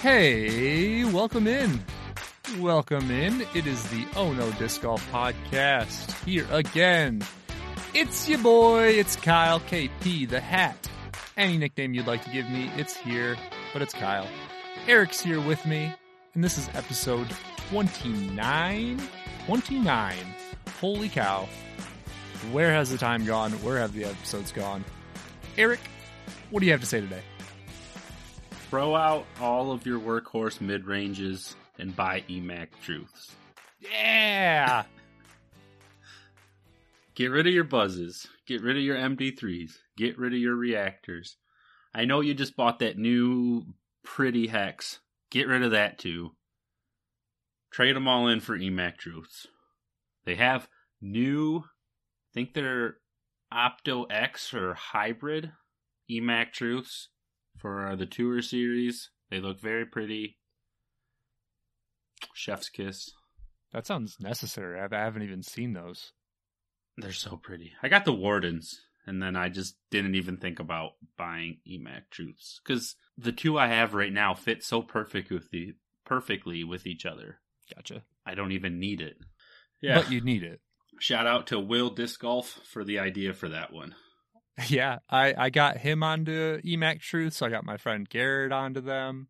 Hey, 0.00 1.04
welcome 1.04 1.46
in. 1.46 1.78
Welcome 2.58 3.10
in. 3.10 3.42
It 3.54 3.66
is 3.66 3.84
the 3.90 4.06
Oh 4.16 4.32
No 4.32 4.50
Disc 4.52 4.80
Golf 4.80 5.06
Podcast 5.12 6.24
here 6.24 6.46
again. 6.50 7.20
It's 7.92 8.26
your 8.26 8.38
boy, 8.38 8.86
it's 8.86 9.14
Kyle 9.14 9.60
KP, 9.60 10.26
the 10.26 10.40
hat. 10.40 10.88
Any 11.36 11.58
nickname 11.58 11.92
you'd 11.92 12.06
like 12.06 12.24
to 12.24 12.30
give 12.30 12.48
me, 12.48 12.70
it's 12.78 12.96
here, 12.96 13.36
but 13.74 13.82
it's 13.82 13.92
Kyle. 13.92 14.26
Eric's 14.88 15.20
here 15.20 15.38
with 15.38 15.66
me, 15.66 15.92
and 16.32 16.42
this 16.42 16.56
is 16.56 16.70
episode 16.72 17.28
29. 17.68 18.98
29. 19.44 20.16
Holy 20.80 21.10
cow. 21.10 21.46
Where 22.52 22.72
has 22.72 22.88
the 22.88 22.96
time 22.96 23.26
gone? 23.26 23.52
Where 23.62 23.76
have 23.76 23.92
the 23.92 24.06
episodes 24.06 24.50
gone? 24.50 24.82
Eric, 25.58 25.80
what 26.48 26.60
do 26.60 26.66
you 26.66 26.72
have 26.72 26.80
to 26.80 26.86
say 26.86 27.02
today? 27.02 27.20
Throw 28.70 28.94
out 28.94 29.26
all 29.40 29.72
of 29.72 29.84
your 29.84 29.98
workhorse 29.98 30.60
mid 30.60 30.86
ranges 30.86 31.56
and 31.80 31.96
buy 31.96 32.22
EMAC 32.28 32.68
truths. 32.84 33.34
Yeah! 33.80 34.84
Get 37.16 37.32
rid 37.32 37.48
of 37.48 37.52
your 37.52 37.64
buzzes. 37.64 38.28
Get 38.46 38.62
rid 38.62 38.76
of 38.76 38.84
your 38.84 38.94
MD3s. 38.94 39.72
Get 39.96 40.16
rid 40.20 40.34
of 40.34 40.38
your 40.38 40.54
reactors. 40.54 41.36
I 41.92 42.04
know 42.04 42.20
you 42.20 42.32
just 42.32 42.54
bought 42.54 42.78
that 42.78 42.96
new 42.96 43.64
pretty 44.04 44.46
hex. 44.46 45.00
Get 45.32 45.48
rid 45.48 45.64
of 45.64 45.72
that 45.72 45.98
too. 45.98 46.30
Trade 47.72 47.96
them 47.96 48.06
all 48.06 48.28
in 48.28 48.38
for 48.38 48.56
EMAC 48.56 48.98
truths. 48.98 49.48
They 50.24 50.36
have 50.36 50.68
new, 51.00 51.58
I 51.58 52.30
think 52.34 52.54
they're 52.54 52.98
Opto 53.52 54.06
X 54.08 54.54
or 54.54 54.74
hybrid 54.74 55.50
EMAC 56.08 56.52
truths 56.52 57.08
for 57.60 57.88
uh, 57.88 57.96
the 57.96 58.06
Tour 58.06 58.42
series. 58.42 59.10
They 59.30 59.40
look 59.40 59.60
very 59.60 59.86
pretty. 59.86 60.38
Chef's 62.34 62.68
kiss. 62.68 63.10
That 63.72 63.86
sounds 63.86 64.16
necessary. 64.20 64.80
I 64.80 64.88
haven't 64.90 65.22
even 65.22 65.42
seen 65.42 65.72
those. 65.72 66.12
They're 66.96 67.12
so 67.12 67.36
pretty. 67.36 67.72
I 67.82 67.88
got 67.88 68.04
the 68.04 68.12
Wardens, 68.12 68.80
and 69.06 69.22
then 69.22 69.36
I 69.36 69.48
just 69.48 69.76
didn't 69.90 70.16
even 70.16 70.36
think 70.36 70.58
about 70.58 70.92
buying 71.16 71.58
EMAC 71.68 72.02
Truths 72.10 72.60
because 72.64 72.96
the 73.16 73.32
two 73.32 73.58
I 73.58 73.68
have 73.68 73.94
right 73.94 74.12
now 74.12 74.34
fit 74.34 74.64
so 74.64 74.82
perfect 74.82 75.30
with 75.30 75.50
the 75.50 75.74
perfectly 76.04 76.64
with 76.64 76.86
each 76.86 77.06
other. 77.06 77.38
Gotcha. 77.74 78.02
I 78.26 78.34
don't 78.34 78.52
even 78.52 78.80
need 78.80 79.00
it. 79.00 79.16
Yeah, 79.80 80.00
but 80.00 80.10
you 80.10 80.20
need 80.20 80.42
it. 80.42 80.60
Shout 80.98 81.26
out 81.26 81.46
to 81.48 81.58
Will 81.58 81.90
Disc 81.90 82.20
Golf 82.20 82.58
for 82.70 82.84
the 82.84 82.98
idea 82.98 83.32
for 83.32 83.48
that 83.48 83.72
one. 83.72 83.94
Yeah, 84.68 84.98
I 85.08 85.34
I 85.36 85.50
got 85.50 85.78
him 85.78 86.02
onto 86.02 86.60
EMAC 86.62 87.00
Truths. 87.00 87.42
I 87.42 87.48
got 87.48 87.64
my 87.64 87.76
friend 87.76 88.08
Garrett 88.08 88.52
onto 88.52 88.80
them. 88.80 89.28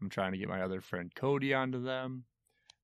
I'm 0.00 0.10
trying 0.10 0.32
to 0.32 0.38
get 0.38 0.48
my 0.48 0.62
other 0.62 0.80
friend 0.80 1.12
Cody 1.14 1.54
onto 1.54 1.82
them. 1.82 2.24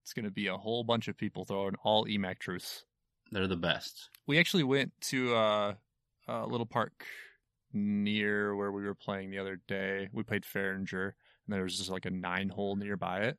It's 0.02 0.12
going 0.12 0.24
to 0.24 0.30
be 0.30 0.46
a 0.46 0.56
whole 0.56 0.84
bunch 0.84 1.08
of 1.08 1.16
people 1.16 1.44
throwing 1.44 1.74
all 1.82 2.06
EMAC 2.06 2.38
Truths. 2.38 2.84
They're 3.30 3.46
the 3.46 3.56
best. 3.56 4.08
We 4.26 4.38
actually 4.38 4.64
went 4.64 4.92
to 5.02 5.34
a, 5.34 5.76
a 6.26 6.46
little 6.46 6.66
park 6.66 7.04
near 7.72 8.56
where 8.56 8.72
we 8.72 8.82
were 8.82 8.94
playing 8.94 9.30
the 9.30 9.38
other 9.38 9.60
day. 9.68 10.08
We 10.12 10.22
played 10.22 10.44
Farringer, 10.44 11.12
and 11.46 11.54
there 11.54 11.62
was 11.62 11.78
just 11.78 11.90
like 11.90 12.06
a 12.06 12.10
nine 12.10 12.48
hole 12.48 12.76
nearby 12.76 13.20
it, 13.20 13.38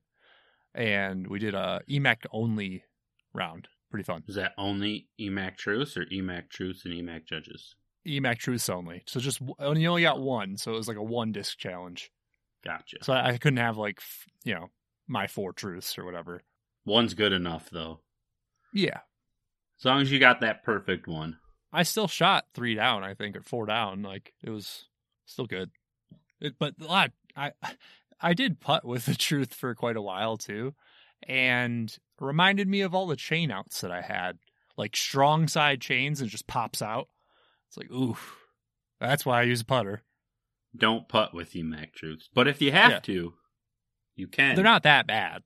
and 0.73 1.27
we 1.27 1.39
did 1.39 1.55
a 1.55 1.81
EMAC 1.89 2.25
only 2.31 2.83
round. 3.33 3.67
Pretty 3.89 4.03
fun. 4.05 4.23
Is 4.27 4.35
that 4.35 4.53
only 4.57 5.09
EMAC 5.19 5.57
Truths 5.57 5.97
or 5.97 6.05
EMAC 6.05 6.49
Truths 6.49 6.85
and 6.85 6.93
EMAC 6.93 7.25
Judges? 7.25 7.75
EMAC 8.07 8.37
Truths 8.37 8.69
only. 8.69 9.03
So 9.05 9.19
just 9.19 9.41
you 9.41 9.55
only 9.59 10.01
got 10.01 10.21
one, 10.21 10.57
so 10.57 10.73
it 10.73 10.77
was 10.77 10.87
like 10.87 10.97
a 10.97 11.03
one 11.03 11.31
disc 11.31 11.57
challenge. 11.57 12.11
Gotcha. 12.63 12.97
So 13.01 13.13
I, 13.13 13.29
I 13.29 13.37
couldn't 13.37 13.57
have 13.57 13.77
like 13.77 14.01
you 14.43 14.53
know 14.53 14.69
my 15.07 15.27
four 15.27 15.53
truths 15.53 15.97
or 15.97 16.05
whatever. 16.05 16.41
One's 16.85 17.13
good 17.13 17.33
enough 17.33 17.69
though. 17.69 17.99
Yeah. 18.73 18.99
As 19.79 19.85
long 19.85 20.01
as 20.01 20.11
you 20.11 20.19
got 20.19 20.41
that 20.41 20.63
perfect 20.63 21.07
one. 21.07 21.37
I 21.73 21.83
still 21.83 22.07
shot 22.07 22.45
three 22.53 22.75
down, 22.75 23.03
I 23.03 23.13
think, 23.13 23.35
or 23.35 23.41
four 23.41 23.65
down. 23.65 24.03
Like 24.03 24.33
it 24.43 24.49
was 24.49 24.85
still 25.25 25.47
good. 25.47 25.71
It, 26.39 26.55
but 26.59 26.75
a 26.81 26.85
lot 26.85 27.11
I 27.35 27.51
I 28.19 28.33
did 28.33 28.59
putt 28.59 28.85
with 28.85 29.05
the 29.05 29.15
truth 29.17 29.53
for 29.53 29.73
quite 29.75 29.97
a 29.97 30.01
while 30.01 30.37
too. 30.37 30.73
And 31.27 31.95
reminded 32.19 32.67
me 32.67 32.81
of 32.81 32.95
all 32.95 33.07
the 33.07 33.15
chain 33.15 33.51
outs 33.51 33.81
that 33.81 33.91
I 33.91 34.01
had. 34.01 34.39
Like 34.77 34.95
strong 34.95 35.47
side 35.47 35.81
chains 35.81 36.21
and 36.21 36.29
just 36.29 36.47
pops 36.47 36.81
out. 36.81 37.07
It's 37.71 37.77
like, 37.77 37.91
ooh. 37.91 38.17
That's 38.99 39.25
why 39.25 39.39
I 39.39 39.43
use 39.43 39.61
a 39.61 39.65
putter. 39.65 40.03
Don't 40.75 41.07
putt 41.07 41.33
with 41.33 41.53
EMAC 41.53 41.93
Truths. 41.93 42.29
But 42.33 42.49
if 42.49 42.61
you 42.61 42.73
have 42.73 42.91
yeah. 42.91 42.99
to, 42.99 43.33
you 44.17 44.27
can. 44.27 44.55
They're 44.55 44.63
not 44.63 44.83
that 44.83 45.07
bad. 45.07 45.43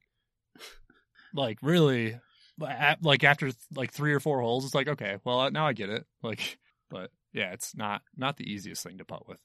like 1.35 1.59
really 1.62 2.19
like 2.58 3.24
after 3.24 3.52
like 3.75 3.91
three 3.91 4.14
or 4.14 4.19
four 4.19 4.40
holes 4.41 4.64
it's 4.64 4.74
like 4.74 4.88
okay 4.88 5.18
well 5.25 5.52
now 5.52 5.68
i 5.68 5.74
get 5.74 5.90
it 5.90 6.06
like 6.24 6.58
but 6.90 7.12
yeah 7.34 7.52
it's 7.52 7.75
not 7.75 8.02
not 8.16 8.38
the 8.38 8.50
easiest 8.50 8.81
thing 8.81 8.97
to 8.97 9.03
putt 9.03 9.28
with 9.28 9.40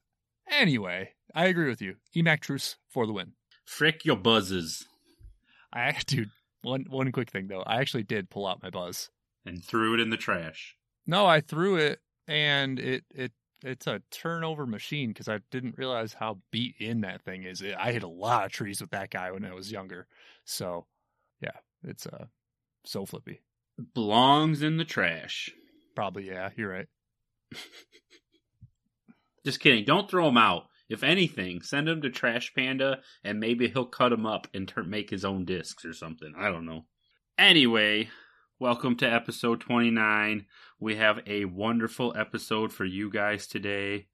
anyway 0.48 1.10
i 1.34 1.46
agree 1.46 1.68
with 1.68 1.82
you 1.82 1.96
emac 2.14 2.40
truths 2.40 2.76
for 2.88 3.06
the 3.06 3.12
win 3.12 3.32
frick 3.64 4.04
your 4.04 4.14
buzzes 4.14 4.86
i 5.72 5.92
dude 6.06 6.30
one 6.62 6.84
one 6.88 7.10
quick 7.10 7.30
thing 7.30 7.48
though 7.48 7.62
i 7.62 7.80
actually 7.80 8.04
did 8.04 8.30
pull 8.30 8.46
out 8.46 8.62
my 8.62 8.70
buzz 8.70 9.10
and 9.44 9.64
threw 9.64 9.92
it 9.94 10.00
in 10.00 10.10
the 10.10 10.16
trash 10.16 10.76
no 11.04 11.26
i 11.26 11.40
threw 11.40 11.74
it 11.74 12.00
and 12.30 12.78
it 12.78 13.04
it 13.14 13.32
it's 13.62 13.86
a 13.86 14.00
turnover 14.10 14.64
machine 14.64 15.10
because 15.10 15.28
I 15.28 15.40
didn't 15.50 15.76
realize 15.76 16.14
how 16.14 16.38
beat 16.50 16.76
in 16.78 17.02
that 17.02 17.22
thing 17.22 17.42
is. 17.42 17.62
I 17.78 17.92
hit 17.92 18.04
a 18.04 18.08
lot 18.08 18.46
of 18.46 18.52
trees 18.52 18.80
with 18.80 18.90
that 18.90 19.10
guy 19.10 19.32
when 19.32 19.44
I 19.44 19.52
was 19.52 19.70
younger, 19.70 20.06
so 20.44 20.86
yeah, 21.42 21.58
it's 21.84 22.06
uh 22.06 22.26
so 22.84 23.04
flippy. 23.04 23.40
Belongs 23.94 24.62
in 24.62 24.76
the 24.78 24.84
trash. 24.84 25.50
Probably, 25.94 26.28
yeah. 26.28 26.50
You're 26.56 26.70
right. 26.70 26.86
Just 29.44 29.60
kidding. 29.60 29.84
Don't 29.84 30.08
throw 30.08 30.28
him 30.28 30.38
out. 30.38 30.64
If 30.88 31.02
anything, 31.02 31.62
send 31.62 31.88
him 31.88 32.02
to 32.02 32.10
Trash 32.10 32.52
Panda, 32.52 32.98
and 33.22 33.38
maybe 33.38 33.68
he'll 33.68 33.86
cut 33.86 34.12
him 34.12 34.26
up 34.26 34.48
and 34.52 34.66
ter- 34.66 34.82
make 34.82 35.08
his 35.08 35.24
own 35.24 35.44
discs 35.44 35.84
or 35.84 35.92
something. 35.92 36.34
I 36.36 36.50
don't 36.50 36.66
know. 36.66 36.84
Anyway, 37.38 38.10
welcome 38.60 38.94
to 38.94 39.10
episode 39.10 39.58
29. 39.58 40.44
We 40.78 40.96
have 40.96 41.20
a 41.26 41.46
wonderful 41.46 42.12
episode 42.14 42.70
for 42.70 42.84
you 42.84 43.10
guys 43.10 43.46
today. 43.46 44.08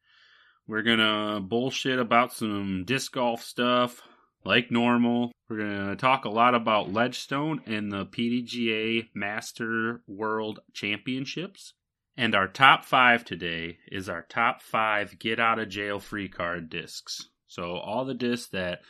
We're 0.68 0.84
gonna 0.84 1.40
bullshit 1.40 1.98
about 1.98 2.32
some 2.32 2.84
disc 2.86 3.12
golf 3.12 3.42
stuff, 3.42 4.00
like 4.44 4.70
normal. 4.70 5.32
We're 5.48 5.58
going 5.58 5.88
to 5.88 5.96
talk 5.96 6.24
a 6.24 6.30
lot 6.30 6.54
about 6.54 6.92
Ledgestone 6.92 7.60
and 7.66 7.90
the 7.90 8.06
PDGA 8.06 9.08
Master 9.14 10.02
World 10.08 10.60
Championships. 10.72 11.74
And 12.16 12.34
our 12.34 12.48
top 12.48 12.84
five 12.84 13.24
today 13.24 13.78
is 13.92 14.08
our 14.08 14.22
top 14.28 14.60
five 14.62 15.18
get 15.18 15.38
out 15.38 15.60
of 15.60 15.68
jail 15.68 16.00
free 16.00 16.28
card 16.28 16.68
discs. 16.68 17.28
So, 17.46 17.76
all 17.76 18.04
the 18.04 18.14
discs 18.14 18.48
that 18.50 18.80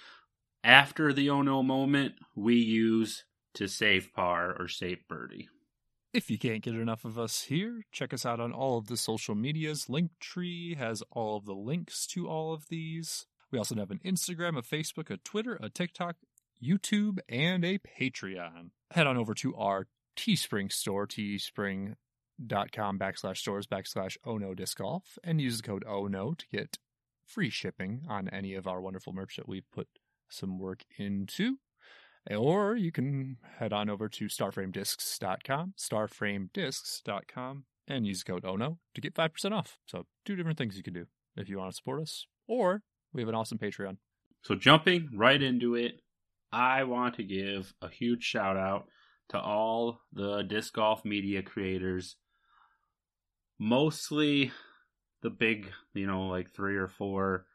after 0.65 1.13
the 1.13 1.31
oh 1.31 1.43
no 1.43 1.63
moment 1.63 2.15
we 2.35 2.57
use 2.57 3.25
to 3.57 3.69
save 3.69 4.13
par 4.15 4.55
or 4.59 4.69
save 4.69 5.07
birdie. 5.09 5.49
If 6.13 6.31
you 6.31 6.39
can't 6.39 6.63
get 6.63 6.75
enough 6.75 7.05
of 7.05 7.19
us 7.19 7.43
here, 7.43 7.83
check 7.93 8.15
us 8.15 8.25
out 8.25 8.41
on 8.41 8.53
all 8.53 8.79
of 8.79 8.87
the 8.87 8.97
social 8.97 9.35
medias. 9.35 9.87
Linktree 9.87 10.77
has 10.77 11.03
all 11.11 11.37
of 11.37 11.45
the 11.45 11.55
links 11.55 12.07
to 12.09 12.29
all 12.29 12.55
of 12.55 12.69
these. 12.69 13.27
We 13.51 13.59
also 13.59 13.75
have 13.77 13.91
an 13.91 14.01
Instagram, 14.05 14.57
a 14.57 14.63
Facebook, 14.63 15.11
a 15.11 15.19
Twitter, 15.19 15.59
a 15.61 15.69
TikTok, 15.69 16.17
YouTube, 16.63 17.19
and 17.29 17.65
a 17.65 17.79
Patreon. 17.79 18.71
Head 18.93 19.07
on 19.07 19.17
over 19.17 19.35
to 19.35 19.55
our 19.57 19.89
Teespring 20.17 20.73
store, 20.73 21.07
teespring.com 21.07 22.99
backslash 22.99 23.37
stores 23.39 23.67
backslash 23.67 24.17
oh 24.25 24.39
no 24.39 24.55
disc 24.55 24.79
golf, 24.79 25.19
and 25.23 25.41
use 25.41 25.59
the 25.59 25.63
code 25.63 25.85
oh 25.87 26.07
no 26.07 26.33
to 26.35 26.47
get 26.51 26.79
free 27.27 27.51
shipping 27.51 28.03
on 28.09 28.29
any 28.29 28.55
of 28.55 28.67
our 28.67 28.81
wonderful 28.81 29.13
merch 29.13 29.37
that 29.37 29.49
we've 29.49 29.71
put 29.71 29.89
some 30.29 30.59
work 30.59 30.85
into. 30.97 31.59
Or 32.31 32.75
you 32.77 32.91
can 32.91 33.37
head 33.59 33.73
on 33.73 33.89
over 33.89 34.09
to 34.09 34.25
starframediscs.com, 34.27 35.75
starframediscs.com, 35.79 37.65
and 37.89 38.07
use 38.07 38.25
code 38.25 38.45
oh 38.45 38.57
no 38.57 38.79
to 38.95 39.01
get 39.01 39.15
5% 39.15 39.53
off. 39.53 39.79
So, 39.87 40.07
two 40.25 40.35
different 40.35 40.59
things 40.59 40.77
you 40.77 40.83
can 40.83 40.95
do 40.95 41.07
if 41.37 41.49
you 41.49 41.59
want 41.59 41.71
to 41.71 41.77
support 41.77 42.03
us, 42.03 42.27
or 42.49 42.83
we 43.13 43.23
have 43.23 43.29
an 43.29 43.35
awesome 43.35 43.59
Patreon. 43.59 43.99
So, 44.43 44.55
jumping 44.55 45.11
right 45.15 45.41
into 45.41 45.77
it, 45.77 46.01
I 46.53 46.85
want 46.85 47.15
to 47.17 47.23
give 47.23 47.75
a 47.81 47.89
huge 47.89 48.25
shout 48.25 48.57
out 48.57 48.87
to 49.29 49.41
all 49.41 50.01
the 50.13 50.43
disc 50.43 50.75
golf 50.75 51.05
media 51.05 51.43
creators. 51.43 52.17
Mostly 53.59 54.53
the 55.23 55.31
big, 55.31 55.71
you 55.95 56.07
know, 56.07 56.27
like 56.27 56.53
three 56.55 56.77
or 56.77 56.89
four 56.89 57.47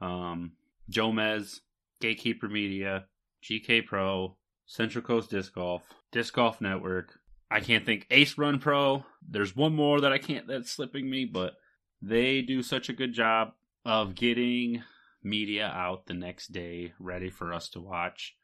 um 0.00 0.52
Jomez, 0.90 1.60
Gatekeeper 2.00 2.48
Media, 2.48 3.06
GK 3.42 3.86
Pro, 3.86 4.36
Central 4.66 5.02
Coast 5.02 5.30
Disc 5.30 5.54
Golf, 5.54 5.82
Disc 6.12 6.34
Golf 6.34 6.60
Network. 6.60 7.18
I 7.50 7.60
can't 7.60 7.84
think 7.84 8.06
Ace 8.10 8.38
Run 8.38 8.58
Pro. 8.60 9.04
There's 9.28 9.56
one 9.56 9.74
more 9.74 10.00
that 10.00 10.12
I 10.12 10.18
can't 10.18 10.46
that's 10.46 10.70
slipping 10.70 11.10
me, 11.10 11.24
but 11.24 11.54
they 12.00 12.42
do 12.42 12.62
such 12.62 12.88
a 12.88 12.94
good 12.94 13.12
job 13.12 13.52
of 13.84 14.14
getting 14.14 14.82
media 15.22 15.66
out 15.66 16.06
the 16.06 16.14
next 16.14 16.52
day 16.52 16.92
ready 16.98 17.30
for 17.30 17.52
us 17.52 17.68
to 17.70 17.80
watch. 17.80 18.36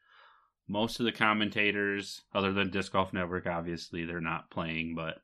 Most 0.67 0.99
of 0.99 1.05
the 1.05 1.11
commentators, 1.11 2.21
other 2.35 2.51
than 2.51 2.69
Disc 2.69 2.91
Golf 2.91 3.13
Network, 3.13 3.47
obviously, 3.47 4.05
they're 4.05 4.19
not 4.19 4.51
playing, 4.51 4.95
but 4.95 5.19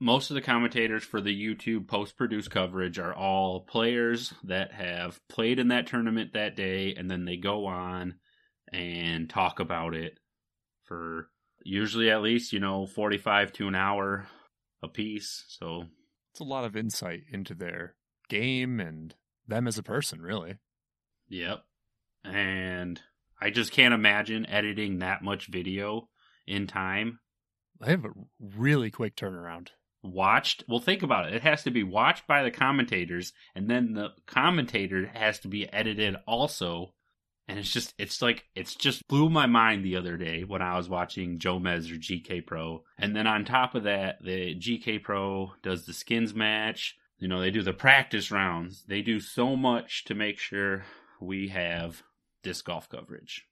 most 0.00 0.30
of 0.30 0.34
the 0.34 0.42
commentators 0.42 1.04
for 1.04 1.20
the 1.20 1.30
YouTube 1.30 1.86
post 1.86 2.16
produced 2.16 2.50
coverage 2.50 2.98
are 2.98 3.14
all 3.14 3.60
players 3.60 4.34
that 4.42 4.72
have 4.72 5.20
played 5.28 5.60
in 5.60 5.68
that 5.68 5.86
tournament 5.86 6.32
that 6.32 6.56
day, 6.56 6.94
and 6.96 7.08
then 7.08 7.24
they 7.24 7.36
go 7.36 7.66
on 7.66 8.14
and 8.72 9.28
talk 9.28 9.60
about 9.60 9.94
it 9.94 10.18
for 10.84 11.28
usually 11.64 12.10
at 12.10 12.22
least, 12.22 12.52
you 12.52 12.60
know, 12.60 12.86
45 12.86 13.52
to 13.54 13.68
an 13.68 13.74
hour 13.74 14.26
a 14.82 14.88
piece. 14.88 15.44
So 15.48 15.84
It's 16.32 16.40
a 16.40 16.44
lot 16.44 16.64
of 16.64 16.76
insight 16.76 17.22
into 17.30 17.54
their 17.54 17.94
game 18.28 18.80
and 18.80 19.14
them 19.46 19.66
as 19.68 19.78
a 19.78 19.82
person, 19.82 20.20
really. 20.20 20.58
Yep. 21.28 21.62
And 22.24 23.00
I 23.40 23.50
just 23.50 23.72
can't 23.72 23.94
imagine 23.94 24.46
editing 24.46 24.98
that 24.98 25.22
much 25.22 25.48
video 25.48 26.08
in 26.46 26.66
time. 26.66 27.18
They 27.80 27.90
have 27.90 28.04
a 28.04 28.10
really 28.38 28.90
quick 28.90 29.16
turnaround. 29.16 29.68
Watched. 30.04 30.64
Well, 30.68 30.80
think 30.80 31.02
about 31.02 31.26
it. 31.26 31.34
It 31.34 31.42
has 31.42 31.62
to 31.64 31.70
be 31.70 31.82
watched 31.82 32.26
by 32.26 32.42
the 32.42 32.50
commentators, 32.50 33.32
and 33.54 33.68
then 33.68 33.94
the 33.94 34.10
commentator 34.26 35.10
has 35.14 35.38
to 35.40 35.48
be 35.48 35.72
edited 35.72 36.16
also. 36.26 36.92
And 37.52 37.58
it's 37.58 37.70
just, 37.70 37.92
it's 37.98 38.22
like, 38.22 38.46
it's 38.54 38.74
just 38.74 39.06
blew 39.08 39.28
my 39.28 39.44
mind 39.44 39.84
the 39.84 39.96
other 39.96 40.16
day 40.16 40.42
when 40.42 40.62
I 40.62 40.74
was 40.78 40.88
watching 40.88 41.38
Jomez 41.38 41.92
or 41.92 41.96
GK 41.96 42.46
Pro. 42.46 42.82
And 42.96 43.14
then 43.14 43.26
on 43.26 43.44
top 43.44 43.74
of 43.74 43.82
that, 43.82 44.24
the 44.24 44.54
GK 44.54 45.02
Pro 45.02 45.52
does 45.62 45.84
the 45.84 45.92
skins 45.92 46.34
match. 46.34 46.96
You 47.18 47.28
know, 47.28 47.42
they 47.42 47.50
do 47.50 47.60
the 47.62 47.74
practice 47.74 48.30
rounds. 48.30 48.84
They 48.88 49.02
do 49.02 49.20
so 49.20 49.54
much 49.54 50.04
to 50.04 50.14
make 50.14 50.38
sure 50.38 50.86
we 51.20 51.48
have 51.48 52.02
disc 52.42 52.64
golf 52.64 52.88
coverage. 52.88 53.44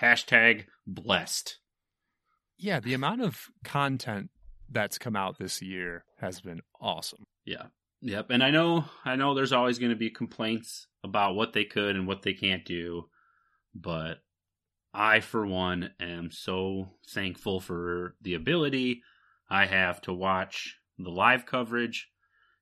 Hashtag 0.00 0.64
blessed. 0.86 1.58
Yeah, 2.56 2.80
the 2.80 2.94
amount 2.94 3.20
of 3.20 3.48
content 3.64 4.30
that's 4.70 4.96
come 4.96 5.14
out 5.14 5.38
this 5.38 5.60
year 5.60 6.06
has 6.20 6.40
been 6.40 6.62
awesome. 6.80 7.26
Yeah. 7.44 7.66
Yep. 8.00 8.30
And 8.30 8.42
I 8.42 8.50
know 8.50 8.86
I 9.04 9.16
know 9.16 9.34
there's 9.34 9.52
always 9.52 9.78
going 9.78 9.90
to 9.90 9.96
be 9.96 10.08
complaints 10.08 10.86
about 11.04 11.34
what 11.34 11.52
they 11.52 11.64
could 11.64 11.96
and 11.96 12.06
what 12.06 12.22
they 12.22 12.32
can't 12.32 12.64
do, 12.64 13.08
but 13.80 14.18
I 14.92 15.20
for 15.20 15.46
one 15.46 15.90
am 16.00 16.30
so 16.30 16.88
thankful 17.10 17.60
for 17.60 18.14
the 18.22 18.34
ability 18.34 19.02
I 19.48 19.66
have 19.66 20.00
to 20.02 20.12
watch 20.12 20.76
the 20.98 21.10
live 21.10 21.46
coverage 21.46 22.08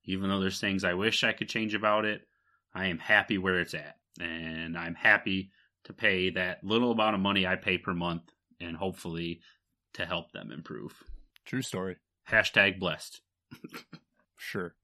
even 0.06 0.28
though 0.28 0.40
there's 0.40 0.61
things 0.61 0.84
I 0.84 0.94
wish 0.94 1.25
I 1.25 1.32
could 1.32 1.49
change 1.49 1.75
about 1.75 2.05
it. 2.05 2.22
I 2.75 2.87
am 2.87 2.99
happy 2.99 3.38
where 3.38 3.61
it's 3.61 3.75
at 3.75 3.96
and 4.20 4.76
I'm 4.76 4.94
happy 4.94 5.50
to 5.84 5.93
pay 5.93 6.31
that 6.31 6.62
little 6.62 6.93
amount 6.93 7.14
of 7.14 7.20
money 7.20 7.46
I 7.46 7.56
pay 7.56 7.78
per 7.78 7.94
month 7.94 8.22
and 8.60 8.76
hopefully 8.76 9.40
to 9.94 10.05
help 10.05 10.32
them 10.32 10.50
improve. 10.50 10.93
True 11.44 11.62
story. 11.62 11.96
Hashtag 12.28 12.78
blessed. 12.78 13.20
Sure. 14.37 14.75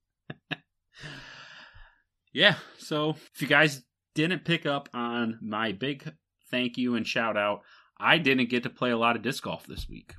yeah, 2.33 2.55
so 2.77 3.11
if 3.33 3.41
you 3.41 3.47
guys 3.47 3.83
didn't 4.15 4.45
pick 4.45 4.65
up 4.65 4.89
on 4.93 5.39
my 5.41 5.71
big 5.71 6.13
thank 6.51 6.77
you 6.77 6.95
and 6.95 7.07
shout 7.07 7.37
out, 7.37 7.61
I 7.97 8.17
didn't 8.17 8.49
get 8.49 8.63
to 8.63 8.69
play 8.69 8.91
a 8.91 8.97
lot 8.97 9.15
of 9.15 9.21
disc 9.21 9.43
golf 9.43 9.65
this 9.65 9.87
week. 9.89 10.13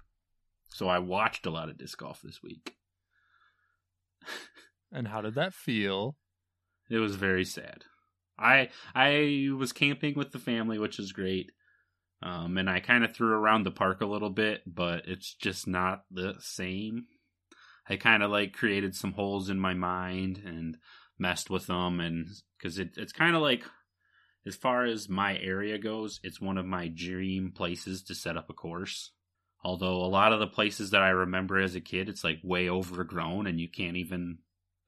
So 0.70 0.88
I 0.88 0.98
watched 0.98 1.46
a 1.46 1.50
lot 1.50 1.68
of 1.68 1.78
disc 1.78 1.98
golf 1.98 2.20
this 2.22 2.42
week. 2.42 2.74
And 4.90 5.08
how 5.08 5.20
did 5.20 5.34
that 5.34 5.54
feel? 5.54 6.16
It 6.90 6.98
was 6.98 7.16
very 7.16 7.44
sad. 7.44 7.84
I 8.38 8.70
I 8.94 9.48
was 9.56 9.72
camping 9.72 10.14
with 10.16 10.32
the 10.32 10.38
family, 10.38 10.78
which 10.78 10.98
is 10.98 11.12
great. 11.12 11.52
Um, 12.22 12.56
and 12.56 12.70
I 12.70 12.80
kind 12.80 13.04
of 13.04 13.14
threw 13.14 13.32
around 13.32 13.64
the 13.64 13.70
park 13.70 14.00
a 14.00 14.06
little 14.06 14.30
bit, 14.30 14.62
but 14.66 15.08
it's 15.08 15.34
just 15.34 15.66
not 15.66 16.02
the 16.10 16.34
same. 16.38 17.06
I 17.88 17.96
kind 17.96 18.22
of 18.22 18.30
like 18.30 18.52
created 18.52 18.94
some 18.94 19.12
holes 19.12 19.50
in 19.50 19.58
my 19.58 19.74
mind 19.74 20.40
and 20.44 20.76
messed 21.18 21.50
with 21.50 21.66
them, 21.66 21.98
and 21.98 22.28
because 22.56 22.78
it, 22.78 22.90
it's 22.96 23.12
kind 23.12 23.34
of 23.34 23.42
like, 23.42 23.64
as 24.46 24.56
far 24.56 24.84
as 24.84 25.08
my 25.08 25.38
area 25.38 25.78
goes, 25.78 26.20
it's 26.22 26.40
one 26.40 26.58
of 26.58 26.66
my 26.66 26.88
dream 26.88 27.52
places 27.54 28.02
to 28.04 28.14
set 28.14 28.36
up 28.36 28.50
a 28.50 28.54
course. 28.54 29.12
Although 29.64 30.02
a 30.02 30.06
lot 30.06 30.32
of 30.32 30.40
the 30.40 30.48
places 30.48 30.90
that 30.90 31.02
I 31.02 31.10
remember 31.10 31.58
as 31.58 31.76
a 31.76 31.80
kid, 31.80 32.08
it's 32.08 32.24
like 32.24 32.40
way 32.42 32.68
overgrown, 32.68 33.46
and 33.46 33.60
you 33.60 33.68
can't 33.68 33.96
even 33.96 34.38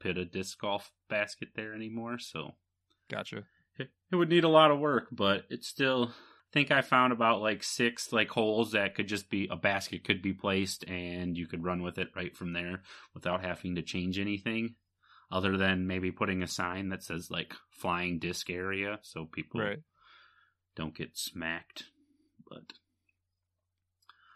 put 0.01 0.19
a 0.19 0.25
disc 0.25 0.59
golf 0.61 0.91
basket 1.09 1.51
there 1.55 1.75
anymore. 1.75 2.19
So 2.19 2.53
Gotcha. 3.09 3.45
it, 3.79 3.91
it 4.11 4.17
would 4.17 4.29
need 4.29 4.45
a 4.45 4.49
lot 4.49 4.73
of 4.73 4.81
work, 4.81 5.09
but 5.12 5.45
it's 5.51 5.69
still. 5.69 6.11
I 6.11 6.55
think 6.55 6.71
I 6.71 6.83
found 6.83 7.12
about 7.12 7.41
like 7.41 7.65
six 7.65 8.12
like 8.12 8.31
holes 8.31 8.73
that 8.73 8.95
could 8.95 9.09
just 9.09 9.29
be 9.29 9.49
a 9.51 9.56
basket 9.56 10.05
could 10.05 10.23
be 10.23 10.33
placed 10.33 10.89
and 10.89 11.37
you 11.37 11.49
could 11.49 11.65
run 11.65 11.83
with 11.83 11.99
it 11.99 12.11
right 12.15 12.37
from 12.37 12.53
there 12.53 12.83
without 13.12 13.45
having 13.45 13.75
to 13.75 13.83
change 13.83 14.21
anything, 14.21 14.77
other 15.34 15.56
than 15.56 15.88
maybe 15.88 16.12
putting 16.12 16.44
a 16.44 16.46
sign 16.46 16.90
that 16.90 17.02
says 17.02 17.28
like 17.28 17.52
flying 17.70 18.20
disc 18.20 18.48
area 18.48 19.00
so 19.02 19.26
people 19.26 19.60
Right. 19.60 19.81
don't 20.76 20.96
get 20.96 21.19
smacked. 21.19 21.82
But 22.48 22.62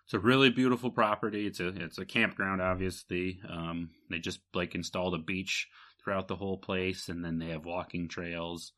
it's 0.05 0.15
a 0.15 0.19
really 0.19 0.51
beautiful 0.51 0.91
property. 0.91 1.47
It's 1.47 1.61
a 1.61 1.69
it's 1.69 1.99
a 1.99 2.05
campground, 2.05 2.61
obviously. 2.61 3.41
Um, 3.49 3.91
they 4.11 4.19
just 4.19 4.41
like 4.53 4.75
installed 4.75 5.15
a 5.15 5.19
beach 5.19 5.69
throughout 6.03 6.27
the 6.27 6.37
whole 6.37 6.59
place, 6.59 7.09
and 7.09 7.25
then 7.25 7.39
they 7.39 7.51
have 7.51 7.65
walking 7.65 8.09
trails. 8.09 8.73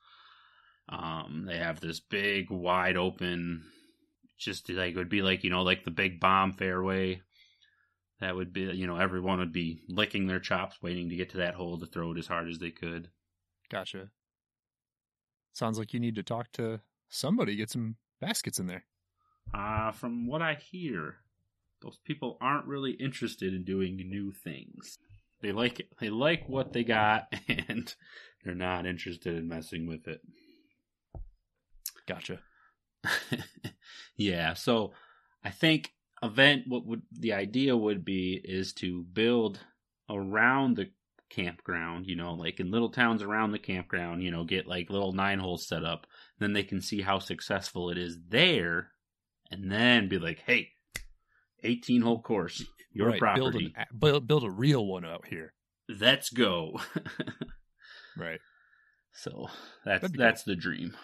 Um, 0.90 1.44
they 1.46 1.56
have 1.56 1.81
this 1.81 2.00
big, 2.00 2.50
wide 2.50 2.99
open, 2.99 3.64
just 4.38 4.69
like 4.69 4.93
it 4.93 4.96
would 4.96 5.08
be 5.08 5.22
like 5.22 5.43
you 5.43 5.50
know, 5.50 5.62
like 5.62 5.84
the 5.84 5.90
big 5.90 6.20
bomb 6.20 6.52
fairway. 6.52 7.22
That 8.20 8.37
would 8.37 8.52
be 8.52 8.62
you 8.62 8.87
know 8.87 8.96
everyone 8.96 9.38
would 9.38 9.52
be 9.52 9.81
licking 9.88 10.26
their 10.26 10.40
chops, 10.40 10.82
waiting 10.82 11.08
to 11.08 11.17
get 11.17 11.31
to 11.31 11.38
that 11.38 11.55
hole 11.55 11.78
to 11.78 11.87
throw 11.87 12.12
it 12.12 12.19
as 12.19 12.26
hard 12.26 12.49
as 12.49 12.58
they 12.58 12.70
could. 12.70 13.08
Gotcha. 13.70 14.11
Sounds 15.52 15.78
like 15.78 15.94
you 15.94 16.00
need 16.00 16.17
to 16.17 16.22
talk 16.22 16.52
to 16.52 16.81
somebody, 17.08 17.56
get 17.56 17.70
some 17.70 17.96
baskets 18.20 18.58
in 18.58 18.67
there. 18.67 18.84
Uh, 19.52 19.90
from 19.90 20.26
what 20.26 20.43
I 20.43 20.55
hear, 20.55 21.17
those 21.82 21.99
people 22.05 22.37
aren't 22.40 22.67
really 22.67 22.93
interested 22.93 23.52
in 23.55 23.64
doing 23.64 23.96
new 23.96 24.32
things. 24.32 24.99
They 25.40 25.52
like 25.52 25.81
it. 25.81 25.88
They 25.99 26.11
like 26.11 26.49
what 26.49 26.72
they 26.72 26.84
got, 26.84 27.32
and 27.49 27.93
they're 28.44 28.55
not 28.55 28.87
interested 28.87 29.37
in 29.37 29.49
messing 29.49 29.86
with 29.86 30.06
it. 30.06 30.20
Gotcha. 32.06 32.41
yeah, 34.17 34.55
so 34.55 34.93
I 35.43 35.50
think 35.50 35.94
event 36.22 36.65
what 36.67 36.86
would 36.86 37.03
the 37.12 37.32
idea 37.32 37.77
would 37.77 38.05
be 38.05 38.41
is 38.43 38.72
to 38.74 39.03
build 39.03 39.60
around 40.08 40.77
the 40.77 40.91
campground, 41.31 42.06
you 42.06 42.17
know, 42.17 42.34
like 42.34 42.60
in 42.60 42.70
little 42.70 42.91
towns 42.91 43.22
around 43.22 43.53
the 43.53 43.58
campground, 43.58 44.22
you 44.22 44.31
know, 44.31 44.44
get 44.44 44.67
like 44.67 44.91
little 44.91 45.12
nine 45.12 45.39
holes 45.39 45.67
set 45.67 45.84
up. 45.84 46.06
Then 46.39 46.53
they 46.53 46.65
can 46.65 46.81
see 46.81 47.00
how 47.00 47.19
successful 47.19 47.91
it 47.91 47.98
is 47.98 48.19
there 48.29 48.91
and 49.50 49.70
then 49.70 50.08
be 50.08 50.19
like, 50.19 50.41
"Hey, 50.41 50.72
18 51.62 52.03
hole 52.03 52.20
course, 52.20 52.65
your 52.93 53.10
right. 53.10 53.20
Build, 53.20 53.53
property. 53.53 53.74
an, 53.77 53.86
build, 53.98 54.27
build 54.27 54.44
a 54.44 54.50
real 54.50 54.86
one 54.86 55.05
out 55.05 55.27
here. 55.27 55.55
Let's 55.89 56.31
go." 56.31 56.81
Right. 58.17 58.41
so, 59.12 59.48
that's 59.84 60.10
that's 60.10 60.43
the 60.43 60.56
dream. 60.56 60.96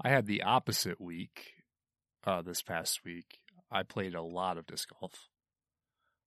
I 0.00 0.08
had 0.08 0.26
the 0.26 0.44
opposite 0.44 1.00
week 1.00 1.53
uh, 2.26 2.42
this 2.42 2.62
past 2.62 3.04
week. 3.04 3.40
I 3.70 3.82
played 3.82 4.14
a 4.14 4.22
lot 4.22 4.58
of 4.58 4.66
disc 4.66 4.88
golf, 5.00 5.28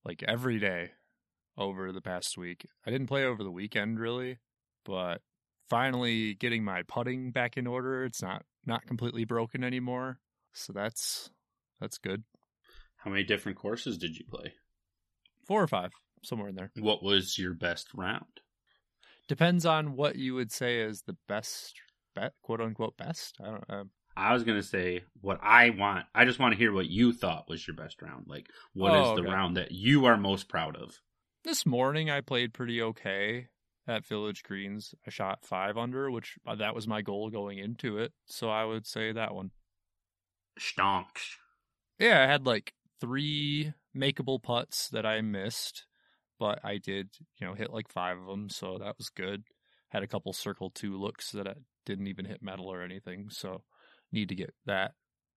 like 0.04 0.22
every 0.26 0.58
day 0.58 0.92
over 1.56 1.92
the 1.92 2.00
past 2.00 2.36
week. 2.36 2.66
I 2.86 2.90
didn't 2.90 3.06
play 3.06 3.24
over 3.24 3.42
the 3.42 3.50
weekend 3.50 3.98
really, 3.98 4.38
but 4.84 5.20
finally 5.68 6.34
getting 6.34 6.64
my 6.64 6.82
putting 6.82 7.30
back 7.30 7.56
in 7.56 7.66
order. 7.66 8.04
It's 8.04 8.22
not 8.22 8.44
not 8.66 8.86
completely 8.86 9.24
broken 9.24 9.64
anymore, 9.64 10.18
so 10.52 10.72
that's 10.72 11.30
that's 11.80 11.98
good. 11.98 12.24
How 12.96 13.10
many 13.10 13.24
different 13.24 13.58
courses 13.58 13.98
did 13.98 14.16
you 14.16 14.24
play? 14.28 14.54
Four 15.46 15.62
or 15.62 15.68
five, 15.68 15.92
somewhere 16.22 16.48
in 16.48 16.56
there. 16.56 16.70
What 16.78 17.02
was 17.02 17.38
your 17.38 17.54
best 17.54 17.88
round? 17.94 18.40
Depends 19.28 19.64
on 19.66 19.94
what 19.94 20.16
you 20.16 20.34
would 20.34 20.50
say 20.50 20.80
is 20.80 21.02
the 21.02 21.16
best, 21.28 21.74
bet, 22.14 22.32
quote 22.42 22.60
unquote 22.60 22.96
best. 22.96 23.36
I 23.40 23.46
don't. 23.46 23.64
Um, 23.68 23.90
I 24.18 24.32
was 24.34 24.42
gonna 24.44 24.62
say 24.62 25.04
what 25.20 25.38
I 25.42 25.70
want. 25.70 26.06
I 26.14 26.24
just 26.24 26.38
want 26.38 26.52
to 26.52 26.58
hear 26.58 26.72
what 26.72 26.88
you 26.88 27.12
thought 27.12 27.48
was 27.48 27.66
your 27.66 27.76
best 27.76 28.02
round. 28.02 28.26
Like, 28.26 28.48
what 28.74 28.92
is 28.94 29.06
Oh, 29.06 29.14
the 29.14 29.22
okay. 29.22 29.30
round 29.30 29.56
that 29.56 29.70
you 29.72 30.06
are 30.06 30.16
most 30.16 30.48
proud 30.48 30.76
of? 30.76 30.98
this 31.44 31.64
morning 31.64 32.10
I 32.10 32.20
played 32.20 32.52
pretty 32.52 32.82
okay 32.82 33.46
at 33.86 34.04
Village 34.06 34.42
Greens. 34.42 34.94
I 35.06 35.10
shot 35.10 35.46
five 35.46 35.78
under, 35.78 36.10
which 36.10 36.34
uh, 36.46 36.56
that 36.56 36.74
was 36.74 36.86
my 36.86 37.00
goal 37.00 37.30
going 37.30 37.58
into 37.58 37.96
it. 37.98 38.12
So 38.26 38.50
I 38.50 38.64
would 38.64 38.86
say 38.86 39.12
that 39.12 39.34
one. 39.34 39.52
Stonks. 40.60 41.36
Yeah, 41.98 42.22
I 42.22 42.26
had 42.26 42.44
like 42.44 42.74
three 43.00 43.72
makeable 43.96 44.42
putts 44.42 44.88
that 44.90 45.06
I 45.06 45.20
missed, 45.22 45.86
but 46.38 46.58
I 46.64 46.78
did, 46.78 47.08
you 47.40 47.46
know, 47.46 47.54
hit 47.54 47.72
like 47.72 47.88
five 47.88 48.18
of 48.18 48.26
them, 48.26 48.50
so 48.50 48.76
that 48.78 48.98
was 48.98 49.08
good. 49.08 49.44
had 49.88 50.02
a 50.02 50.08
couple 50.08 50.32
circle 50.32 50.70
two 50.70 50.98
looks 50.98 51.30
that 51.32 51.46
I 51.46 51.54
didn't 51.86 52.08
even 52.08 52.26
hit 52.26 52.42
metal 52.42 52.66
or 52.70 52.82
anything. 52.82 53.28
So 53.30 53.62
need 54.12 54.28
to 54.30 54.34
get 54.34 54.54
that 54.66 54.92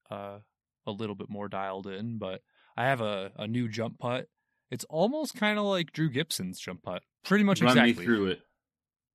uh, 0.10 0.40
a 0.86 0.92
little 0.92 1.16
bit 1.16 1.30
more 1.30 1.48
dialed 1.48 1.88
in. 1.88 2.18
But 2.18 2.42
I 2.78 2.86
have 2.86 3.02
a, 3.02 3.32
a 3.38 3.48
new 3.48 3.68
jump 3.68 4.00
putt. 4.00 4.28
It's 4.70 4.86
almost 4.90 5.36
kind 5.36 5.60
of 5.60 5.66
like 5.66 5.92
Drew 5.92 6.10
Gibson's 6.10 6.60
jump 6.60 6.84
putt. 6.84 7.04
Pretty 7.26 7.44
much 7.44 7.62
Run 7.62 7.72
exactly. 7.78 7.94
me 7.94 8.06
through 8.06 8.28
it. 8.28 8.42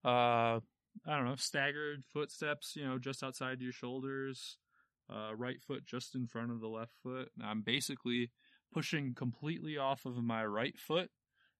Uh, 0.04 0.60
I 1.06 1.16
don't 1.16 1.24
know, 1.24 1.36
staggered 1.36 2.04
footsteps, 2.12 2.74
you 2.76 2.86
know, 2.86 2.98
just 2.98 3.22
outside 3.22 3.60
your 3.60 3.72
shoulders. 3.72 4.56
Uh, 5.08 5.34
right 5.36 5.62
foot 5.62 5.86
just 5.86 6.16
in 6.16 6.26
front 6.26 6.50
of 6.50 6.60
the 6.60 6.66
left 6.66 6.92
foot. 7.00 7.28
I'm 7.42 7.62
basically 7.62 8.32
pushing 8.72 9.14
completely 9.14 9.78
off 9.78 10.04
of 10.04 10.16
my 10.16 10.44
right 10.44 10.76
foot 10.76 11.10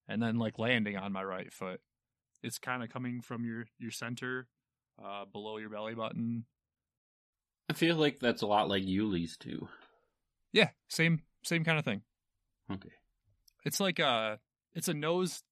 and 0.09 0.21
then 0.21 0.37
like 0.37 0.59
landing 0.59 0.97
on 0.97 1.13
my 1.13 1.23
right 1.23 1.53
foot. 1.53 1.81
It's 2.43 2.59
kind 2.59 2.83
of 2.83 2.91
coming 2.91 3.21
from 3.21 3.45
your 3.45 3.67
your 3.79 3.93
center, 3.93 4.49
uh, 5.03 5.27
below 5.27 5.59
your 5.59 5.71
belly 5.71 5.95
button. 5.95 6.45
I 7.69 7.73
feel 7.73 7.97
like 7.97 8.21
that's 8.21 8.43
a 8.43 8.47
lot 8.47 8.69
like 8.69 8.85
Yuli's 8.85 9.37
too. 9.37 9.69
Yeah, 10.53 10.71
same 10.89 11.23
same 11.43 11.65
kind 11.65 11.79
of 11.79 11.85
thing. 11.85 12.03
Okay. 12.73 12.93
It's 13.65 13.81
like 13.81 13.99
a 13.99 14.39
it's 14.75 14.89
a 14.89 14.95
nose, 14.95 15.43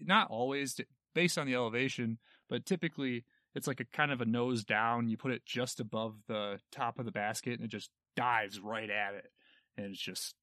not 0.00 0.30
always 0.30 0.80
based 1.14 1.38
on 1.38 1.46
the 1.46 1.54
elevation, 1.54 2.18
but 2.48 2.66
typically 2.66 3.24
it's 3.54 3.66
like 3.66 3.80
a 3.80 3.84
kind 3.84 4.10
of 4.10 4.20
a 4.20 4.26
nose 4.26 4.64
down. 4.64 5.08
You 5.08 5.16
put 5.16 5.32
it 5.32 5.44
just 5.44 5.80
above 5.80 6.16
the 6.26 6.58
top 6.70 6.98
of 6.98 7.04
the 7.04 7.12
basket, 7.12 7.54
and 7.54 7.64
it 7.64 7.70
just 7.70 7.90
dives 8.16 8.58
right 8.58 8.90
at 8.90 9.14
it. 9.14 9.30
And 9.76 9.86
it's 9.86 10.00
just 10.00 10.34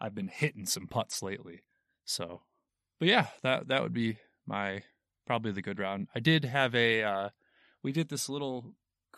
I've 0.00 0.14
been 0.14 0.28
hitting 0.28 0.66
some 0.66 0.86
putts 0.86 1.22
lately, 1.22 1.62
so. 2.04 2.42
But 2.98 3.08
yeah, 3.08 3.26
that 3.42 3.68
that 3.68 3.82
would 3.82 3.92
be 3.92 4.18
my 4.46 4.82
probably 5.26 5.52
the 5.52 5.62
good 5.62 5.78
round. 5.78 6.08
I 6.14 6.20
did 6.20 6.44
have 6.44 6.74
a 6.74 7.02
uh, 7.02 7.28
we 7.82 7.92
did 7.92 8.08
this 8.08 8.28
little 8.28 8.74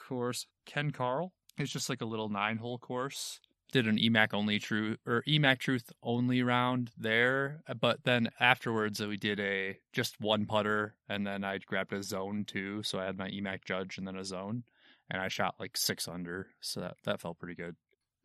course, 0.08 0.46
Ken 0.66 0.90
Carl. 0.90 1.32
It's 1.58 1.72
just 1.72 1.88
like 1.88 2.00
a 2.00 2.06
little 2.06 2.28
nine 2.28 2.56
hole 2.56 2.78
course 2.78 3.40
did 3.70 3.86
an 3.86 3.98
EMAC 3.98 4.34
only 4.34 4.58
true 4.58 4.96
or 5.06 5.22
EMAC 5.26 5.58
truth 5.58 5.92
only 6.02 6.42
round 6.42 6.90
there, 6.98 7.62
but 7.80 8.04
then 8.04 8.30
afterwards 8.38 9.00
we 9.00 9.16
did 9.16 9.40
a 9.40 9.78
just 9.92 10.20
one 10.20 10.46
putter, 10.46 10.94
and 11.08 11.26
then 11.26 11.44
I 11.44 11.58
grabbed 11.58 11.92
a 11.92 12.02
zone 12.02 12.44
too, 12.46 12.82
so 12.82 12.98
I 12.98 13.04
had 13.04 13.18
my 13.18 13.28
EMAC 13.30 13.64
judge 13.64 13.98
and 13.98 14.06
then 14.06 14.16
a 14.16 14.24
zone, 14.24 14.64
and 15.10 15.20
I 15.20 15.28
shot 15.28 15.54
like 15.58 15.76
six 15.76 16.08
under, 16.08 16.48
so 16.60 16.80
that 16.80 16.96
that 17.04 17.20
felt 17.20 17.38
pretty 17.38 17.54
good. 17.54 17.76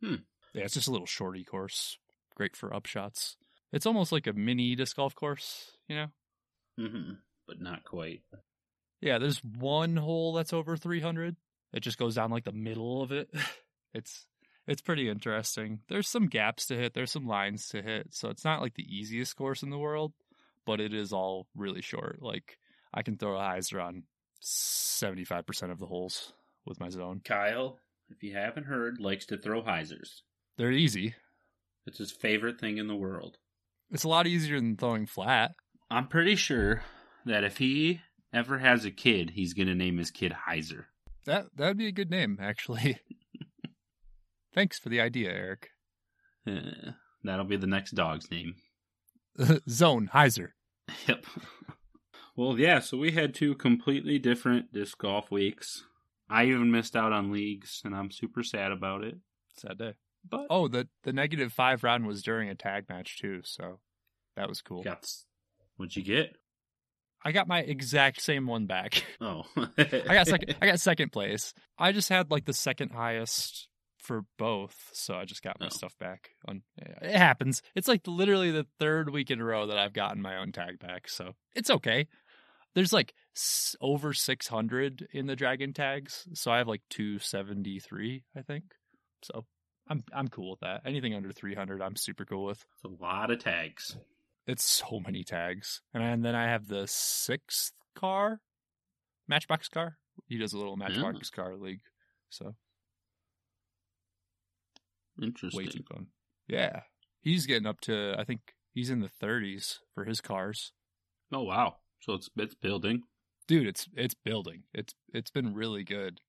Hmm. 0.02 0.16
Yeah, 0.52 0.64
it's 0.64 0.74
just 0.74 0.88
a 0.88 0.92
little 0.92 1.06
shorty 1.06 1.44
course, 1.44 1.98
great 2.34 2.56
for 2.56 2.70
upshots. 2.70 3.36
It's 3.72 3.86
almost 3.86 4.12
like 4.12 4.26
a 4.26 4.32
mini 4.32 4.74
disc 4.74 4.96
golf 4.96 5.14
course, 5.14 5.72
you 5.88 5.96
know. 5.96 6.06
Mm-hmm. 6.78 7.12
But 7.46 7.60
not 7.60 7.84
quite. 7.84 8.22
Yeah, 9.00 9.18
there's 9.18 9.42
one 9.44 9.96
hole 9.96 10.32
that's 10.32 10.52
over 10.52 10.76
300. 10.76 11.36
It 11.72 11.80
just 11.80 11.98
goes 11.98 12.14
down 12.14 12.30
like 12.30 12.44
the 12.44 12.52
middle 12.52 13.02
of 13.02 13.12
it. 13.12 13.28
It's 13.94 14.26
it's 14.66 14.82
pretty 14.82 15.08
interesting. 15.08 15.78
There's 15.88 16.06
some 16.06 16.26
gaps 16.26 16.66
to 16.66 16.76
hit, 16.76 16.92
there's 16.92 17.10
some 17.10 17.26
lines 17.26 17.68
to 17.68 17.80
hit, 17.80 18.08
so 18.10 18.28
it's 18.28 18.44
not 18.44 18.60
like 18.60 18.74
the 18.74 18.82
easiest 18.82 19.36
course 19.36 19.62
in 19.62 19.70
the 19.70 19.78
world, 19.78 20.12
but 20.66 20.80
it 20.80 20.92
is 20.92 21.14
all 21.14 21.46
really 21.56 21.80
short. 21.80 22.18
Like 22.20 22.58
I 22.92 23.00
can 23.02 23.16
throw 23.16 23.36
a 23.36 23.42
hyzer 23.42 23.82
on 23.82 24.02
75% 24.42 25.70
of 25.70 25.78
the 25.78 25.86
holes 25.86 26.34
with 26.66 26.78
my 26.78 26.90
zone. 26.90 27.22
Kyle, 27.24 27.78
if 28.10 28.22
you 28.22 28.34
haven't 28.34 28.66
heard, 28.66 29.00
likes 29.00 29.24
to 29.26 29.38
throw 29.38 29.62
hyzers. 29.62 30.20
They're 30.58 30.72
easy. 30.72 31.14
It's 31.86 31.98
his 31.98 32.12
favorite 32.12 32.60
thing 32.60 32.78
in 32.78 32.88
the 32.88 32.96
world. 32.96 33.38
It's 33.90 34.04
a 34.04 34.08
lot 34.08 34.26
easier 34.26 34.60
than 34.60 34.76
throwing 34.76 35.06
flat. 35.06 35.52
I'm 35.90 36.08
pretty 36.08 36.36
sure 36.36 36.82
that 37.24 37.44
if 37.44 37.58
he 37.58 38.00
ever 38.32 38.58
has 38.58 38.84
a 38.84 38.90
kid, 38.90 39.30
he's 39.30 39.54
going 39.54 39.68
to 39.68 39.74
name 39.74 39.98
his 39.98 40.10
kid 40.10 40.34
Hyzer. 40.48 40.84
That 41.26 41.46
that'd 41.56 41.76
be 41.76 41.88
a 41.88 41.92
good 41.92 42.10
name, 42.10 42.38
actually. 42.40 43.00
Thanks 44.54 44.78
for 44.78 44.88
the 44.88 45.00
idea, 45.00 45.30
Eric. 45.30 45.70
Uh, 46.46 46.92
that'll 47.22 47.44
be 47.44 47.56
the 47.56 47.66
next 47.66 47.92
dog's 47.92 48.30
name. 48.30 48.54
Zone 49.68 50.10
Hyzer. 50.14 50.50
Yep. 51.08 51.26
well, 52.36 52.58
yeah, 52.60 52.78
so 52.78 52.96
we 52.96 53.10
had 53.10 53.34
two 53.34 53.56
completely 53.56 54.20
different 54.20 54.72
disc 54.72 54.96
golf 54.98 55.32
weeks. 55.32 55.82
I 56.30 56.44
even 56.46 56.70
missed 56.70 56.94
out 56.94 57.12
on 57.12 57.32
leagues, 57.32 57.82
and 57.84 57.92
I'm 57.94 58.12
super 58.12 58.44
sad 58.44 58.70
about 58.70 59.02
it. 59.02 59.16
Sad 59.56 59.78
day. 59.78 59.94
But 60.28 60.46
Oh, 60.48 60.68
the 60.68 60.88
the 61.02 61.12
negative 61.12 61.52
five 61.52 61.82
round 61.82 62.06
was 62.06 62.22
during 62.22 62.48
a 62.48 62.54
tag 62.54 62.88
match 62.88 63.18
too, 63.20 63.40
so 63.44 63.80
that 64.36 64.48
was 64.48 64.62
cool. 64.62 64.82
got 64.84 65.04
what'd 65.76 65.96
you 65.96 66.02
get? 66.04 66.36
I 67.26 67.32
got 67.32 67.48
my 67.48 67.60
exact 67.60 68.22
same 68.22 68.46
one 68.46 68.66
back. 68.66 69.04
Oh, 69.20 69.44
I 69.76 70.14
got 70.14 70.26
second. 70.28 70.56
I 70.62 70.66
got 70.66 70.80
second 70.80 71.10
place. 71.12 71.52
I 71.78 71.92
just 71.92 72.08
had 72.08 72.30
like 72.30 72.44
the 72.44 72.52
second 72.52 72.90
highest 72.92 73.68
for 73.98 74.22
both, 74.38 74.76
so 74.92 75.14
I 75.14 75.24
just 75.24 75.42
got 75.42 75.58
my 75.58 75.66
Oh. 75.66 75.70
stuff 75.70 75.94
back. 75.98 76.30
On 76.46 76.62
it 76.78 77.16
happens. 77.16 77.62
It's 77.74 77.88
like 77.88 78.06
literally 78.06 78.50
the 78.52 78.66
third 78.78 79.10
week 79.10 79.30
in 79.30 79.40
a 79.40 79.44
row 79.44 79.66
that 79.66 79.78
I've 79.78 79.92
gotten 79.92 80.22
my 80.22 80.36
own 80.36 80.52
tag 80.52 80.78
back, 80.78 81.08
so 81.08 81.32
it's 81.54 81.70
okay. 81.70 82.06
There's 82.74 82.92
like 82.92 83.14
s- 83.34 83.74
over 83.80 84.12
600 84.12 85.08
in 85.12 85.26
the 85.26 85.34
dragon 85.34 85.72
tags, 85.72 86.26
so 86.34 86.50
I 86.52 86.58
have 86.58 86.68
like 86.68 86.82
273, 86.90 88.22
I 88.36 88.42
think. 88.42 88.64
So 89.24 89.44
I'm 89.88 90.04
I'm 90.12 90.28
cool 90.28 90.50
with 90.50 90.60
that. 90.60 90.82
Anything 90.84 91.14
under 91.14 91.32
300, 91.32 91.80
I'm 91.82 91.96
super 91.96 92.24
cool 92.24 92.44
with. 92.44 92.64
It's 92.74 92.84
a 92.84 93.02
lot 93.02 93.30
of 93.30 93.38
tags. 93.40 93.96
It's 94.46 94.64
so 94.64 95.00
many 95.04 95.24
tags. 95.24 95.82
And 95.92 96.24
then 96.24 96.34
I 96.34 96.48
have 96.48 96.68
the 96.68 96.86
sixth 96.86 97.72
car, 97.94 98.40
Matchbox 99.28 99.68
car. 99.68 99.98
He 100.26 100.38
does 100.38 100.52
a 100.52 100.58
little 100.58 100.76
Matchbox 100.76 101.30
mm. 101.30 101.32
car 101.32 101.56
league. 101.56 101.80
So 102.30 102.54
Interesting. 105.20 105.58
way 105.58 105.66
too 105.66 105.82
fun. 105.90 106.06
Yeah. 106.48 106.80
He's 107.22 107.46
getting 107.46 107.66
up 107.66 107.80
to, 107.82 108.14
I 108.18 108.24
think 108.24 108.40
he's 108.72 108.90
in 108.90 109.00
the 109.00 109.10
30s 109.20 109.78
for 109.94 110.04
his 110.04 110.20
cars. 110.20 110.72
Oh 111.32 111.42
wow! 111.42 111.76
So 112.00 112.14
it's 112.14 112.30
it's 112.36 112.54
building. 112.54 113.02
Dude, 113.48 113.66
it's 113.66 113.88
it's 113.94 114.14
building. 114.14 114.62
It's 114.72 114.94
it's 115.12 115.30
been 115.30 115.54
really 115.54 115.82
good. 115.82 116.20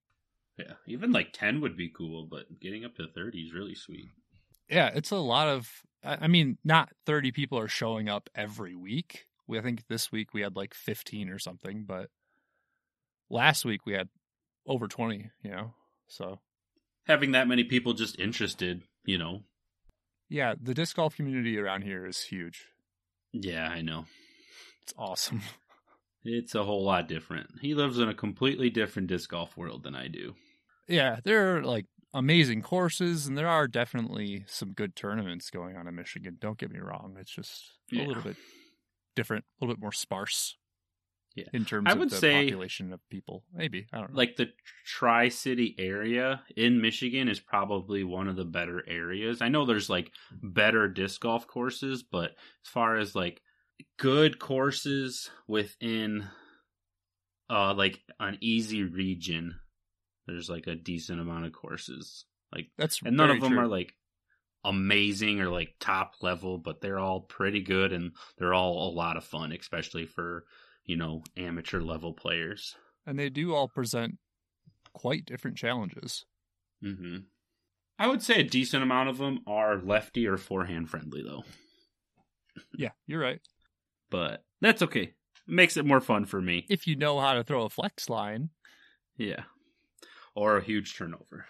Yeah, 0.57 0.73
even 0.87 1.11
like 1.11 1.33
ten 1.33 1.61
would 1.61 1.77
be 1.77 1.89
cool, 1.89 2.27
but 2.29 2.59
getting 2.59 2.83
up 2.83 2.95
to 2.95 3.07
thirty 3.07 3.41
is 3.41 3.53
really 3.53 3.75
sweet. 3.75 4.09
Yeah, 4.69 4.91
it's 4.93 5.11
a 5.11 5.17
lot 5.17 5.47
of 5.47 5.69
I 6.03 6.27
mean, 6.27 6.57
not 6.63 6.89
30 7.05 7.31
people 7.31 7.59
are 7.59 7.67
showing 7.67 8.07
up 8.07 8.29
every 8.35 8.75
week. 8.75 9.25
We 9.47 9.57
I 9.57 9.61
think 9.61 9.87
this 9.87 10.11
week 10.11 10.33
we 10.33 10.41
had 10.41 10.55
like 10.55 10.73
15 10.73 11.29
or 11.29 11.39
something, 11.39 11.83
but 11.85 12.09
last 13.29 13.65
week 13.65 13.85
we 13.85 13.93
had 13.93 14.09
over 14.65 14.87
20, 14.87 15.31
you 15.43 15.51
know. 15.51 15.73
So 16.07 16.39
Having 17.07 17.31
that 17.31 17.47
many 17.47 17.63
people 17.63 17.93
just 17.93 18.19
interested, 18.19 18.83
you 19.05 19.17
know. 19.17 19.43
Yeah, 20.29 20.55
the 20.61 20.73
disc 20.73 20.95
golf 20.97 21.15
community 21.15 21.57
around 21.57 21.83
here 21.83 22.05
is 22.05 22.21
huge. 22.23 22.65
Yeah, 23.31 23.67
I 23.67 23.81
know. 23.81 24.05
It's 24.83 24.93
awesome. 24.97 25.41
It's 26.29 26.55
a 26.55 26.63
whole 26.63 26.83
lot 26.83 27.07
different. 27.07 27.47
He 27.61 27.73
lives 27.73 27.99
in 27.99 28.09
a 28.09 28.13
completely 28.13 28.69
different 28.69 29.07
disc 29.07 29.29
golf 29.29 29.55
world 29.55 29.83
than 29.83 29.95
I 29.95 30.09
do. 30.09 30.35
Yeah, 30.85 31.19
there 31.23 31.55
are 31.55 31.63
like 31.63 31.85
amazing 32.17 32.61
courses, 32.61 33.27
and 33.27 33.37
there 33.37 33.47
are 33.47 33.67
definitely 33.67 34.43
some 34.47 34.73
good 34.73 34.95
tournaments 34.95 35.49
going 35.49 35.77
on 35.77 35.87
in 35.87 35.95
Michigan. 35.95 36.37
Don't 36.39 36.57
get 36.57 36.71
me 36.71 36.79
wrong; 36.79 37.15
it's 37.19 37.31
just 37.31 37.63
a 37.93 38.05
little 38.05 38.23
bit 38.23 38.35
different, 39.15 39.45
a 39.45 39.63
little 39.65 39.75
bit 39.75 39.81
more 39.81 39.91
sparse. 39.91 40.57
Yeah. 41.35 41.45
in 41.53 41.65
terms 41.65 41.85
I 41.87 41.91
of 41.91 41.99
would 41.99 42.09
the 42.09 42.15
say- 42.15 42.45
population 42.45 42.91
of 42.91 42.99
people. 43.11 43.43
Maybe 43.53 43.85
I 43.93 43.99
don't 43.99 44.11
know. 44.11 44.17
Like 44.17 44.37
the 44.37 44.47
Tri 44.87 45.29
City 45.29 45.75
area 45.77 46.41
in 46.55 46.81
Michigan 46.81 47.27
is 47.29 47.39
probably 47.39 48.03
one 48.03 48.27
of 48.27 48.35
the 48.35 48.43
better 48.43 48.83
areas. 48.87 49.39
I 49.39 49.49
know 49.49 49.63
there's 49.63 49.87
like 49.87 50.11
better 50.41 50.87
disc 50.87 51.21
golf 51.21 51.45
courses, 51.45 52.01
but 52.01 52.31
as 52.31 52.71
far 52.71 52.97
as 52.97 53.13
like 53.13 53.39
good 53.99 54.39
courses 54.39 55.29
within 55.47 56.25
uh 57.51 57.75
like 57.75 57.99
an 58.19 58.39
easy 58.41 58.81
region, 58.83 59.59
there's 60.27 60.49
like 60.49 60.67
a 60.67 60.75
decent 60.75 61.19
amount 61.19 61.45
of 61.45 61.53
courses. 61.53 62.25
Like 62.53 62.69
that's 62.77 63.01
and 63.03 63.17
none 63.17 63.31
of 63.31 63.41
them 63.41 63.51
true. 63.53 63.59
are 63.61 63.67
like 63.67 63.93
amazing 64.63 65.39
or 65.41 65.49
like 65.49 65.75
top 65.79 66.13
level, 66.21 66.57
but 66.57 66.81
they're 66.81 66.99
all 66.99 67.21
pretty 67.21 67.61
good 67.61 67.93
and 67.93 68.11
they're 68.37 68.53
all 68.53 68.89
a 68.89 68.93
lot 68.95 69.17
of 69.17 69.23
fun, 69.23 69.51
especially 69.51 70.05
for 70.05 70.45
you 70.85 70.97
know 70.97 71.23
amateur 71.35 71.81
level 71.81 72.13
players. 72.13 72.75
and 73.05 73.17
they 73.17 73.29
do 73.29 73.53
all 73.55 73.67
present 73.67 74.17
quite 74.93 75.25
different 75.25 75.57
challenges. 75.57 76.25
Mm-hmm. 76.83 77.17
I 77.99 78.07
would 78.07 78.21
say 78.21 78.41
a 78.41 78.43
decent 78.43 78.83
amount 78.83 79.09
of 79.09 79.17
them 79.17 79.39
are 79.47 79.77
lefty 79.81 80.27
or 80.27 80.37
forehand 80.37 80.89
friendly, 80.89 81.23
though. 81.23 81.43
Yeah, 82.75 82.89
you're 83.05 83.21
right. 83.21 83.39
But 84.09 84.43
that's 84.61 84.81
okay. 84.81 85.01
It 85.03 85.13
makes 85.47 85.77
it 85.77 85.85
more 85.85 86.01
fun 86.01 86.25
for 86.25 86.41
me. 86.41 86.65
If 86.69 86.87
you 86.87 86.95
know 86.95 87.19
how 87.19 87.33
to 87.35 87.43
throw 87.43 87.63
a 87.65 87.69
flex 87.69 88.09
line, 88.09 88.49
Yeah. 89.15 89.43
Or 90.37 90.57
a 90.57 90.63
huge 90.63 90.95
turnover. 90.95 91.47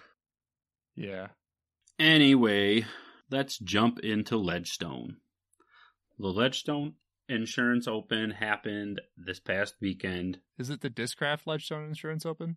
yeah, 0.95 1.27
Anyway, 1.99 2.85
let's 3.29 3.57
jump 3.59 3.99
into 3.99 4.37
Ledgestone. 4.37 5.17
The 6.17 6.29
Ledgestone 6.29 6.93
Insurance 7.27 7.85
Open 7.85 8.31
happened 8.31 9.01
this 9.17 9.41
past 9.41 9.75
weekend. 9.81 10.39
Is 10.57 10.69
it 10.69 10.79
the 10.79 10.89
Discraft 10.89 11.41
Ledgestone 11.45 11.83
Insurance 11.83 12.25
Open? 12.25 12.55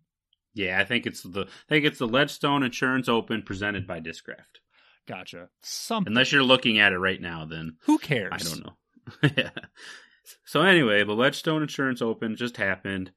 Yeah, 0.53 0.79
I 0.79 0.85
think 0.85 1.05
it's 1.05 1.21
the 1.21 1.41
I 1.41 1.67
think 1.69 1.83
it's 1.83 1.99
the 1.99 2.07
Ledgestone 2.07 2.63
Insurance 2.63 3.09
Open 3.09 3.41
presented 3.41 3.85
by 3.85 3.99
Discraft. 3.99 4.61
Gotcha. 5.09 5.49
Something. 5.63 6.13
Unless 6.13 6.31
you're 6.31 6.43
looking 6.43 6.79
at 6.79 6.93
it 6.93 6.97
right 6.99 7.19
now, 7.19 7.43
then 7.43 7.75
Who 7.87 7.97
cares? 7.97 8.31
I 8.31 8.37
don't 8.37 8.63
know. 8.65 9.29
yeah. 9.37 9.49
So 10.45 10.61
anyway, 10.61 11.03
the 11.03 11.11
Ledgestone 11.11 11.61
Insurance 11.61 12.01
Open 12.01 12.37
just 12.37 12.55
happened. 12.55 13.11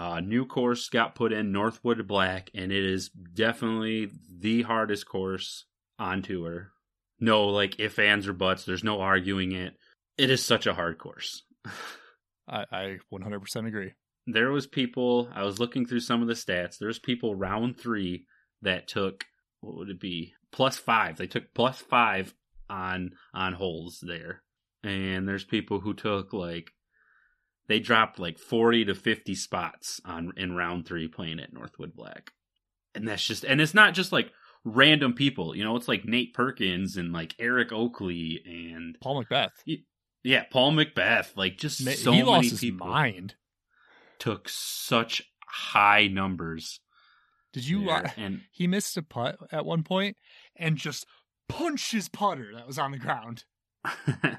Uh, 0.00 0.18
new 0.18 0.46
course 0.46 0.88
got 0.88 1.14
put 1.14 1.30
in 1.30 1.52
Northwood 1.52 2.08
Black, 2.08 2.50
and 2.54 2.72
it 2.72 2.84
is 2.86 3.10
definitely 3.10 4.08
the 4.34 4.62
hardest 4.62 5.06
course 5.06 5.66
on 5.98 6.22
tour. 6.22 6.72
No, 7.20 7.48
like 7.48 7.78
if 7.78 7.98
ands 7.98 8.26
or 8.26 8.32
buts. 8.32 8.64
There's 8.64 8.82
no 8.82 9.02
arguing 9.02 9.52
it. 9.52 9.74
It 10.16 10.30
is 10.30 10.42
such 10.42 10.66
a 10.66 10.72
hard 10.72 10.96
course. 10.96 11.42
I, 12.48 12.64
I 12.72 12.96
100% 13.12 13.66
agree. 13.66 13.92
There 14.26 14.50
was 14.50 14.66
people. 14.66 15.28
I 15.34 15.44
was 15.44 15.60
looking 15.60 15.84
through 15.84 16.00
some 16.00 16.22
of 16.22 16.28
the 16.28 16.34
stats. 16.34 16.78
There's 16.78 16.98
people 16.98 17.34
round 17.34 17.78
three 17.78 18.24
that 18.62 18.88
took 18.88 19.26
what 19.60 19.76
would 19.76 19.90
it 19.90 20.00
be 20.00 20.32
plus 20.50 20.78
five. 20.78 21.18
They 21.18 21.26
took 21.26 21.52
plus 21.52 21.76
five 21.78 22.32
on 22.70 23.10
on 23.34 23.52
holes 23.52 24.02
there, 24.02 24.44
and 24.82 25.28
there's 25.28 25.44
people 25.44 25.80
who 25.80 25.92
took 25.92 26.32
like 26.32 26.70
they 27.70 27.78
dropped 27.78 28.18
like 28.18 28.36
40 28.36 28.86
to 28.86 28.94
50 28.96 29.34
spots 29.36 30.00
on 30.04 30.32
in 30.36 30.56
round 30.56 30.86
three 30.86 31.06
playing 31.06 31.38
at 31.38 31.52
Northwood 31.52 31.94
Black. 31.94 32.32
And 32.96 33.06
that's 33.06 33.24
just, 33.24 33.44
and 33.44 33.60
it's 33.60 33.74
not 33.74 33.94
just 33.94 34.10
like 34.10 34.32
random 34.64 35.12
people, 35.14 35.54
you 35.56 35.62
know, 35.62 35.76
it's 35.76 35.86
like 35.86 36.04
Nate 36.04 36.34
Perkins 36.34 36.96
and 36.96 37.12
like 37.12 37.36
Eric 37.38 37.70
Oakley 37.70 38.40
and 38.44 38.98
Paul 39.00 39.24
McBeth. 39.24 39.50
yeah, 40.24 40.42
Paul 40.50 40.72
McBeth, 40.72 41.36
like 41.36 41.58
just 41.58 41.84
Ma- 41.84 41.92
so 41.92 42.10
he 42.10 42.18
many 42.18 42.28
lost 42.30 42.50
his 42.50 42.60
people 42.60 42.88
mind. 42.88 43.36
took 44.18 44.48
such 44.48 45.22
high 45.46 46.08
numbers. 46.08 46.80
Did 47.52 47.68
you? 47.68 47.86
there. 47.86 48.06
Uh, 48.06 48.10
and 48.16 48.40
he 48.50 48.66
missed 48.66 48.96
a 48.96 49.02
putt 49.02 49.36
at 49.52 49.64
one 49.64 49.84
point 49.84 50.16
and 50.56 50.76
just 50.76 51.06
punched 51.48 51.92
his 51.92 52.08
putter 52.08 52.50
that 52.56 52.66
was 52.66 52.80
on 52.80 52.90
the 52.90 52.98
ground. 52.98 53.44
I 53.84 54.38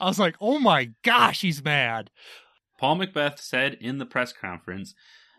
was 0.00 0.18
like, 0.18 0.36
"Oh 0.40 0.58
my 0.58 0.92
gosh, 1.02 1.42
he's 1.42 1.62
mad." 1.62 2.10
Paul 2.80 2.96
McBeth 2.96 3.38
said 3.38 3.74
in 3.74 3.98
the 3.98 4.06
press 4.06 4.32
conference 4.32 4.94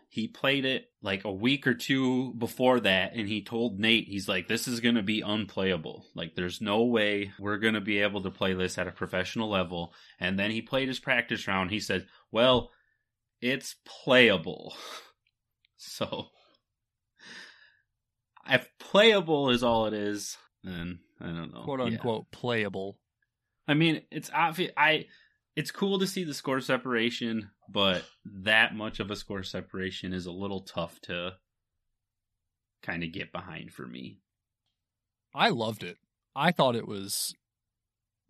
he 0.08 0.28
played 0.28 0.64
it 0.64 0.90
like 1.02 1.24
a 1.24 1.32
week 1.32 1.66
or 1.66 1.74
two 1.74 2.34
before 2.34 2.78
that 2.78 3.14
and 3.14 3.26
he 3.26 3.42
told 3.42 3.80
Nate 3.80 4.06
he's 4.06 4.28
like 4.28 4.46
this 4.46 4.68
is 4.68 4.78
going 4.78 4.94
to 4.94 5.02
be 5.02 5.22
unplayable 5.22 6.06
like 6.14 6.36
there's 6.36 6.60
no 6.60 6.84
way 6.84 7.32
we're 7.40 7.58
going 7.58 7.74
to 7.74 7.80
be 7.80 7.98
able 7.98 8.22
to 8.22 8.30
play 8.30 8.54
this 8.54 8.78
at 8.78 8.86
a 8.86 8.92
professional 8.92 9.50
level 9.50 9.92
and 10.20 10.38
then 10.38 10.52
he 10.52 10.62
played 10.62 10.86
his 10.86 11.00
practice 11.00 11.48
round 11.48 11.72
he 11.72 11.80
said 11.80 12.06
well 12.30 12.70
it's 13.40 13.74
playable 13.84 14.76
so 15.76 16.26
if 18.48 18.68
playable 18.78 19.50
is 19.50 19.64
all 19.64 19.86
it 19.86 19.94
is 19.94 20.36
then 20.62 21.00
I 21.20 21.26
don't 21.26 21.52
know 21.52 21.62
"Quote 21.64 21.80
Yeah. 21.80 21.86
unquote 21.86 22.30
playable." 22.30 23.00
I 23.66 23.74
mean, 23.74 24.02
it's 24.10 24.30
obvious. 24.34 24.72
I 24.76 25.06
it's 25.56 25.70
cool 25.70 25.98
to 25.98 26.06
see 26.06 26.24
the 26.24 26.34
score 26.34 26.60
separation, 26.60 27.50
but 27.68 28.04
that 28.24 28.74
much 28.74 29.00
of 29.00 29.10
a 29.10 29.16
score 29.16 29.42
separation 29.42 30.12
is 30.12 30.26
a 30.26 30.32
little 30.32 30.60
tough 30.62 31.00
to 31.02 31.32
kind 32.82 33.02
of 33.04 33.12
get 33.12 33.32
behind 33.32 33.72
for 33.72 33.86
me. 33.86 34.18
I 35.34 35.50
loved 35.50 35.82
it. 35.82 35.96
I 36.34 36.52
thought 36.52 36.76
it 36.76 36.88
was 36.88 37.34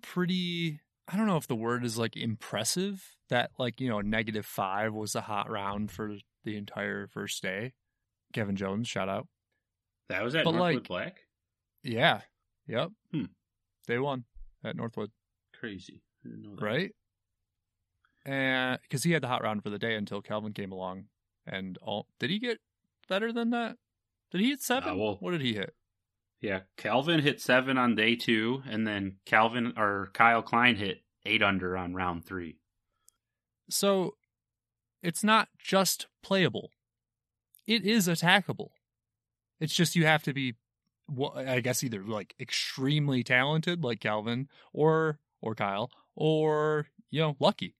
pretty. 0.02 0.80
I 1.08 1.16
don't 1.16 1.26
know 1.26 1.36
if 1.36 1.46
the 1.48 1.56
word 1.56 1.84
is 1.84 1.98
like 1.98 2.16
impressive. 2.16 3.02
That 3.28 3.50
like 3.58 3.80
you 3.80 3.88
know 3.88 4.00
negative 4.00 4.46
five 4.46 4.92
was 4.92 5.14
a 5.14 5.20
hot 5.20 5.50
round 5.50 5.90
for 5.90 6.16
the 6.44 6.56
entire 6.56 7.06
first 7.08 7.42
day. 7.42 7.72
Kevin 8.32 8.56
Jones, 8.56 8.88
shout 8.88 9.08
out. 9.08 9.26
That 10.08 10.22
was 10.22 10.34
at 10.34 10.44
But, 10.44 10.52
Northwood 10.52 10.74
like- 10.74 10.88
Black. 10.88 11.16
Yeah. 11.82 12.20
Yep. 12.66 12.90
Hmm. 13.12 13.24
They 13.88 13.98
won 13.98 14.24
at 14.64 14.76
Northwood, 14.76 15.10
Crazy. 15.58 16.02
I 16.24 16.28
didn't 16.28 16.42
know 16.44 16.54
that. 16.56 16.64
right? 16.64 16.92
And 18.24 18.78
because 18.82 19.02
he 19.02 19.12
had 19.12 19.22
the 19.22 19.28
hot 19.28 19.42
round 19.42 19.62
for 19.62 19.70
the 19.70 19.78
day 19.78 19.94
until 19.96 20.22
Calvin 20.22 20.52
came 20.52 20.70
along, 20.72 21.06
and 21.46 21.76
all 21.82 22.06
did 22.18 22.30
he 22.30 22.38
get 22.38 22.58
better 23.08 23.32
than 23.32 23.50
that? 23.50 23.76
Did 24.30 24.40
he 24.42 24.50
hit 24.50 24.62
seven? 24.62 24.90
Uh, 24.90 24.96
well- 24.96 25.16
what 25.20 25.32
did 25.32 25.40
he 25.40 25.54
hit? 25.54 25.74
Yeah, 26.40 26.60
Calvin 26.76 27.20
hit 27.20 27.40
seven 27.40 27.78
on 27.78 27.94
day 27.94 28.16
two, 28.16 28.62
and 28.68 28.84
then 28.86 29.18
Calvin 29.24 29.74
or 29.76 30.10
Kyle 30.12 30.42
Klein 30.42 30.74
hit 30.76 31.02
eight 31.24 31.42
under 31.42 31.76
on 31.76 31.94
round 31.94 32.24
three. 32.24 32.56
So 33.70 34.16
it's 35.02 35.22
not 35.24 35.48
just 35.58 36.06
playable; 36.22 36.70
it 37.66 37.84
is 37.84 38.08
attackable. 38.08 38.70
It's 39.60 39.74
just 39.74 39.94
you 39.94 40.04
have 40.06 40.24
to 40.24 40.32
be, 40.32 40.54
wha- 41.08 41.34
I 41.36 41.60
guess, 41.60 41.84
either 41.84 42.02
like 42.02 42.34
extremely 42.40 43.22
talented, 43.22 43.84
like 43.84 44.00
Calvin, 44.00 44.48
or 44.72 45.20
or 45.40 45.54
Kyle, 45.54 45.90
or 46.16 46.86
you 47.10 47.20
know, 47.20 47.36
lucky. 47.38 47.74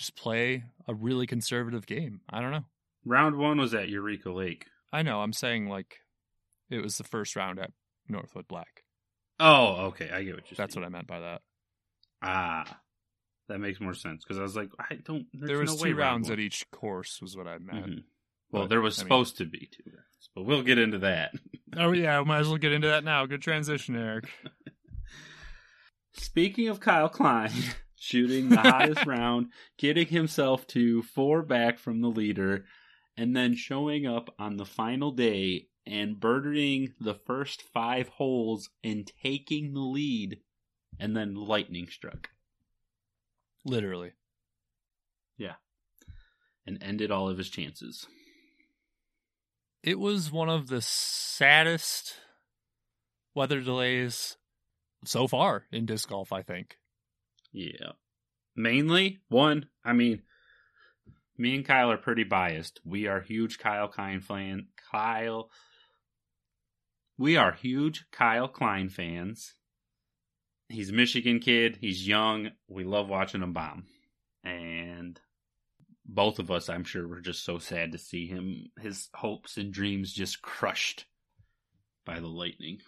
Just 0.00 0.16
play 0.16 0.64
a 0.88 0.94
really 0.94 1.26
conservative 1.26 1.84
game. 1.86 2.22
I 2.30 2.40
don't 2.40 2.52
know. 2.52 2.64
Round 3.04 3.36
one 3.36 3.58
was 3.58 3.74
at 3.74 3.90
Eureka 3.90 4.30
Lake. 4.30 4.64
I 4.90 5.02
know. 5.02 5.20
I'm 5.20 5.34
saying 5.34 5.68
like 5.68 5.98
it 6.70 6.82
was 6.82 6.96
the 6.96 7.04
first 7.04 7.36
round 7.36 7.58
at 7.58 7.70
Northwood 8.08 8.48
Black. 8.48 8.82
Oh, 9.38 9.88
okay. 9.88 10.08
I 10.10 10.22
get 10.22 10.36
what 10.36 10.50
you're 10.50 10.56
That's 10.56 10.72
saying. 10.72 10.82
what 10.82 10.86
I 10.86 10.90
meant 10.90 11.06
by 11.06 11.20
that. 11.20 11.42
Ah, 12.22 12.80
that 13.50 13.58
makes 13.58 13.78
more 13.78 13.92
sense 13.92 14.24
because 14.24 14.38
I 14.38 14.42
was 14.42 14.56
like, 14.56 14.70
I 14.78 14.94
don't. 15.04 15.26
there's 15.34 15.48
there 15.50 15.58
was 15.58 15.76
no 15.76 15.82
way 15.82 15.90
two 15.90 15.96
rounds 15.96 16.30
round 16.30 16.40
at 16.40 16.42
each 16.46 16.64
course, 16.70 17.20
was 17.20 17.36
what 17.36 17.46
I 17.46 17.58
meant. 17.58 17.86
Mhm. 17.86 18.04
Well, 18.50 18.62
But, 18.62 18.68
there 18.70 18.80
was 18.80 18.98
I 18.98 19.02
mean- 19.02 19.04
supposed 19.08 19.36
to 19.36 19.44
be 19.44 19.68
two 19.70 19.82
rounds, 19.90 20.30
but 20.34 20.44
we'll 20.44 20.62
get 20.62 20.78
into 20.78 21.00
that. 21.00 21.32
Oh 21.76 21.92
yeah, 21.92 22.18
we 22.18 22.24
might 22.24 22.40
as 22.40 22.48
well 22.48 22.56
get 22.56 22.72
into 22.72 22.88
that 22.88 23.04
now. 23.04 23.26
Good 23.26 23.42
transition, 23.42 23.94
Eric. 23.94 24.28
Speaking 26.14 26.66
of 26.68 26.80
Kyle 26.80 27.08
Klein 27.08 27.52
shooting 28.00 28.48
the 28.48 28.56
hottest 28.56 29.04
round, 29.06 29.48
getting 29.76 30.06
himself 30.06 30.66
to 30.66 31.02
four 31.02 31.42
back 31.42 31.78
from 31.78 32.00
the 32.00 32.08
leader, 32.08 32.64
and 33.16 33.36
then 33.36 33.54
showing 33.54 34.06
up 34.06 34.34
on 34.38 34.56
the 34.56 34.64
final 34.64 35.12
day 35.12 35.66
and 35.86 36.16
birdieing 36.16 36.94
the 36.98 37.14
first 37.14 37.60
five 37.60 38.08
holes 38.08 38.70
and 38.82 39.12
taking 39.22 39.74
the 39.74 39.80
lead, 39.80 40.38
and 40.98 41.14
then 41.16 41.34
lightning 41.34 41.86
struck 41.88 42.30
Literally. 43.66 44.12
Yeah. 45.36 45.56
And 46.66 46.82
ended 46.82 47.10
all 47.10 47.28
of 47.28 47.36
his 47.36 47.50
chances. 47.50 48.06
It 49.82 49.98
was 49.98 50.32
one 50.32 50.48
of 50.48 50.68
the 50.68 50.80
saddest 50.80 52.14
weather 53.34 53.60
delays 53.60 54.38
so 55.04 55.28
far 55.28 55.66
in 55.70 55.84
disc 55.84 56.08
golf, 56.08 56.32
I 56.32 56.40
think. 56.40 56.78
Yeah. 57.52 57.92
Mainly, 58.56 59.20
one, 59.28 59.66
I 59.84 59.92
mean, 59.92 60.22
me 61.38 61.54
and 61.54 61.64
Kyle 61.64 61.90
are 61.90 61.96
pretty 61.96 62.24
biased. 62.24 62.80
We 62.84 63.06
are 63.06 63.20
huge 63.20 63.58
Kyle 63.58 63.88
Klein 63.88 64.20
fan. 64.20 64.68
Kyle. 64.90 65.50
We 67.16 67.36
are 67.36 67.52
huge 67.52 68.04
Kyle 68.12 68.48
Klein 68.48 68.88
fans. 68.88 69.54
He's 70.68 70.90
a 70.90 70.94
Michigan 70.94 71.40
kid. 71.40 71.78
He's 71.80 72.06
young. 72.06 72.50
We 72.68 72.84
love 72.84 73.08
watching 73.08 73.42
him 73.42 73.52
bomb. 73.52 73.86
And 74.44 75.18
both 76.04 76.38
of 76.38 76.50
us, 76.50 76.68
I'm 76.68 76.84
sure, 76.84 77.06
were 77.08 77.20
just 77.20 77.44
so 77.44 77.58
sad 77.58 77.92
to 77.92 77.98
see 77.98 78.26
him, 78.26 78.70
his 78.80 79.08
hopes 79.14 79.56
and 79.56 79.72
dreams 79.72 80.12
just 80.12 80.42
crushed 80.42 81.06
by 82.04 82.20
the 82.20 82.28
lightning. 82.28 82.78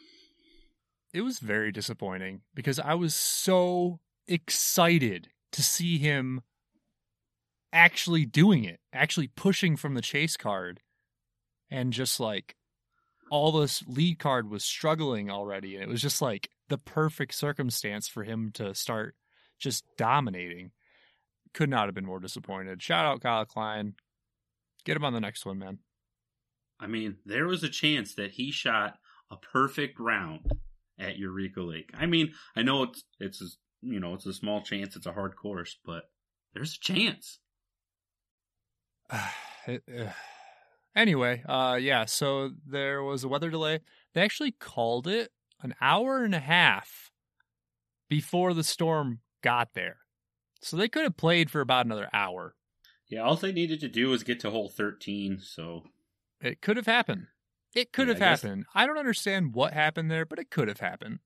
It 1.13 1.23
was 1.23 1.39
very 1.39 1.73
disappointing 1.73 2.43
because 2.55 2.79
I 2.79 2.95
was 2.95 3.15
so 3.15 4.01
excited 4.33 5.29
to 5.53 5.63
see 5.63 5.99
him 5.99 6.41
actually 7.73 8.25
doing 8.25 8.65
it, 8.65 8.81
actually 8.93 9.29
pushing 9.29 9.77
from 9.77 9.95
the 9.95 10.03
chase 10.03 10.37
card. 10.37 10.81
And 11.71 11.93
just 11.93 12.21
like 12.21 12.55
all 13.31 13.53
this 13.53 13.83
lead 13.87 14.19
card 14.19 14.51
was 14.51 14.65
struggling 14.65 15.31
already. 15.31 15.75
And 15.75 15.83
it 15.83 15.89
was 15.89 16.03
just 16.03 16.21
like 16.21 16.51
the 16.69 16.79
perfect 16.79 17.35
circumstance 17.35 18.09
for 18.09 18.25
him 18.25 18.51
to 18.55 18.75
start 18.75 19.15
just 19.59 19.85
dominating. 19.97 20.73
Could 21.55 21.71
not 21.71 21.87
have 21.87 21.95
been 21.95 22.07
more 22.07 22.21
disappointed. 22.21 22.83
Shout 22.83 23.07
out 23.07 23.23
Kyle 23.23 23.45
Klein. 23.45 23.95
Get 24.85 24.97
him 24.97 25.05
on 25.05 25.13
the 25.13 25.21
next 25.21 25.47
one, 25.47 25.59
man. 25.59 25.79
I 26.81 26.89
mean, 26.89 27.17
there 27.25 27.47
was 27.47 27.63
a 27.63 27.69
chance 27.69 28.15
that 28.17 28.33
he 28.33 28.51
shot 28.51 28.99
a 29.31 29.37
perfect 29.37 29.99
round 30.01 30.51
at 30.99 31.17
Eureka 31.17 31.63
Lake. 31.63 31.91
I 31.95 32.07
mean, 32.07 32.33
I 32.57 32.63
know 32.63 32.83
it's 32.83 33.05
it's 33.21 33.59
you 33.83 34.01
know 34.01 34.15
it's 34.15 34.27
a 34.27 34.33
small 34.33 34.63
chance, 34.63 34.97
it's 34.97 35.07
a 35.07 35.13
hard 35.13 35.37
course, 35.37 35.77
but 35.85 36.05
there's 36.55 36.77
a 36.77 36.81
chance. 36.81 37.39
It- 39.67 39.85
uh, 39.97 40.11
anyway, 40.97 41.43
uh, 41.49 41.79
yeah. 41.81 42.05
So 42.07 42.51
there 42.67 43.03
was 43.05 43.23
a 43.23 43.29
weather 43.29 43.49
delay. 43.51 43.79
They 44.13 44.23
actually 44.23 44.51
called 44.53 45.07
it 45.07 45.31
an 45.63 45.75
hour 45.81 46.25
and 46.25 46.35
a 46.35 46.41
half 46.41 47.13
before 48.09 48.55
the 48.55 48.65
storm 48.65 49.21
got 49.43 49.75
there. 49.75 49.99
So 50.63 50.77
they 50.77 50.89
could 50.89 51.05
have 51.05 51.17
played 51.17 51.49
for 51.51 51.61
about 51.61 51.87
another 51.87 52.09
hour. 52.13 52.57
Yeah, 53.09 53.21
all 53.23 53.37
they 53.37 53.53
needed 53.53 53.79
to 53.81 53.89
do 53.89 54.09
was 54.09 54.25
get 54.25 54.41
to 54.41 54.51
hole 54.51 54.69
13, 54.69 55.39
so 55.41 55.85
It 56.41 56.61
could 56.61 56.77
have 56.77 56.87
happened. 56.87 57.29
It 57.75 57.93
could 57.93 58.09
Yeah, 58.09 58.15
have 58.15 58.23
I 58.23 58.31
guess- 58.31 58.43
happened. 58.43 58.65
I 58.75 58.87
don't 58.87 58.99
understand 58.99 59.55
what 59.55 59.73
happened 59.75 60.11
there, 60.11 60.27
but 60.27 60.41
it 60.41 60.51
could 60.51 60.67
have 60.67 60.81
happened. 60.81 61.21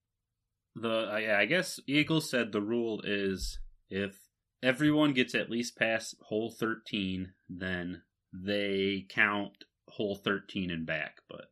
The 0.77 1.19
yeah, 1.23 1.39
I 1.39 1.47
guess 1.47 1.81
Eagles 1.87 2.31
said 2.31 2.53
the 2.53 2.61
rule 2.61 3.01
is 3.03 3.59
if 3.89 4.17
everyone 4.63 5.15
gets 5.15 5.35
at 5.35 5.51
least 5.51 5.77
past 5.77 6.15
hole 6.21 6.51
13, 6.51 7.33
then 7.49 8.03
they 8.33 9.07
count 9.09 9.65
hole 9.89 10.17
13 10.17 10.71
and 10.71 10.87
back, 10.87 11.17
but 11.29 11.47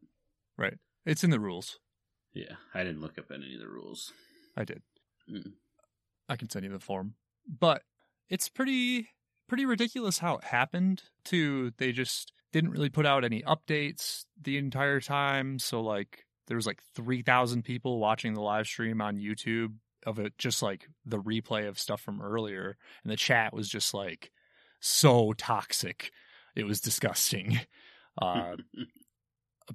right. 0.58 0.78
It's 1.06 1.24
in 1.24 1.30
the 1.30 1.40
rules. 1.40 1.78
yeah, 2.32 2.56
I 2.74 2.82
didn't 2.82 3.00
look 3.00 3.18
up 3.18 3.30
any 3.32 3.54
of 3.54 3.60
the 3.60 3.68
rules. 3.68 4.12
I 4.56 4.64
did. 4.64 4.82
Mm. 5.30 5.52
I 6.28 6.36
can 6.36 6.48
send 6.48 6.64
you 6.64 6.70
the 6.70 6.78
form. 6.78 7.14
But 7.46 7.82
it's 8.28 8.48
pretty 8.48 9.08
pretty 9.48 9.66
ridiculous 9.66 10.18
how 10.18 10.36
it 10.36 10.44
happened 10.44 11.02
too. 11.24 11.72
They 11.78 11.92
just 11.92 12.32
didn't 12.52 12.70
really 12.70 12.88
put 12.88 13.06
out 13.06 13.24
any 13.24 13.42
updates 13.42 14.24
the 14.40 14.56
entire 14.58 15.00
time. 15.00 15.58
So 15.58 15.80
like 15.80 16.23
there 16.46 16.56
was 16.56 16.66
like 16.66 16.82
3,000 16.94 17.62
people 17.62 17.98
watching 17.98 18.34
the 18.34 18.40
live 18.40 18.66
stream 18.66 19.00
on 19.00 19.16
YouTube 19.16 19.74
of 20.06 20.18
it 20.18 20.36
just 20.36 20.62
like 20.62 20.86
the 21.06 21.18
replay 21.18 21.66
of 21.66 21.78
stuff 21.78 22.00
from 22.00 22.20
earlier 22.20 22.76
and 23.02 23.10
the 23.10 23.16
chat 23.16 23.54
was 23.54 23.68
just 23.68 23.94
like 23.94 24.30
so 24.80 25.32
toxic. 25.32 26.10
It 26.54 26.64
was 26.64 26.80
disgusting. 26.80 27.60
Uh 28.16 28.54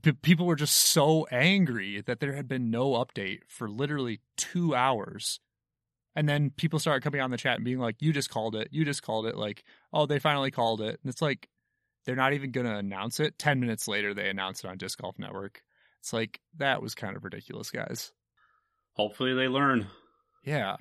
p- 0.02 0.14
people 0.14 0.46
were 0.46 0.56
just 0.56 0.76
so 0.76 1.26
angry 1.32 2.02
that 2.02 2.20
there 2.20 2.34
had 2.34 2.48
been 2.48 2.72
no 2.72 2.92
update 2.92 3.40
for 3.48 3.70
literally 3.70 4.22
two 4.38 4.76
hours. 4.76 5.40
And 6.16 6.28
then 6.28 6.52
people 6.52 6.80
started 6.80 7.04
coming 7.04 7.22
on 7.22 7.32
the 7.32 7.38
chat 7.38 7.56
and 7.56 7.66
being 7.66 7.80
like, 7.80 8.02
you 8.02 8.12
just 8.12 8.30
called 8.30 8.56
it. 8.56 8.70
You 8.72 8.84
just 8.84 9.04
called 9.04 9.26
it. 9.26 9.38
Like, 9.38 9.64
oh, 9.94 10.06
they 10.06 10.20
finally 10.20 10.52
called 10.52 10.82
it. 10.82 11.00
And 11.02 11.10
it's 11.10 11.22
like, 11.22 11.50
they're 12.06 12.16
not 12.16 12.34
even 12.34 12.52
going 12.52 12.66
to 12.66 12.76
announce 12.76 13.20
it. 13.20 13.38
10 13.38 13.60
minutes 13.60 13.88
later, 13.88 14.14
they 14.14 14.30
announced 14.30 14.64
it 14.64 14.70
on 14.70 14.78
Disc 14.78 15.00
Golf 15.00 15.20
Network. 15.20 15.62
It's 16.00 16.14
like, 16.14 16.40
that 16.58 16.82
was 16.82 16.96
kind 16.96 17.16
of 17.16 17.24
ridiculous, 17.24 17.72
guys. 17.72 18.12
Hopefully 18.94 19.34
they 19.34 19.48
learn. 19.48 19.88
Yeah. 20.44 20.78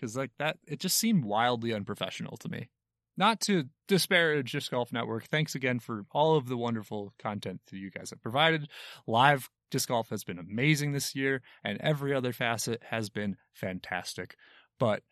Cause 0.00 0.16
like 0.16 0.32
that, 0.38 0.58
it 0.66 0.80
just 0.80 0.98
seemed 0.98 1.24
wildly 1.24 1.72
unprofessional 1.72 2.36
to 2.38 2.48
me. 2.48 2.68
Not 3.16 3.40
to 3.42 3.64
disparage 3.86 4.52
Disc 4.52 4.70
Golf 4.70 4.92
Network. 4.92 5.26
Thanks 5.26 5.54
again 5.54 5.78
for 5.78 6.04
all 6.10 6.36
of 6.36 6.48
the 6.48 6.56
wonderful 6.56 7.12
content 7.18 7.60
that 7.70 7.76
you 7.76 7.90
guys 7.90 8.10
have 8.10 8.20
provided. 8.20 8.68
Live 9.06 9.48
disc 9.70 9.88
golf 9.88 10.08
has 10.10 10.24
been 10.24 10.38
amazing 10.38 10.92
this 10.92 11.14
year, 11.14 11.42
and 11.64 11.80
every 11.80 12.14
other 12.14 12.32
facet 12.32 12.82
has 12.90 13.10
been 13.10 13.36
fantastic. 13.52 14.36
But 14.78 15.02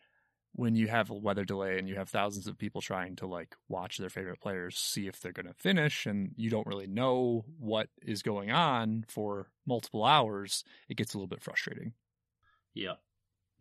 when 0.55 0.75
you 0.75 0.87
have 0.87 1.09
a 1.09 1.15
weather 1.15 1.43
delay 1.43 1.79
and 1.79 1.89
you 1.89 1.95
have 1.95 2.09
thousands 2.09 2.47
of 2.47 2.57
people 2.57 2.79
trying 2.79 3.15
to 3.15 3.25
like 3.25 3.55
watch 3.67 3.97
their 3.97 4.09
favorite 4.09 4.39
players 4.39 4.77
see 4.77 5.07
if 5.07 5.19
they're 5.19 5.31
going 5.31 5.47
to 5.47 5.53
finish 5.53 6.05
and 6.05 6.31
you 6.35 6.49
don't 6.49 6.67
really 6.67 6.87
know 6.87 7.43
what 7.59 7.89
is 8.01 8.21
going 8.21 8.51
on 8.51 9.03
for 9.07 9.47
multiple 9.65 10.05
hours, 10.05 10.63
it 10.87 10.97
gets 10.97 11.13
a 11.13 11.17
little 11.17 11.27
bit 11.27 11.41
frustrating. 11.41 11.93
Yep. 12.75 12.99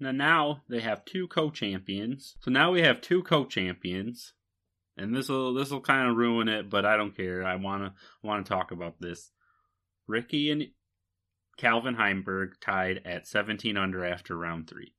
Now, 0.00 0.10
now 0.12 0.62
they 0.68 0.80
have 0.80 1.04
two 1.04 1.28
co-champions. 1.28 2.36
So 2.40 2.50
now 2.50 2.72
we 2.72 2.82
have 2.82 3.00
two 3.00 3.22
co-champions, 3.22 4.34
and 4.96 5.14
this 5.14 5.28
will 5.28 5.54
this 5.54 5.70
will 5.70 5.80
kind 5.80 6.08
of 6.10 6.16
ruin 6.16 6.48
it, 6.48 6.68
but 6.68 6.84
I 6.84 6.96
don't 6.96 7.16
care. 7.16 7.44
I 7.44 7.56
wanna 7.56 7.94
want 8.22 8.44
to 8.44 8.52
talk 8.52 8.70
about 8.70 9.00
this. 9.00 9.30
Ricky 10.06 10.50
and 10.50 10.64
Calvin 11.56 11.96
Heimberg 11.96 12.54
tied 12.60 13.00
at 13.04 13.28
17 13.28 13.76
under 13.76 14.04
after 14.04 14.36
round 14.36 14.68
three. 14.68 14.94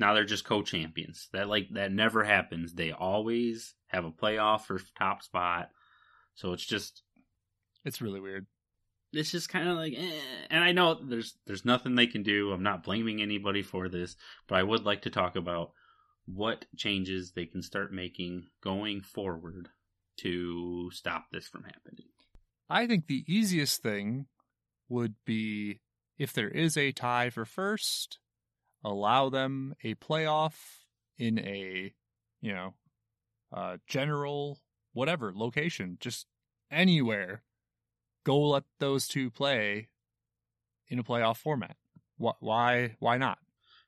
Now 0.00 0.14
they're 0.14 0.24
just 0.24 0.44
co-champions. 0.44 1.28
That 1.32 1.48
like 1.48 1.68
that 1.74 1.92
never 1.92 2.24
happens. 2.24 2.72
They 2.74 2.90
always 2.90 3.74
have 3.88 4.04
a 4.04 4.10
playoff 4.10 4.62
for 4.62 4.80
top 4.98 5.22
spot. 5.22 5.68
So 6.34 6.52
it's 6.54 6.64
just 6.66 7.02
It's 7.84 8.00
really 8.00 8.20
weird. 8.20 8.46
it's 9.12 9.30
just 9.30 9.48
kind 9.48 9.68
of 9.68 9.76
like 9.76 9.92
eh. 9.96 10.20
and 10.50 10.62
i 10.64 10.70
know 10.72 10.94
there's 10.94 11.36
there's 11.46 11.64
nothing 11.64 11.94
they 11.96 12.06
can 12.06 12.22
do 12.22 12.52
i'm 12.52 12.62
not 12.62 12.84
blaming 12.84 13.20
anybody 13.20 13.60
for 13.62 13.88
this 13.88 14.14
but 14.46 14.54
i 14.56 14.62
would 14.62 14.84
like 14.84 15.02
to 15.02 15.10
talk 15.10 15.34
about 15.36 15.72
what 16.26 16.64
changes 16.76 17.32
they 17.32 17.44
can 17.44 17.60
start 17.60 17.92
making 17.92 18.46
going 18.62 19.00
forward 19.02 19.68
to 20.16 20.88
stop 20.92 21.26
this 21.32 21.48
from 21.48 21.64
happening 21.64 22.06
I 22.72 22.86
think 22.86 23.08
the 23.08 23.24
easiest 23.26 23.82
thing 23.82 24.26
would 24.88 25.16
be 25.26 25.80
if 26.18 26.32
there 26.32 26.48
is 26.48 26.76
a 26.76 26.92
tie 26.92 27.30
for 27.30 27.44
first, 27.44 28.19
allow 28.84 29.28
them 29.28 29.74
a 29.82 29.94
playoff 29.96 30.54
in 31.18 31.38
a, 31.38 31.92
you 32.40 32.52
know, 32.52 32.74
uh, 33.52 33.76
general 33.86 34.58
whatever 34.92 35.32
location, 35.34 35.96
just 36.00 36.26
anywhere. 36.70 37.42
Go 38.24 38.38
let 38.40 38.64
those 38.78 39.08
two 39.08 39.30
play 39.30 39.88
in 40.88 40.98
a 40.98 41.04
playoff 41.04 41.36
format. 41.36 41.76
Why? 42.16 42.32
Why? 42.40 42.96
Why 42.98 43.16
not? 43.16 43.38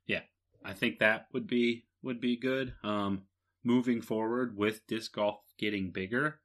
Yeah, 0.07 0.23
I 0.65 0.73
think 0.73 0.99
that 0.99 1.27
would 1.33 1.47
be 1.47 1.85
would 2.03 2.21
be 2.21 2.37
good 2.37 2.75
um 2.83 3.23
moving 3.65 4.03
forward 4.03 4.57
with 4.57 4.87
disc 4.87 5.15
golf 5.15 5.41
getting 5.59 5.91
bigger 5.91 6.41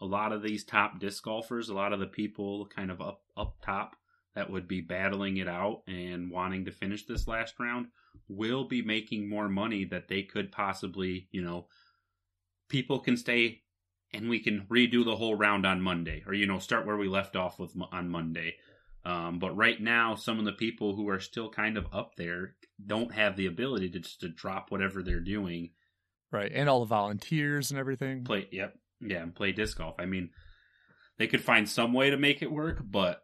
a 0.00 0.04
lot 0.04 0.32
of 0.32 0.42
these 0.42 0.64
top 0.64 0.98
disc 1.00 1.22
golfers 1.24 1.68
a 1.68 1.74
lot 1.74 1.92
of 1.92 2.00
the 2.00 2.06
people 2.06 2.66
kind 2.66 2.90
of 2.90 3.00
up 3.00 3.22
up 3.36 3.56
top 3.62 3.96
that 4.34 4.50
would 4.50 4.66
be 4.68 4.80
battling 4.80 5.36
it 5.36 5.48
out 5.48 5.82
and 5.86 6.30
wanting 6.30 6.64
to 6.64 6.70
finish 6.72 7.04
this 7.06 7.26
last 7.28 7.54
round 7.58 7.86
will 8.28 8.64
be 8.64 8.82
making 8.82 9.28
more 9.28 9.48
money 9.48 9.84
that 9.84 10.08
they 10.08 10.22
could 10.22 10.50
possibly 10.52 11.28
you 11.30 11.42
know 11.42 11.66
people 12.68 12.98
can 12.98 13.16
stay 13.16 13.62
and 14.12 14.28
we 14.28 14.38
can 14.40 14.66
redo 14.70 15.04
the 15.04 15.16
whole 15.16 15.34
round 15.34 15.66
on 15.66 15.80
monday 15.80 16.22
or 16.26 16.34
you 16.34 16.46
know 16.46 16.58
start 16.58 16.86
where 16.86 16.96
we 16.96 17.08
left 17.08 17.36
off 17.36 17.58
with 17.58 17.72
on 17.92 18.08
monday 18.08 18.54
um, 19.06 19.38
but 19.38 19.54
right 19.54 19.78
now, 19.78 20.14
some 20.14 20.38
of 20.38 20.46
the 20.46 20.52
people 20.52 20.96
who 20.96 21.10
are 21.10 21.20
still 21.20 21.50
kind 21.50 21.76
of 21.76 21.86
up 21.92 22.14
there 22.16 22.54
don't 22.86 23.12
have 23.12 23.36
the 23.36 23.44
ability 23.44 23.90
to 23.90 23.98
just 23.98 24.22
to 24.22 24.30
drop 24.30 24.70
whatever 24.70 25.02
they're 25.02 25.20
doing, 25.20 25.72
Right, 26.32 26.50
and 26.54 26.70
all 26.70 26.80
the 26.80 26.86
volunteers 26.86 27.70
and 27.70 27.78
everything. 27.78 28.24
play. 28.24 28.48
Yep, 28.50 28.78
yeah, 29.02 29.18
and 29.18 29.34
play 29.34 29.52
disc 29.52 29.76
golf. 29.76 29.96
I 29.98 30.06
mean, 30.06 30.30
they 31.18 31.26
could 31.26 31.42
find 31.44 31.68
some 31.68 31.92
way 31.92 32.08
to 32.08 32.16
make 32.16 32.40
it 32.40 32.50
work, 32.50 32.80
but 32.82 33.23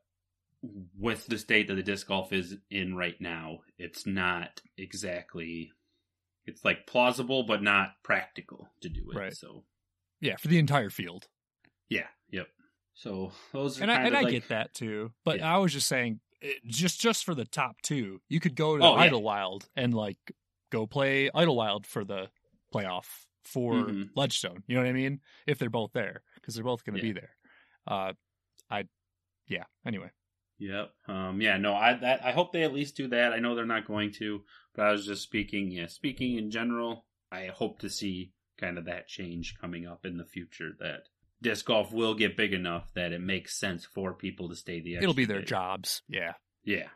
with 0.99 1.27
the 1.27 1.39
state 1.39 1.69
that 1.69 1.75
the 1.75 1.83
disc 1.83 2.07
golf 2.09 2.33
is 2.33 2.57
in 2.71 2.95
right 2.95 3.19
now, 3.21 3.61
it's 3.79 4.07
not 4.07 4.61
exactly. 4.77 5.73
It's 6.47 6.65
like 6.65 6.87
plausible, 6.87 7.45
but 7.45 7.63
not 7.63 7.93
practical 8.03 8.69
to 8.81 8.89
do 8.89 9.11
it. 9.11 9.17
Right. 9.17 9.35
So 9.37 9.65
Yeah, 10.21 10.37
for 10.37 10.49
the 10.49 10.59
entire 10.59 10.91
field. 10.91 11.29
yeah, 11.89 12.09
yep. 12.31 12.49
So 12.95 13.33
those 13.53 13.79
are 13.79 13.83
and 13.85 13.91
I 13.93 14.03
and 14.03 14.17
I 14.17 14.25
get 14.25 14.49
that 14.49 14.75
too. 14.75 15.13
But 15.25 15.39
Yeah. 15.39 15.55
I 15.55 15.59
was 15.59 15.73
just 15.73 15.87
saying, 15.89 16.21
it, 16.43 16.65
just 16.67 17.01
just 17.01 17.25
for 17.25 17.35
the 17.35 17.45
top 17.45 17.81
two, 17.83 18.21
you 18.29 18.41
could 18.41 18.55
go 18.57 18.77
to 18.77 18.85
Oh, 18.85 18.95
yeah. 18.97 19.03
Idlewild 19.03 19.69
and 19.77 19.95
like 19.95 20.19
go 20.71 20.87
play 20.87 21.31
Idlewild 21.35 21.87
for 21.87 22.05
the 22.05 22.31
playoff 22.75 23.07
for 23.45 23.75
Mhm. 23.75 24.11
Ledgestone. 24.15 24.63
You 24.67 24.77
know 24.77 24.83
what 24.83 24.89
I 24.91 24.93
mean? 24.93 25.21
If 25.47 25.59
they're 25.59 25.71
both 25.71 25.93
there, 25.93 26.23
because 26.35 26.55
they're 26.55 26.65
both 26.65 26.85
going 26.85 26.99
to 27.01 27.07
Yeah. 27.07 27.13
be 27.13 27.21
there. 27.21 27.37
Uh, 27.87 28.13
I, 28.71 28.85
yeah. 29.49 29.65
Anyway, 29.87 30.11
Yep. 30.61 30.91
Um, 31.09 31.41
yeah. 31.41 31.57
No. 31.57 31.75
I 31.75 31.95
that 31.95 32.25
I 32.25 32.31
hope 32.33 32.53
they 32.53 32.63
at 32.63 32.73
least 32.73 32.97
do 32.97 33.09
that. 33.09 33.33
I 33.33 33.39
know 33.41 33.55
they're 33.57 33.65
not 33.67 33.89
going 33.89 34.13
to, 34.19 34.43
but 34.77 34.87
I 34.87 34.93
was 34.93 35.07
just 35.07 35.23
speaking. 35.23 35.71
Yeah, 35.73 35.87
speaking 35.87 36.37
in 36.37 36.51
general. 36.51 37.07
I 37.33 37.47
hope 37.47 37.81
to 37.81 37.89
see 37.91 38.33
kind 38.59 38.77
of 38.79 38.85
that 38.85 39.09
change 39.09 39.57
coming 39.61 39.87
up 39.87 40.05
in 40.05 40.19
the 40.19 40.25
future. 40.25 40.71
That 40.79 41.05
disc 41.43 41.65
golf 41.65 41.93
will 41.93 42.15
get 42.15 42.37
big 42.37 42.53
enough 42.53 42.93
that 42.95 43.13
it 43.13 43.21
makes 43.21 43.59
sense 43.59 43.85
for 43.87 44.13
people 44.13 44.49
to 44.51 44.55
stay 44.57 44.81
the. 44.81 44.97
it'll 44.97 45.15
be 45.15 45.25
their 45.25 45.41
day. 45.41 45.47
jobs. 45.47 46.03
Yeah. 46.09 46.35
Yeah. 46.63 46.89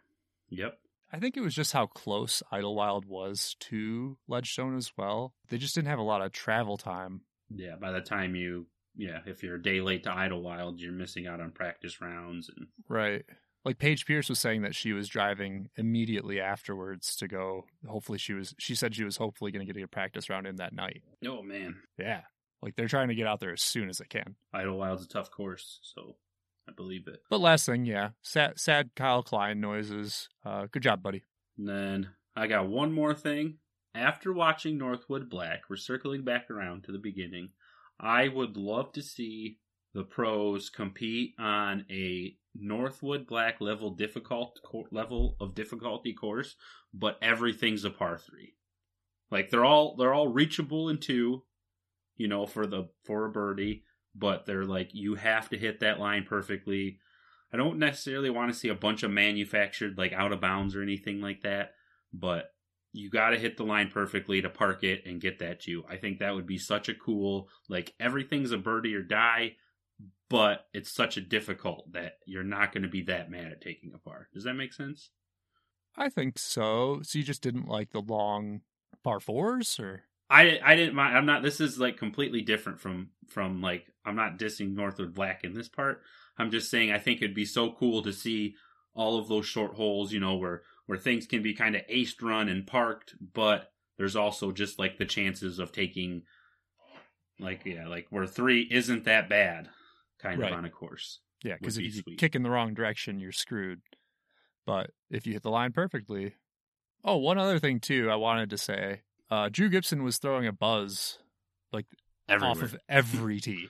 Yep. 0.50 0.78
I 1.12 1.18
think 1.18 1.36
it 1.36 1.42
was 1.42 1.54
just 1.54 1.72
how 1.72 1.86
close 1.86 2.42
Idlewild 2.52 3.06
was 3.06 3.54
to 3.60 4.18
Ledgestone 4.28 4.76
as 4.76 4.92
well. 4.96 5.32
They 5.48 5.58
just 5.58 5.74
didn't 5.74 5.88
have 5.88 6.00
a 6.00 6.02
lot 6.02 6.22
of 6.22 6.32
travel 6.32 6.76
time. 6.76 7.20
Yeah. 7.48 7.76
By 7.80 7.92
the 7.92 8.00
time 8.00 8.34
you, 8.34 8.66
yeah, 8.96 9.20
if 9.24 9.42
you're 9.42 9.54
a 9.54 9.62
day 9.62 9.80
late 9.80 10.02
to 10.04 10.10
Idlewild, 10.12 10.80
you're 10.80 10.92
missing 10.92 11.26
out 11.28 11.40
on 11.40 11.52
practice 11.52 12.00
rounds 12.00 12.50
and 12.54 12.66
Right. 12.88 13.24
Like 13.64 13.78
Paige 13.78 14.04
Pierce 14.06 14.28
was 14.28 14.38
saying 14.38 14.62
that 14.62 14.74
she 14.74 14.92
was 14.92 15.08
driving 15.08 15.70
immediately 15.76 16.40
afterwards 16.40 17.16
to 17.16 17.28
go. 17.28 17.64
Hopefully, 17.86 18.18
she 18.18 18.34
was. 18.34 18.54
She 18.58 18.74
said 18.74 18.94
she 18.94 19.04
was 19.04 19.16
hopefully 19.16 19.52
going 19.52 19.66
to 19.66 19.72
get 19.72 19.82
a 19.82 19.88
practice 19.88 20.28
round 20.28 20.46
in 20.46 20.56
that 20.56 20.74
night. 20.74 21.02
oh 21.26 21.42
man, 21.42 21.76
Yeah. 21.98 22.22
Like 22.62 22.76
they're 22.76 22.88
trying 22.88 23.08
to 23.08 23.14
get 23.14 23.26
out 23.26 23.40
there 23.40 23.52
as 23.52 23.60
soon 23.60 23.90
as 23.90 23.98
they 23.98 24.06
can. 24.06 24.36
Idlewild's 24.54 25.04
a 25.04 25.08
tough 25.08 25.30
course, 25.30 25.80
so 25.82 26.16
I 26.66 26.72
believe 26.72 27.06
it. 27.08 27.20
But 27.28 27.42
last 27.42 27.66
thing, 27.66 27.84
yeah, 27.84 28.10
sad, 28.22 28.58
sad 28.58 28.90
Kyle 28.96 29.22
Klein 29.22 29.60
noises. 29.60 30.30
Uh, 30.46 30.66
good 30.72 30.82
job, 30.82 31.02
buddy. 31.02 31.24
And 31.58 31.68
then 31.68 32.08
I 32.34 32.46
got 32.46 32.68
one 32.68 32.90
more 32.90 33.12
thing. 33.12 33.58
After 33.94 34.32
watching 34.32 34.78
Northwood 34.78 35.28
Black, 35.28 35.64
we're 35.68 35.76
circling 35.76 36.24
back 36.24 36.50
around 36.50 36.84
to 36.84 36.92
the 36.92 36.98
beginning. 36.98 37.50
I 38.00 38.28
would 38.28 38.56
love 38.56 38.92
to 38.92 39.02
see 39.02 39.58
the 39.92 40.02
pros 40.02 40.70
compete 40.70 41.34
on 41.38 41.84
a 41.90 42.34
Northwood 42.54 43.26
Black 43.26 43.60
level 43.60 43.90
difficult 43.90 44.60
level 44.90 45.36
of 45.40 45.54
difficulty 45.54 46.12
course, 46.12 46.56
but 46.92 47.18
everything's 47.20 47.84
a 47.84 47.90
par 47.90 48.18
three. 48.18 48.54
Like 49.30 49.50
they're 49.50 49.64
all 49.64 49.96
they're 49.96 50.14
all 50.14 50.28
reachable 50.28 50.88
in 50.88 50.98
two, 50.98 51.42
you 52.16 52.28
know, 52.28 52.46
for 52.46 52.66
the 52.66 52.88
for 53.04 53.26
a 53.26 53.30
birdie, 53.30 53.84
but 54.14 54.46
they're 54.46 54.64
like 54.64 54.90
you 54.92 55.16
have 55.16 55.48
to 55.50 55.58
hit 55.58 55.80
that 55.80 55.98
line 55.98 56.24
perfectly. 56.24 56.98
I 57.52 57.56
don't 57.56 57.78
necessarily 57.78 58.30
want 58.30 58.52
to 58.52 58.58
see 58.58 58.68
a 58.68 58.74
bunch 58.74 59.02
of 59.02 59.10
manufactured 59.10 59.98
like 59.98 60.12
out 60.12 60.32
of 60.32 60.40
bounds 60.40 60.74
or 60.74 60.82
anything 60.82 61.20
like 61.20 61.42
that, 61.42 61.72
but 62.12 62.50
you 62.92 63.10
got 63.10 63.30
to 63.30 63.38
hit 63.38 63.56
the 63.56 63.64
line 63.64 63.90
perfectly 63.92 64.40
to 64.40 64.48
park 64.48 64.84
it 64.84 65.02
and 65.04 65.20
get 65.20 65.40
that 65.40 65.66
you. 65.66 65.84
I 65.88 65.96
think 65.96 66.20
that 66.20 66.34
would 66.34 66.46
be 66.46 66.58
such 66.58 66.88
a 66.88 66.94
cool 66.94 67.48
like 67.68 67.92
everything's 67.98 68.52
a 68.52 68.58
birdie 68.58 68.94
or 68.94 69.02
die, 69.02 69.56
but 70.28 70.66
it's 70.72 70.90
such 70.90 71.16
a 71.16 71.20
difficult 71.20 71.92
that 71.92 72.14
you're 72.26 72.42
not 72.42 72.72
going 72.72 72.82
to 72.82 72.88
be 72.88 73.02
that 73.02 73.30
mad 73.30 73.52
at 73.52 73.60
taking 73.60 73.92
a 73.94 73.98
par. 73.98 74.28
Does 74.32 74.44
that 74.44 74.54
make 74.54 74.72
sense? 74.72 75.10
I 75.96 76.08
think 76.08 76.38
so. 76.38 77.00
So 77.02 77.18
you 77.18 77.24
just 77.24 77.42
didn't 77.42 77.68
like 77.68 77.90
the 77.92 78.00
long 78.00 78.62
par 79.02 79.20
fours, 79.20 79.78
or 79.78 80.02
I 80.28 80.58
I 80.64 80.74
didn't 80.76 80.94
mind. 80.94 81.16
I'm 81.16 81.26
not. 81.26 81.42
This 81.42 81.60
is 81.60 81.78
like 81.78 81.98
completely 81.98 82.42
different 82.42 82.80
from 82.80 83.10
from 83.28 83.60
like 83.60 83.86
I'm 84.04 84.16
not 84.16 84.38
dissing 84.38 84.74
Northwood 84.74 85.14
Black 85.14 85.44
in 85.44 85.54
this 85.54 85.68
part. 85.68 86.02
I'm 86.36 86.50
just 86.50 86.70
saying 86.70 86.90
I 86.90 86.98
think 86.98 87.22
it'd 87.22 87.34
be 87.34 87.44
so 87.44 87.72
cool 87.72 88.02
to 88.02 88.12
see 88.12 88.56
all 88.94 89.18
of 89.18 89.28
those 89.28 89.46
short 89.46 89.74
holes. 89.74 90.12
You 90.12 90.20
know 90.20 90.36
where 90.36 90.62
where 90.86 90.98
things 90.98 91.26
can 91.26 91.42
be 91.42 91.54
kind 91.54 91.76
of 91.76 91.82
aced 91.88 92.22
run 92.22 92.48
and 92.48 92.66
parked, 92.66 93.14
but 93.34 93.70
there's 93.98 94.16
also 94.16 94.50
just 94.50 94.78
like 94.78 94.98
the 94.98 95.04
chances 95.04 95.58
of 95.58 95.70
taking 95.70 96.22
like 97.38 97.62
yeah 97.64 97.86
like 97.86 98.06
where 98.10 98.26
three 98.26 98.68
isn't 98.70 99.04
that 99.04 99.28
bad 99.28 99.68
kind 100.24 100.40
Right. 100.40 100.52
of 100.52 100.58
on 100.58 100.64
a 100.64 100.70
course. 100.70 101.20
yeah, 101.44 101.54
because 101.58 101.76
if 101.78 101.82
be 101.82 101.86
you 101.88 102.02
sweet. 102.02 102.18
kick 102.18 102.34
in 102.34 102.42
the 102.42 102.50
wrong 102.50 102.74
direction, 102.74 103.18
you're 103.20 103.32
screwed. 103.32 103.80
But 104.66 104.90
if 105.10 105.26
you 105.26 105.32
hit 105.34 105.42
the 105.42 105.50
line 105.50 105.72
perfectly, 105.72 106.34
oh, 107.04 107.16
one 107.18 107.38
other 107.38 107.58
thing 107.58 107.80
too, 107.80 108.10
I 108.10 108.16
wanted 108.16 108.50
to 108.50 108.58
say, 108.58 109.02
uh, 109.30 109.48
Drew 109.52 109.68
Gibson 109.68 110.02
was 110.02 110.18
throwing 110.18 110.46
a 110.46 110.52
buzz 110.52 111.18
Everywhere. 112.28 112.50
off 112.52 112.62
of 112.62 112.76
every 112.88 113.38
tee. 113.40 113.68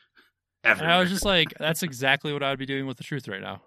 Everywhere. 0.62 0.88
And 0.90 0.96
I 0.96 1.00
was 1.00 1.10
just 1.10 1.24
like, 1.24 1.52
that's 1.58 1.82
exactly 1.82 2.32
what 2.32 2.42
I 2.44 2.50
would 2.50 2.58
be 2.60 2.66
doing 2.66 2.86
with 2.86 2.96
the 2.98 3.02
truth 3.04 3.26
right 3.26 3.42
now. 3.42 3.62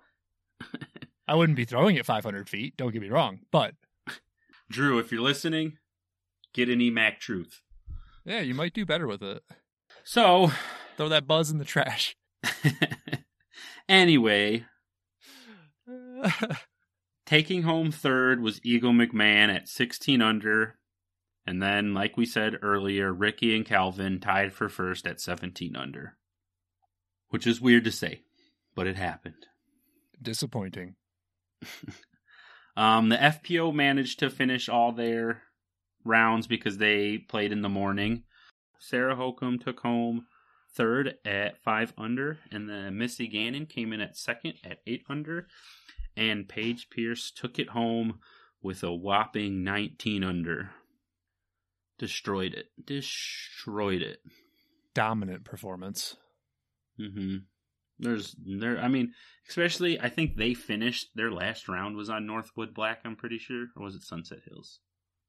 I 1.28 1.36
wouldn't 1.36 1.58
be 1.58 1.66
throwing 1.66 1.98
it 1.98 2.06
500 2.06 2.48
feet. 2.48 2.78
Don't 2.78 2.92
get 2.94 3.02
me 3.02 3.10
wrong, 3.10 3.40
but 3.52 3.74
Drew, 4.72 4.98
if 4.98 5.12
you're 5.12 5.20
listening, 5.22 5.78
get 6.54 6.70
an 6.70 6.80
EMAC 6.80 7.20
truth. 7.20 7.62
yeah, 8.24 8.40
you 8.40 8.54
might 8.56 8.74
do 8.74 8.86
better 8.86 9.06
with 9.08 9.22
it. 9.22 9.44
So 10.06 10.52
Throw 10.96 11.10
that 11.10 11.28
buzz 11.28 11.52
in 11.52 11.58
the 11.58 11.66
trash. 11.66 12.16
anyway, 13.90 14.66
taking 17.26 17.64
home 17.64 17.92
third 17.92 18.42
was 18.42 18.60
Eagle 18.64 18.94
McMahon 18.94 19.54
at 19.54 19.68
16 19.68 20.22
under. 20.22 20.78
And 21.46 21.62
then, 21.62 21.94
like 21.94 22.18
we 22.18 22.26
said 22.26 22.58
earlier, 22.62 23.14
Ricky 23.14 23.56
and 23.56 23.66
Calvin 23.66 24.20
tied 24.20 24.54
for 24.54 24.68
first 24.68 25.08
at 25.08 25.22
17 25.22 25.76
under. 25.76 26.18
Which 27.30 27.48
is 27.48 27.62
weird 27.62 27.86
to 27.86 27.92
say, 27.92 28.22
but 28.76 28.88
it 28.88 28.98
happened. 28.98 29.46
Disappointing. 30.22 30.96
Um, 32.78 33.10
the 33.10 33.18
FPO 33.18 33.74
managed 33.74 34.20
to 34.20 34.30
finish 34.30 34.70
all 34.70 34.92
their 34.92 35.42
rounds 36.06 36.46
because 36.46 36.78
they 36.78 37.18
played 37.18 37.52
in 37.52 37.64
the 37.64 37.70
morning. 37.70 38.24
Sarah 38.80 39.16
Holcomb 39.16 39.58
took 39.58 39.80
home 39.80 40.28
third 40.74 41.16
at 41.26 41.58
five 41.64 41.94
under, 41.98 42.40
and 42.52 42.70
then 42.70 42.98
Missy 42.98 43.28
Gannon 43.28 43.66
came 43.66 43.94
in 43.94 44.02
at 44.02 44.18
second 44.18 44.56
at 44.64 44.80
eight 44.86 45.04
under, 45.10 45.48
and 46.16 46.48
Paige 46.48 46.90
Pierce 46.90 47.32
took 47.32 47.60
it 47.60 47.70
home 47.70 48.20
with 48.62 48.84
a 48.84 48.94
whopping 48.94 49.64
19 49.64 50.24
under. 50.24 50.72
Destroyed 52.00 52.54
it. 52.54 52.68
Destroyed 52.84 54.02
it. 54.02 54.20
Dominant 54.94 55.46
performance. 55.46 56.16
hmm 56.98 57.38
There's 58.00 58.36
there. 58.40 58.80
I 58.80 58.88
mean, 58.88 59.14
especially 59.50 60.00
I 60.00 60.10
think 60.10 60.36
they 60.36 60.54
finished 60.54 61.10
their 61.16 61.32
last 61.32 61.68
round 61.68 61.96
was 61.96 62.10
on 62.10 62.26
Northwood 62.26 62.74
Black. 62.74 63.00
I'm 63.06 63.16
pretty 63.16 63.40
sure, 63.40 63.68
or 63.76 63.84
was 63.84 63.96
it 63.96 64.04
Sunset 64.04 64.40
Hills? 64.48 64.80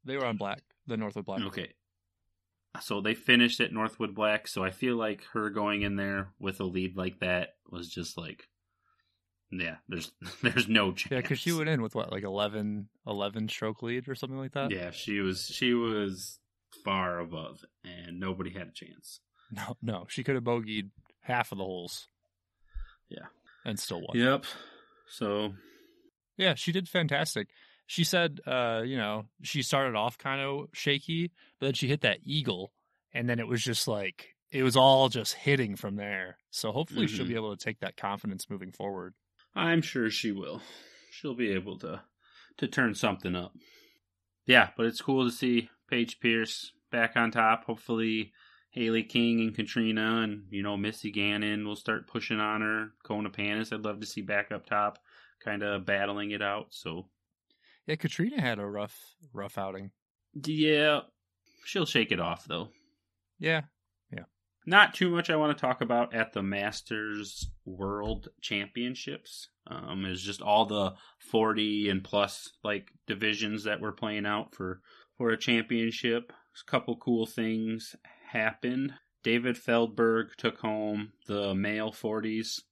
They 0.05 0.17
were 0.17 0.27
on 0.27 0.37
black, 0.37 0.63
the 0.87 0.97
Northwood 0.97 1.25
Black. 1.27 1.43
Okay. 1.43 1.75
So 2.81 3.01
they 3.01 3.15
finished 3.15 3.61
at 3.61 3.73
Northwood 3.73 4.15
Black. 4.15 4.47
So 4.47 4.63
I 4.63 4.71
feel 4.71 4.97
like 4.97 5.25
her 5.33 5.51
going 5.51 5.83
in 5.83 5.97
there 5.97 6.33
with 6.39 6.61
a 6.61 6.65
lead 6.65 6.97
like 6.97 7.21
that 7.21 7.55
was 7.71 7.89
just 7.89 8.17
like, 8.17 8.45
yeah. 9.51 9.77
There's 9.89 10.13
there's 10.43 10.69
no 10.69 10.93
chance. 10.93 11.11
Yeah, 11.11 11.21
because 11.21 11.39
she 11.39 11.53
went 11.53 11.69
in 11.69 11.83
with 11.83 11.95
what, 11.95 12.13
like 12.13 12.25
11, 12.25 12.89
11 13.07 13.49
stroke 13.49 13.83
lead 13.83 14.09
or 14.09 14.15
something 14.15 14.39
like 14.39 14.53
that? 14.53 14.71
Yeah, 14.71 14.91
she 14.91 15.21
was 15.21 15.47
she 15.47 15.75
was 15.75 16.39
far 16.85 17.19
above, 17.19 17.65
and 17.85 18.21
nobody 18.21 18.51
had 18.51 18.69
a 18.69 18.73
chance. 18.73 19.21
No, 19.51 19.77
no, 19.83 20.07
she 20.09 20.23
could 20.23 20.35
have 20.35 20.45
bogeyed 20.45 20.91
half 21.23 21.53
of 21.53 21.59
the 21.59 21.65
holes. 21.65 22.09
Yeah. 23.09 23.27
And 23.65 23.79
still 23.79 24.01
won. 24.01 24.11
Yep. 24.15 24.45
So 25.09 25.55
Yeah, 26.37 26.55
she 26.55 26.73
did 26.73 26.89
fantastic. 26.89 27.49
She 27.91 28.05
said, 28.05 28.41
uh, 28.47 28.83
you 28.85 28.99
know, 28.99 29.25
she 29.43 29.63
started 29.63 29.97
off 29.97 30.19
kind 30.19 30.43
of 30.43 30.69
shaky, 30.75 31.33
but 31.59 31.67
then 31.69 31.75
she 31.75 31.89
hit 31.89 32.03
that 32.03 32.19
eagle, 32.23 32.71
and 33.15 33.29
then 33.29 33.41
it 33.41 33.49
was 33.49 33.65
just 33.65 33.89
like 33.89 34.35
it 34.51 34.63
was 34.63 34.77
all 34.77 35.09
just 35.09 35.33
hitting 35.35 35.75
from 35.75 35.97
there. 35.97 36.37
So 36.51 36.71
hopefully 36.71 37.07
she'll 37.07 37.25
Mhm. 37.25 37.29
be 37.29 37.35
able 37.35 37.57
to 37.57 37.63
take 37.65 37.81
that 37.81 37.97
confidence 37.97 38.49
moving 38.51 38.73
forward. 38.73 39.15
I'm 39.55 39.81
sure 39.83 40.11
she 40.11 40.33
will. 40.33 40.63
She'll 41.11 41.35
be 41.35 41.51
able 41.51 41.79
to 41.79 42.03
to 42.59 42.69
turn 42.69 42.95
something 42.95 43.35
up. 43.35 43.55
Yeah, 44.47 44.71
but 44.77 44.87
it's 44.87 45.01
cool 45.01 45.25
to 45.25 45.31
see 45.31 45.71
Paige 45.89 46.21
Pierce 46.21 46.73
back 46.91 47.17
on 47.17 47.31
top. 47.31 47.65
Hopefully, 47.65 48.33
Haley 48.71 49.03
King 49.05 49.41
and 49.41 49.55
Katrina 49.55 50.21
and 50.23 50.47
you 50.51 50.63
know 50.63 50.77
Missy 50.77 51.11
Gannon 51.11 51.67
will 51.67 51.77
start 51.77 52.07
pushing 52.07 52.39
on 52.41 52.61
her. 52.61 52.93
Kona 53.03 53.31
Panis, 53.31 53.73
I'd 53.73 53.81
love 53.85 54.01
to 54.01 54.07
see 54.07 54.21
back 54.23 54.53
up 54.53 54.67
top, 54.67 54.99
kind 55.43 55.63
of 55.63 55.87
battling 55.87 56.33
it 56.33 56.43
out. 56.43 56.69
So 56.75 57.09
Yeah, 57.89 57.97
Katrina 57.97 58.39
had 58.39 58.59
a 58.59 58.67
rough, 58.67 58.95
rough 59.33 59.57
outing. 59.57 59.93
yeah, 60.45 61.01
she'll 61.65 61.87
shake 61.87 62.13
it 62.13 62.21
off 62.21 62.45
though. 62.45 62.69
Yeah, 63.39 63.63
yeah. 64.13 64.25
not 64.67 64.93
too 64.93 65.09
much 65.09 65.31
I 65.31 65.37
want 65.37 65.57
to 65.57 65.61
talk 65.61 65.81
about 65.81 66.15
at 66.15 66.35
the 66.35 66.43
Masters 66.43 67.51
World 67.65 68.29
Championships. 68.43 69.49
Um, 69.67 70.05
is 70.05 70.23
just 70.23 70.43
all 70.43 70.67
the 70.67 70.93
forty 71.31 71.89
and 71.89 72.05
plus 72.05 72.51
like 72.63 72.91
divisions 73.07 73.65
that 73.65 73.81
were 73.81 73.93
playing 73.93 74.27
out 74.27 74.55
for 74.55 74.83
for 75.17 75.31
a 75.31 75.39
championship. 75.39 76.31
A 76.67 76.71
couple 76.71 76.97
cool 76.97 77.25
things 77.25 77.97
happened. 78.31 78.93
David 79.23 79.57
Feldberg 79.57 80.29
took 80.37 80.59
home 80.59 81.13
the 81.27 81.55
male 81.55 81.91
forties, 81.93 82.63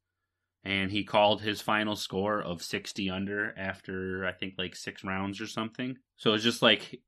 and 0.67 0.91
he 0.91 1.05
called 1.05 1.41
his 1.41 1.61
final 1.61 1.97
score 1.97 2.43
of 2.43 2.63
sixty 2.63 3.09
under 3.09 3.55
after 3.57 4.27
I 4.27 4.33
think 4.33 4.55
like 4.59 4.75
six 4.77 5.05
rounds 5.05 5.41
or 5.41 5.47
something. 5.47 5.97
So 6.17 6.35
it's 6.35 6.45
just 6.45 6.63
like 6.63 7.01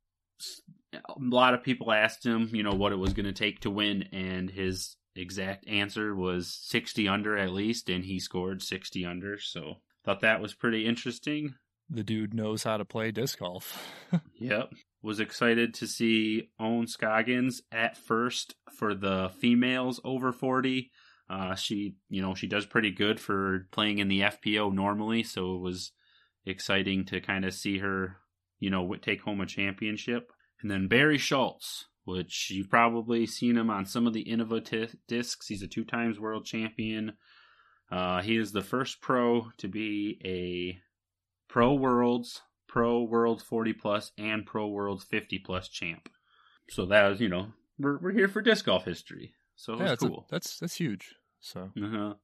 a 0.94 1.00
lot 1.18 1.54
of 1.54 1.62
people 1.62 1.92
asked 1.92 2.24
him, 2.24 2.50
you 2.52 2.62
know, 2.62 2.72
what 2.72 2.92
it 2.92 2.96
was 2.98 3.12
going 3.12 3.26
to 3.26 3.32
take 3.32 3.60
to 3.60 3.70
win, 3.70 4.04
and 4.12 4.48
his 4.50 4.96
exact 5.16 5.66
answer 5.66 6.14
was 6.14 6.56
60 6.62 7.08
under 7.08 7.36
at 7.36 7.52
least, 7.52 7.88
and 7.90 8.04
he 8.04 8.20
scored 8.20 8.62
60 8.62 9.04
under. 9.04 9.38
So 9.38 9.74
thought 10.04 10.20
that 10.20 10.40
was 10.40 10.54
pretty 10.54 10.86
interesting. 10.86 11.54
the 11.90 12.04
dude 12.04 12.34
knows 12.34 12.62
how 12.62 12.76
to 12.76 12.84
play 12.84 13.10
disc 13.10 13.38
golf. 13.38 13.92
Yep. 14.40 14.72
Was 15.02 15.20
excited 15.20 15.74
to 15.74 15.86
see 15.86 16.48
Owen 16.58 16.86
Scoggins 16.86 17.62
at 17.70 17.96
first 17.96 18.54
for 18.76 18.94
the 18.94 19.30
females 19.40 20.00
over 20.04 20.32
40. 20.32 20.90
Uh, 21.30 21.54
she, 21.54 21.96
you 22.08 22.22
know, 22.22 22.34
she 22.34 22.46
does 22.46 22.64
pretty 22.64 22.90
good 22.90 23.20
for 23.20 23.66
playing 23.70 23.98
in 23.98 24.08
the 24.08 24.20
FPO 24.20 24.72
normally, 24.72 25.22
so 25.22 25.56
it 25.56 25.60
was 25.60 25.92
exciting 26.46 27.04
to 27.06 27.20
kind 27.20 27.44
of 27.44 27.52
see 27.52 27.78
her, 27.78 28.16
you 28.58 28.70
know, 28.70 28.94
take 28.96 29.22
home 29.22 29.40
a 29.40 29.46
championship. 29.46 30.32
And 30.62 30.70
then 30.70 30.88
Barry 30.88 31.18
Schultz, 31.18 31.86
which 32.04 32.50
you've 32.50 32.70
probably 32.70 33.26
seen 33.26 33.56
him 33.56 33.68
on 33.68 33.84
some 33.84 34.06
of 34.06 34.14
the 34.14 34.24
Innova 34.24 34.64
t- 34.64 34.88
discs. 35.06 35.46
He's 35.48 35.62
a 35.62 35.68
two 35.68 35.84
times 35.84 36.18
world 36.18 36.46
champion. 36.46 37.12
Uh, 37.90 38.22
he 38.22 38.36
is 38.36 38.52
the 38.52 38.62
first 38.62 39.00
pro 39.00 39.50
to 39.58 39.68
be 39.68 40.20
a 40.24 40.78
Pro 41.52 41.74
Worlds, 41.74 42.42
Pro 42.66 43.02
World 43.02 43.42
40 43.42 43.72
plus, 43.74 44.12
and 44.18 44.44
Pro 44.44 44.68
World 44.68 45.02
50 45.02 45.38
plus 45.40 45.68
champ. 45.68 46.08
So 46.70 46.86
that 46.86 47.08
was, 47.08 47.20
you 47.20 47.28
know, 47.28 47.48
we're 47.78 47.98
we're 47.98 48.12
here 48.12 48.28
for 48.28 48.42
disc 48.42 48.66
golf 48.66 48.84
history. 48.84 49.34
So 49.56 49.74
it 49.74 49.78
yeah, 49.80 49.84
that's, 49.86 50.02
a- 50.02 50.08
cool. 50.08 50.26
that's 50.30 50.58
that's 50.58 50.74
huge. 50.76 51.14
So 51.40 51.70
Uh-huh. 51.80 52.14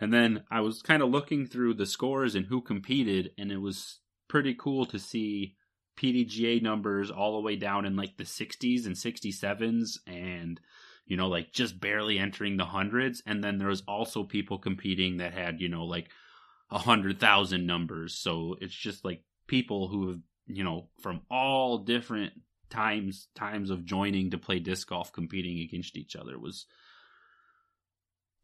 And 0.00 0.12
then 0.12 0.44
I 0.50 0.60
was 0.60 0.82
kind 0.82 1.02
of 1.02 1.10
looking 1.10 1.46
through 1.46 1.74
the 1.74 1.86
scores 1.86 2.34
and 2.34 2.46
who 2.46 2.60
competed, 2.60 3.30
and 3.38 3.50
it 3.50 3.58
was 3.58 4.00
pretty 4.28 4.54
cool 4.54 4.84
to 4.86 4.98
see 4.98 5.56
PDGA 5.98 6.60
numbers 6.60 7.10
all 7.10 7.34
the 7.34 7.42
way 7.42 7.56
down 7.56 7.86
in 7.86 7.96
like 7.96 8.16
the 8.18 8.24
60s 8.24 8.84
and 8.84 8.94
67s, 8.94 9.98
and 10.06 10.60
you 11.06 11.16
know, 11.16 11.28
like 11.28 11.52
just 11.52 11.80
barely 11.80 12.18
entering 12.18 12.56
the 12.56 12.64
hundreds. 12.64 13.22
And 13.26 13.42
then 13.42 13.58
there 13.58 13.68
was 13.68 13.82
also 13.86 14.24
people 14.24 14.58
competing 14.58 15.18
that 15.18 15.32
had, 15.32 15.60
you 15.60 15.68
know, 15.68 15.84
like 15.84 16.10
a 16.70 16.78
hundred 16.78 17.20
thousand 17.20 17.66
numbers. 17.66 18.14
So 18.14 18.56
it's 18.60 18.74
just 18.74 19.04
like 19.04 19.22
people 19.46 19.88
who 19.88 20.08
have, 20.08 20.20
you 20.46 20.64
know, 20.64 20.88
from 21.00 21.22
all 21.30 21.78
different 21.78 22.32
times 22.68 23.28
times 23.36 23.70
of 23.70 23.84
joining 23.84 24.32
to 24.32 24.38
play 24.38 24.58
disc 24.58 24.88
golf 24.88 25.12
competing 25.12 25.60
against 25.60 25.96
each 25.96 26.16
other 26.16 26.36
was 26.38 26.66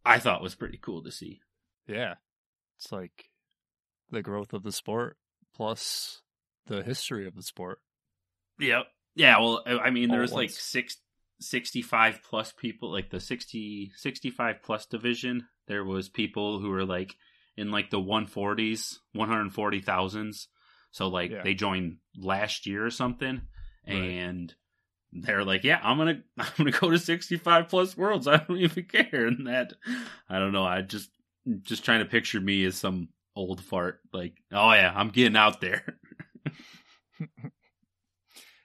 I 0.04 0.18
thought 0.18 0.42
was 0.42 0.54
pretty 0.54 0.78
cool 0.78 1.02
to 1.04 1.12
see. 1.12 1.40
Yeah. 1.86 2.14
It's 2.78 2.90
like 2.92 3.30
the 4.10 4.22
growth 4.22 4.52
of 4.52 4.62
the 4.62 4.72
sport 4.72 5.16
plus 5.54 6.22
the 6.66 6.82
history 6.82 7.26
of 7.26 7.34
the 7.36 7.42
sport. 7.42 7.78
Yep. 8.58 8.86
Yeah, 9.14 9.38
well 9.38 9.62
I 9.66 9.90
mean 9.90 10.10
All 10.10 10.14
there 10.14 10.22
was 10.22 10.32
like 10.32 10.50
six 10.50 10.96
65 11.40 12.20
plus 12.22 12.52
people 12.52 12.90
like 12.92 13.10
the 13.10 13.18
60 13.20 13.92
65 13.96 14.56
plus 14.62 14.86
division 14.86 15.48
there 15.66 15.84
was 15.84 16.08
people 16.08 16.60
who 16.60 16.70
were 16.70 16.84
like 16.84 17.16
in 17.56 17.70
like 17.72 17.90
the 17.90 17.98
140s 18.00 18.98
140,000s 19.16 20.46
so 20.92 21.08
like 21.08 21.30
Yeah. 21.30 21.42
they 21.42 21.54
joined 21.54 21.96
last 22.16 22.66
year 22.66 22.84
or 22.86 22.90
something 22.90 23.42
Right. 23.86 23.94
and 23.96 24.54
they're 25.12 25.44
like 25.44 25.62
yeah 25.64 25.78
I'm 25.82 25.98
going 25.98 26.22
to 26.38 26.44
I'm 26.58 26.64
to 26.66 26.70
go 26.72 26.90
to 26.90 26.98
65 26.98 27.68
plus 27.68 27.96
worlds 27.96 28.26
I 28.28 28.38
don't 28.38 28.58
even 28.58 28.84
care 28.84 29.26
and 29.26 29.46
that 29.46 29.72
I 30.28 30.38
don't 30.38 30.52
know 30.52 30.64
I 30.64 30.82
just 30.82 31.10
just 31.62 31.84
trying 31.84 32.00
to 32.00 32.06
picture 32.06 32.40
me 32.40 32.64
as 32.64 32.76
some 32.76 33.08
old 33.36 33.62
fart 33.62 34.00
like 34.12 34.34
oh 34.52 34.72
yeah 34.72 34.92
I'm 34.94 35.08
getting 35.08 35.36
out 35.36 35.60
there 35.60 35.98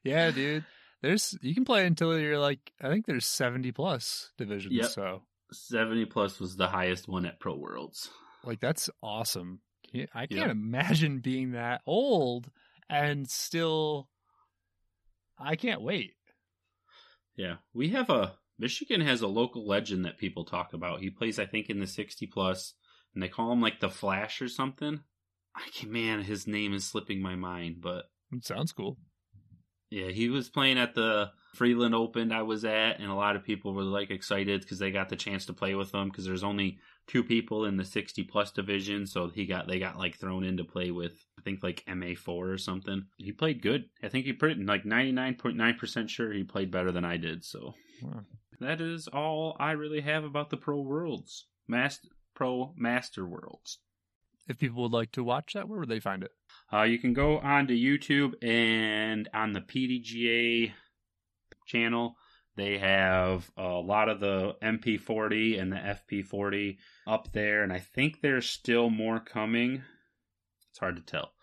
Yeah, 0.03 0.31
dude. 0.31 0.63
There's 1.01 1.38
you 1.41 1.53
can 1.53 1.65
play 1.65 1.86
until 1.86 2.17
you're 2.17 2.39
like 2.39 2.71
I 2.81 2.89
think 2.89 3.05
there's 3.05 3.25
70 3.25 3.71
plus 3.73 4.31
divisions. 4.38 4.73
Yep. 4.73 4.89
So 4.89 5.23
70 5.51 6.05
plus 6.05 6.39
was 6.39 6.55
the 6.55 6.67
highest 6.67 7.07
one 7.07 7.25
at 7.25 7.39
Pro 7.39 7.55
Worlds 7.55 8.10
like 8.43 8.60
that's 8.60 8.89
awesome. 9.03 9.60
I 10.13 10.27
can't 10.27 10.31
Yep. 10.31 10.49
imagine 10.49 11.19
being 11.19 11.51
that 11.51 11.81
old 11.86 12.49
and 12.89 13.29
still 13.29 14.10
I 15.39 15.55
can't 15.55 15.81
wait. 15.81 16.13
Yeah, 17.38 17.58
we 17.73 17.89
have 17.89 18.10
a 18.10 18.34
Michigan 18.60 19.02
has 19.02 19.21
a 19.21 19.28
local 19.28 19.65
legend 19.67 20.04
that 20.06 20.17
people 20.17 20.43
talk 20.43 20.73
about. 20.73 21.00
He 21.00 21.12
plays, 21.12 21.38
I 21.38 21.45
think, 21.45 21.69
in 21.69 21.80
the 21.80 21.88
sixty 21.88 22.26
plus, 22.26 22.73
and 23.13 23.21
they 23.23 23.30
call 23.30 23.52
him 23.52 23.62
like 23.62 23.80
the 23.80 23.89
Flash 23.89 24.41
or 24.41 24.50
something. 24.50 25.02
I 25.56 25.69
can 25.73 25.91
man, 25.91 26.23
his 26.23 26.47
name 26.47 26.73
is 26.73 26.86
slipping 26.86 27.21
my 27.21 27.36
mind, 27.36 27.78
but 27.80 28.06
It 28.34 28.45
sounds 28.45 28.73
cool. 28.73 28.97
Yeah, 29.89 30.10
he 30.10 30.30
was 30.30 30.50
playing 30.50 30.78
at 30.78 30.95
the 30.95 31.32
Freeland 31.54 31.95
Open 31.95 32.32
I 32.32 32.43
was 32.43 32.65
at, 32.65 33.00
and 33.00 33.10
a 33.10 33.15
lot 33.15 33.36
of 33.36 33.43
people 33.43 33.73
were 33.73 33.84
like 33.84 34.12
excited 34.12 34.62
because 34.62 34.80
they 34.80 34.91
got 34.91 35.10
the 35.10 35.15
chance 35.15 35.45
to 35.47 35.54
play 35.54 35.73
with 35.76 35.93
him 35.93 36.10
because 36.10 36.26
there's 36.26 36.43
only 36.43 36.78
two 37.08 37.23
people 37.23 37.65
in 37.65 37.78
the 37.78 37.86
sixty 37.86 38.23
plus 38.23 38.52
division, 38.52 39.08
so 39.08 39.30
he 39.30 39.45
got 39.45 39.67
they 39.67 39.80
got 39.80 39.97
like 39.97 40.17
thrown 40.17 40.43
in 40.43 40.58
to 40.58 40.63
play 40.63 40.91
with 40.91 41.13
I 41.39 41.41
think 41.41 41.63
like 41.63 41.84
MA 41.88 42.13
four 42.15 42.50
or 42.50 42.58
something. 42.58 43.06
He 43.17 43.32
played 43.32 43.62
good. 43.62 43.86
I 44.04 44.10
think 44.10 44.26
he 44.26 44.34
put 44.34 44.58
like 44.60 44.86
ninety 44.86 45.12
nine 45.12 45.36
point 45.36 45.58
nine 45.58 45.76
percent 45.76 46.10
sure 46.10 46.32
he 46.32 46.43
played 46.43 46.69
better 46.71 46.91
than 46.91 47.06
I 47.06 47.17
did. 47.17 47.43
So 47.43 47.73
Wow. 48.02 48.26
that 48.60 48.80
is 48.82 49.08
all 49.08 49.56
I 49.60 49.71
really 49.71 50.02
have 50.02 50.23
about 50.23 50.50
the 50.52 50.58
Pro 50.58 50.80
Worlds, 50.82 51.47
Master 51.67 52.10
Pro 52.36 52.73
Master 52.78 53.26
Worlds. 53.26 53.80
If 54.47 54.60
people 54.60 54.84
would 54.84 54.91
like 54.93 55.12
to 55.13 55.23
watch 55.23 55.54
that, 55.54 55.67
where 55.67 55.80
would 55.80 55.89
they 55.89 56.00
find 56.00 56.23
it? 56.23 56.32
Uh, 56.71 56.84
you 56.84 56.99
can 56.99 57.13
go 57.13 57.39
onto 57.39 57.73
YouTube 57.73 58.34
and 58.43 59.30
on 59.34 59.53
the 59.53 59.62
PDGA 59.62 60.73
channel, 61.65 62.15
they 62.58 62.80
have 62.80 63.49
a 63.56 63.67
lot 63.67 64.10
of 64.10 64.19
the 64.19 64.56
MP40 64.63 65.62
and 65.62 65.71
the 65.71 65.77
FP40 65.77 66.77
up 67.06 67.32
there, 67.32 67.62
and 67.62 67.71
I 67.71 67.80
think 67.80 68.19
there's 68.19 68.49
still 68.49 68.89
more 68.89 69.19
coming. 69.19 69.84
It's 70.71 70.80
hard 70.80 70.95
to 70.95 71.03
tell, 71.03 71.34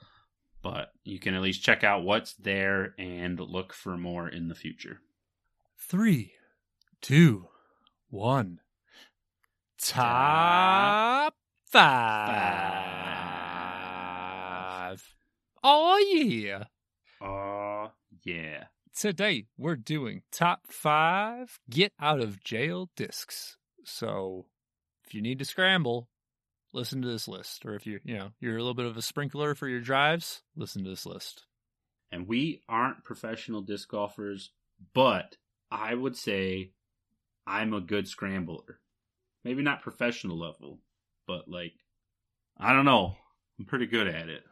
but 0.61 0.91
you 1.05 1.21
can 1.21 1.35
at 1.35 1.43
least 1.43 1.63
check 1.63 1.85
out 1.85 2.03
what's 2.03 2.35
there 2.35 2.95
and 2.99 3.39
look 3.39 3.73
for 3.73 3.97
more 3.97 4.29
in 4.29 4.49
the 4.49 4.57
future. 4.57 4.99
Three, 5.79 6.33
two, 7.01 7.47
one. 8.11 8.59
Top 9.79 11.35
five. 11.71 13.14
Oh 15.65 15.97
yeah. 15.99 16.65
Oh, 17.21 17.91
yeah. 18.23 18.65
Today 18.95 19.47
we're 19.57 19.77
doing 19.77 20.23
top 20.31 20.67
five 20.69 21.59
get 21.71 21.93
out 21.99 22.21
of 22.21 22.45
jail 22.45 22.91
discs. 22.97 23.57
So 23.85 24.47
if 25.07 25.15
you 25.15 25.23
need 25.23 25.39
to 25.41 25.45
scramble, 25.45 26.09
listen 26.73 27.03
to 27.03 27.09
this 27.09 27.27
list. 27.27 27.65
Or 27.67 27.75
if 27.75 27.87
you 27.87 28.01
you 28.05 28.17
know 28.19 28.31
you're 28.41 28.57
a 28.57 28.61
little 28.61 28.75
bit 28.75 28.87
of 28.87 28.97
a 28.97 29.03
sprinkler 29.03 29.55
for 29.55 29.69
your 29.69 29.81
drives, 29.81 30.43
listen 30.57 30.85
to 30.85 30.91
this 30.91 31.07
list. 31.07 31.47
and 32.13 32.29
we 32.29 32.63
aren't 32.69 33.05
professional 33.05 33.63
disc 33.63 33.89
golfers, 33.89 34.51
but 34.95 35.37
I 35.71 35.95
would 35.95 36.17
say 36.17 36.73
I'm 37.47 37.73
a 37.75 37.81
good 37.81 38.07
scrambler. 38.09 38.81
Maybe 39.45 39.63
not 39.63 39.83
professional 39.83 40.39
level, 40.39 40.81
but 41.27 41.49
like 41.49 41.73
I 42.59 42.73
don't 42.73 42.85
know. 42.85 43.17
I'm 43.59 43.65
pretty 43.67 43.87
good 43.87 44.09
at 44.09 44.29
it. 44.29 44.43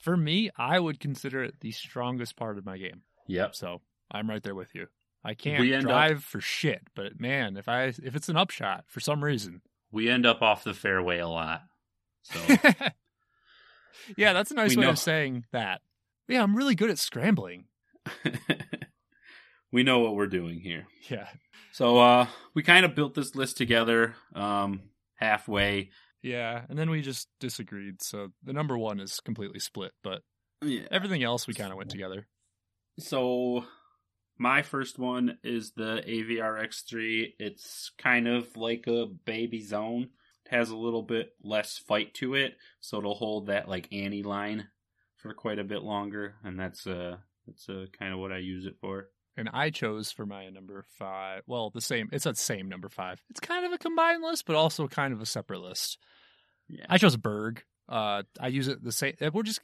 For 0.00 0.16
me, 0.16 0.50
I 0.56 0.78
would 0.80 0.98
consider 0.98 1.44
it 1.44 1.60
the 1.60 1.70
strongest 1.72 2.34
part 2.36 2.58
of 2.58 2.64
my 2.66 2.76
game. 2.78 3.02
Yep. 3.28 3.54
So 3.54 3.80
I'm 4.10 4.28
right 4.28 4.42
there 4.42 4.54
with 4.54 4.74
you. 4.74 4.86
I 5.22 5.34
can't 5.34 5.60
We 5.60 5.72
end 5.74 5.84
up- 5.84 5.90
drive 5.90 6.24
for 6.24 6.40
shit, 6.40 6.82
but 6.94 7.20
man, 7.20 7.56
if 7.56 7.68
I 7.68 7.84
if 8.02 8.16
it's 8.16 8.28
an 8.30 8.36
upshot 8.36 8.84
for 8.88 9.00
some 9.00 9.22
reason, 9.22 9.60
We 9.92 10.08
end 10.08 10.24
up 10.26 10.40
off 10.42 10.64
the 10.64 10.72
fairway 10.74 11.18
a 11.18 11.28
lot. 11.28 11.62
So 12.22 12.38
yeah, 14.16 14.32
that's 14.32 14.50
a 14.50 14.54
nice 14.54 14.74
way 14.76 14.84
know. 14.84 14.90
of 14.90 14.98
saying 14.98 15.44
that. 15.52 15.80
Yeah, 16.28 16.42
I'm 16.42 16.56
really 16.56 16.74
good 16.74 16.90
at 16.90 16.98
scrambling. 16.98 17.66
we 19.72 19.82
know 19.82 19.98
what 20.00 20.14
we're 20.14 20.26
doing 20.26 20.60
here. 20.60 20.86
Yeah, 21.08 21.28
So 21.72 21.98
uh 21.98 22.26
we 22.54 22.62
kind 22.62 22.84
of 22.84 22.94
built 22.94 23.14
this 23.14 23.34
list 23.34 23.56
together 23.56 24.14
um 24.34 24.82
halfway. 25.14 25.90
Yeah, 26.22 26.64
and 26.68 26.78
then 26.78 26.90
we 26.90 27.00
just 27.02 27.28
disagreed. 27.40 28.02
So 28.02 28.28
the 28.42 28.52
number 28.52 28.76
one 28.76 29.00
is 29.00 29.20
completely 29.20 29.58
split, 29.60 29.92
but 30.02 30.22
Yeah. 30.62 30.86
everything 30.90 31.22
else 31.22 31.46
we 31.46 31.54
kind 31.54 31.70
of 31.72 31.78
went 31.78 31.90
together. 31.90 32.26
So 32.98 33.64
my 34.38 34.62
first 34.62 34.98
one 34.98 35.38
is 35.42 35.72
the 35.72 36.02
AviarX3. 36.06 37.34
It's 37.38 37.90
kind 37.98 38.28
of 38.28 38.56
like 38.56 38.86
a 38.86 39.06
baby 39.06 39.62
zone. 39.62 40.10
It 40.46 40.50
has 40.50 40.70
a 40.70 40.76
little 40.76 41.02
bit 41.02 41.34
less 41.42 41.78
fight 41.78 42.14
to 42.14 42.34
it, 42.34 42.56
so 42.80 42.98
it'll 42.98 43.14
hold 43.14 43.46
that 43.46 43.68
like 43.68 43.92
Annie 43.92 44.22
line 44.22 44.68
for 45.16 45.32
quite 45.34 45.58
a 45.58 45.64
bit 45.64 45.82
longer, 45.82 46.34
and 46.44 46.58
that's 46.58 46.86
uh 46.86 47.16
that's 47.46 47.68
uh, 47.68 47.86
kind 47.98 48.12
of 48.12 48.18
what 48.18 48.32
I 48.32 48.38
use 48.38 48.66
it 48.66 48.76
for. 48.80 49.08
And 49.36 49.48
I 49.52 49.70
chose 49.70 50.10
for 50.10 50.26
my 50.26 50.48
number 50.50 50.84
five. 50.98 51.42
Well, 51.46 51.70
the 51.70 51.80
same. 51.80 52.08
It's 52.12 52.24
that 52.24 52.36
same 52.36 52.68
number 52.68 52.88
five. 52.88 53.22
It's 53.30 53.40
kind 53.40 53.64
of 53.64 53.72
a 53.72 53.78
combined 53.78 54.22
list, 54.22 54.44
but 54.46 54.56
also 54.56 54.88
kind 54.88 55.12
of 55.12 55.20
a 55.20 55.26
separate 55.26 55.60
list. 55.60 55.98
Yeah. 56.68 56.86
I 56.88 56.98
chose 56.98 57.16
Berg. 57.16 57.62
Uh, 57.88 58.22
I 58.40 58.48
use 58.48 58.68
it 58.68 58.82
the 58.82 58.92
same. 58.92 59.14
We're 59.32 59.42
just 59.42 59.60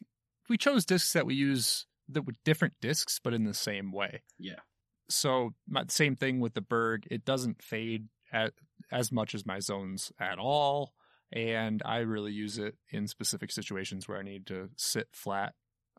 we 0.49 0.57
chose 0.57 0.85
discs 0.85 1.13
that 1.13 1.27
we 1.27 1.35
use 1.35 1.87
that 2.09 2.27
were 2.27 2.35
different 2.45 2.75
discs, 2.81 3.21
but 3.23 3.35
in 3.35 3.45
the 3.45 3.55
same 3.55 3.93
way. 3.93 4.23
Yeah. 4.39 4.61
So 5.09 5.55
my 5.69 5.85
same 5.89 6.17
thing 6.17 6.41
with 6.41 6.55
the 6.55 6.61
Berg. 6.61 7.07
It 7.11 7.25
doesn't 7.25 7.63
fade 7.63 8.09
at, 8.33 8.53
as 8.91 9.13
much 9.13 9.35
as 9.35 9.47
my 9.47 9.61
zones 9.61 10.13
at 10.19 10.39
all, 10.39 10.95
and 11.33 11.83
I 11.85 11.99
really 11.99 12.33
use 12.33 12.59
it 12.59 12.77
in 12.91 13.07
specific 13.07 13.51
situations 13.51 14.09
where 14.09 14.19
I 14.19 14.23
need 14.23 14.47
to 14.47 14.71
sit 14.77 15.09
flat 15.13 15.55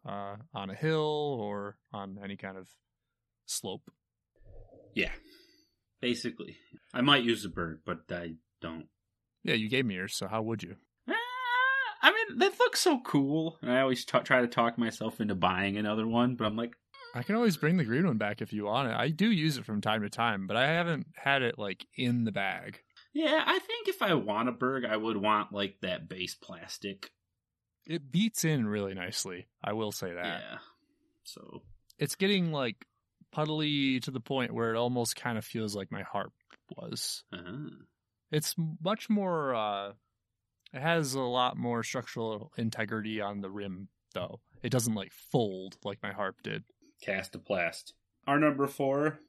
uh, 0.08 0.36
on 0.54 0.70
a 0.70 0.76
hill 0.76 1.38
or 1.40 1.78
on 1.94 2.20
any 2.24 2.38
kind 2.38 2.58
of 2.58 2.68
slope. 3.48 3.90
Yeah. 4.94 5.12
Basically. 6.02 6.58
I 6.94 7.02
might 7.02 7.24
use 7.24 7.44
a 7.46 7.50
bird, 7.50 7.82
but 7.86 8.02
I 8.12 8.34
don't. 8.62 8.88
Yeah, 9.44 9.56
you 9.56 9.70
gave 9.70 9.86
me 9.86 9.96
yours, 9.96 10.16
so 10.16 10.28
how 10.28 10.42
would 10.44 10.62
you? 10.64 10.76
Ah, 11.10 11.14
I 12.02 12.12
mean, 12.12 12.38
they 12.40 12.50
look 12.60 12.76
so 12.76 13.00
cool, 13.04 13.58
and 13.62 13.72
I 13.72 13.82
always 13.82 14.06
t- 14.06 14.20
try 14.20 14.42
to 14.42 14.48
talk 14.48 14.78
myself 14.78 15.20
into 15.22 15.36
buying 15.36 15.78
another 15.78 16.06
one, 16.08 16.36
but 16.36 16.46
I'm 16.46 16.56
like, 16.56 16.74
I 17.16 17.24
can 17.24 17.36
always 17.36 17.58
bring 17.58 17.78
the 17.78 17.86
green 17.86 18.06
one 18.06 18.18
back 18.18 18.42
if 18.42 18.52
you 18.54 18.66
want 18.66 18.90
it. 18.90 18.96
I 18.96 19.10
do 19.10 19.32
use 19.32 19.58
it 19.58 19.66
from 19.66 19.82
time 19.82 20.02
to 20.02 20.10
time, 20.10 20.46
but 20.46 20.58
I 20.58 20.68
haven't 20.68 21.08
had 21.16 21.42
it 21.42 21.58
like 21.58 21.86
in 21.96 22.26
the 22.26 22.32
bag. 22.32 22.80
yeah, 23.14 23.44
I 23.46 23.58
think 23.60 23.88
if 23.88 24.02
I 24.02 24.14
want 24.14 24.50
a 24.50 24.52
Berg, 24.52 24.86
I 24.86 24.98
would 24.98 25.18
want 25.18 25.52
like 25.54 25.78
that 25.82 26.10
base 26.10 26.36
plastic. 26.36 27.12
It 27.86 28.12
beats 28.12 28.44
in 28.44 28.68
really 28.68 28.94
nicely. 28.94 29.48
I 29.64 29.74
will 29.74 29.94
say 29.94 30.14
that. 30.14 30.26
Yeah. 30.26 30.58
So 31.24 31.62
It's 31.98 32.16
getting 32.16 32.52
like 32.52 32.86
puddly 33.38 34.00
to 34.02 34.12
the 34.12 34.20
point 34.20 34.54
where 34.54 34.74
it 34.74 34.78
almost 34.78 35.16
kind 35.16 35.38
of 35.38 35.46
feels 35.46 35.76
like 35.76 35.92
my 35.92 36.02
harp 36.02 36.34
was. 36.76 37.24
uh, 37.32 37.38
It's 38.32 38.56
much 38.84 39.10
more 39.10 39.54
uh 39.56 39.92
it 40.74 40.82
has 40.82 41.14
a 41.14 41.22
lot 41.22 41.56
more 41.58 41.82
structural 41.84 42.52
integrity 42.58 43.22
on 43.22 43.42
the 43.42 43.50
rim 43.50 43.88
though. 44.14 44.42
It 44.64 44.70
doesn't 44.72 44.96
like 44.96 45.12
fold 45.32 45.78
like 45.84 46.00
my 46.04 46.12
harp 46.12 46.36
did. 46.44 46.64
cast 47.02 47.36
a 47.36 47.40
plast. 47.40 47.94
Our 48.26 48.40
number 48.40 48.68
four 48.68 49.20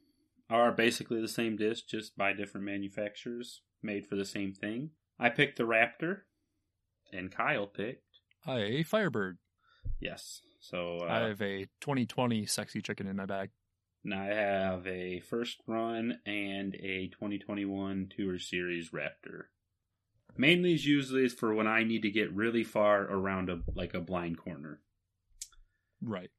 are 0.50 0.72
basically 0.72 1.20
the 1.20 1.28
same 1.28 1.56
disc, 1.56 1.84
just 1.86 2.16
by 2.16 2.32
different 2.32 2.64
manufacturers, 2.66 3.60
made 3.82 4.06
for 4.06 4.16
the 4.16 4.24
same 4.24 4.52
thing. 4.54 4.90
I 5.18 5.28
picked 5.28 5.58
the 5.58 5.64
Raptor, 5.64 6.20
and 7.12 7.30
Kyle 7.30 7.66
picked 7.66 8.02
A 8.48 8.82
Firebird. 8.82 9.38
yes. 10.00 10.40
So 10.60 10.98
uh, 11.02 11.06
I 11.12 11.18
have 11.28 11.40
a 11.42 11.66
2020 11.82 12.46
sexy 12.46 12.80
chicken 12.82 13.06
in 13.06 13.14
my 13.16 13.26
bag. 13.26 13.50
And 14.04 14.14
I 14.14 14.26
have 14.26 14.86
a 14.86 15.20
first 15.20 15.58
run 15.66 16.18
and 16.24 16.74
a 16.76 17.08
2021 17.08 18.12
Tour 18.16 18.38
Series 18.38 18.90
Raptor. 18.90 19.44
Mainly 20.36 20.74
is 20.74 20.86
usually 20.86 21.28
for 21.28 21.52
when 21.52 21.66
I 21.66 21.82
need 21.82 22.02
to 22.02 22.10
get 22.10 22.32
really 22.32 22.62
far 22.62 23.02
around 23.02 23.50
a 23.50 23.58
like 23.74 23.94
a 23.94 24.00
blind 24.00 24.38
corner. 24.38 24.80
Right. 26.00 26.30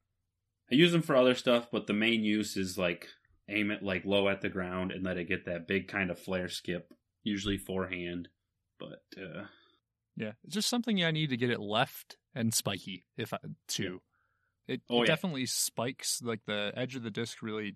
I 0.71 0.75
use 0.75 0.91
them 0.91 1.01
for 1.01 1.15
other 1.15 1.35
stuff, 1.35 1.67
but 1.71 1.87
the 1.87 1.93
main 1.93 2.23
use 2.23 2.55
is 2.55 2.77
like 2.77 3.09
aim 3.49 3.71
it 3.71 3.83
like 3.83 4.05
low 4.05 4.29
at 4.29 4.41
the 4.41 4.49
ground 4.49 4.91
and 4.91 5.03
let 5.03 5.17
it 5.17 5.27
get 5.27 5.45
that 5.45 5.67
big 5.67 5.87
kind 5.87 6.11
of 6.11 6.19
flare 6.19 6.47
skip, 6.47 6.93
usually 7.23 7.57
forehand. 7.57 8.29
But 8.79 9.03
uh 9.17 9.45
Yeah, 10.15 10.33
it's 10.45 10.55
just 10.55 10.69
something 10.69 11.03
I 11.03 11.11
need 11.11 11.29
to 11.31 11.37
get 11.37 11.49
it 11.49 11.59
left 11.59 12.15
and 12.33 12.53
spiky 12.53 13.05
if 13.17 13.33
I 13.33 13.39
too. 13.67 14.01
It, 14.69 14.81
Oh, 14.89 14.97
it 14.97 14.99
yeah. 14.99 15.05
definitely 15.15 15.45
spikes 15.47 16.21
like 16.21 16.45
the 16.45 16.71
edge 16.75 16.95
of 16.95 17.03
the 17.03 17.09
disc 17.11 17.41
really 17.41 17.73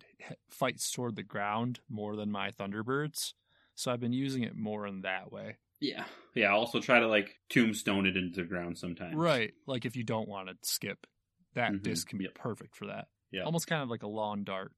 fights 0.50 0.92
toward 0.92 1.16
the 1.16 1.24
ground 1.24 1.80
more 1.90 2.16
than 2.16 2.32
my 2.32 2.52
Thunderbirds. 2.52 3.34
So 3.76 3.92
I've 3.92 4.00
been 4.00 4.14
using 4.14 4.44
it 4.44 4.56
more 4.56 4.86
in 4.86 5.02
that 5.02 5.32
way. 5.32 5.58
yeah, 5.82 6.06
yeah. 6.36 6.50
I 6.50 6.52
also 6.52 6.80
try 6.80 7.00
to 7.00 7.08
like 7.08 7.36
tombstone 7.50 8.06
it 8.06 8.16
into 8.16 8.42
the 8.42 8.48
ground 8.48 8.78
sometimes. 8.78 9.16
Right. 9.16 9.54
Like 9.66 9.86
if 9.86 9.96
you 9.96 10.04
don't 10.04 10.28
want 10.30 10.48
to 10.50 10.56
skip, 10.62 11.08
that 11.56 11.72
Mhm, 11.72 11.82
disc 11.84 12.08
can 12.08 12.20
be 12.20 12.26
yep. 12.26 12.36
perfect 12.36 12.76
for 12.76 12.86
that. 12.88 13.08
Yeah. 13.32 13.44
Almost 13.44 13.66
kind 13.68 13.82
of 13.82 13.90
like 13.90 14.04
a 14.04 14.08
lawn 14.08 14.44
dart 14.44 14.72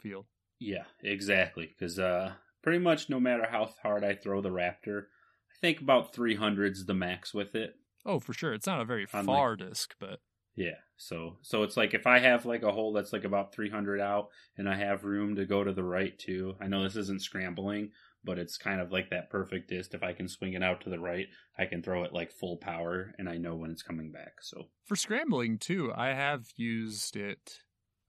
feel. 0.00 0.26
Yeah, 0.58 0.84
exactly. 1.02 1.66
Because 1.68 1.98
uh, 2.00 2.32
pretty 2.62 2.80
much 2.80 3.08
no 3.08 3.20
matter 3.20 3.46
how 3.48 3.70
hard 3.82 4.02
I 4.04 4.14
throw 4.16 4.40
the 4.42 4.50
Raptor, 4.50 5.02
I 5.02 5.56
think 5.60 5.80
about 5.80 6.12
300's 6.12 6.84
the 6.86 6.94
max 6.94 7.32
with 7.32 7.54
it. 7.54 7.76
Oh, 8.04 8.18
for 8.18 8.32
sure. 8.32 8.52
It's 8.52 8.66
not 8.66 8.80
a 8.80 8.84
very 8.84 9.06
On, 9.14 9.24
like- 9.24 9.26
far 9.26 9.54
disc, 9.56 9.94
but 10.00 10.18
Yeah, 10.60 10.76
so 10.98 11.38
so 11.40 11.62
it's 11.62 11.78
like 11.78 11.94
if 11.94 12.06
I 12.06 12.18
have 12.18 12.44
like 12.44 12.62
a 12.62 12.70
hole 12.70 12.92
that's 12.92 13.14
like 13.14 13.24
about 13.24 13.54
300 13.54 13.98
out, 13.98 14.28
and 14.58 14.68
I 14.68 14.76
have 14.76 15.04
room 15.04 15.34
to 15.36 15.46
go 15.46 15.64
to 15.64 15.72
the 15.72 15.82
right 15.82 16.18
too. 16.18 16.54
I 16.60 16.66
know 16.66 16.82
this 16.82 16.96
isn't 16.96 17.22
scrambling, 17.22 17.92
but 18.24 18.38
it's 18.38 18.58
kind 18.58 18.78
of 18.78 18.92
like 18.92 19.08
that 19.08 19.30
perfect 19.30 19.70
disc. 19.70 19.94
If 19.94 20.02
I 20.02 20.12
can 20.12 20.28
swing 20.28 20.52
it 20.52 20.62
out 20.62 20.82
to 20.82 20.90
the 20.90 21.00
right, 21.00 21.28
I 21.58 21.64
can 21.64 21.82
throw 21.82 22.04
it 22.04 22.12
like 22.12 22.30
full 22.30 22.58
power, 22.58 23.14
and 23.18 23.26
I 23.26 23.38
know 23.38 23.56
when 23.56 23.70
it's 23.70 23.82
coming 23.82 24.12
back. 24.12 24.42
So 24.42 24.66
for 24.84 24.96
scrambling 24.96 25.56
too, 25.56 25.94
I 25.96 26.08
have 26.08 26.48
used 26.56 27.16
it 27.16 27.60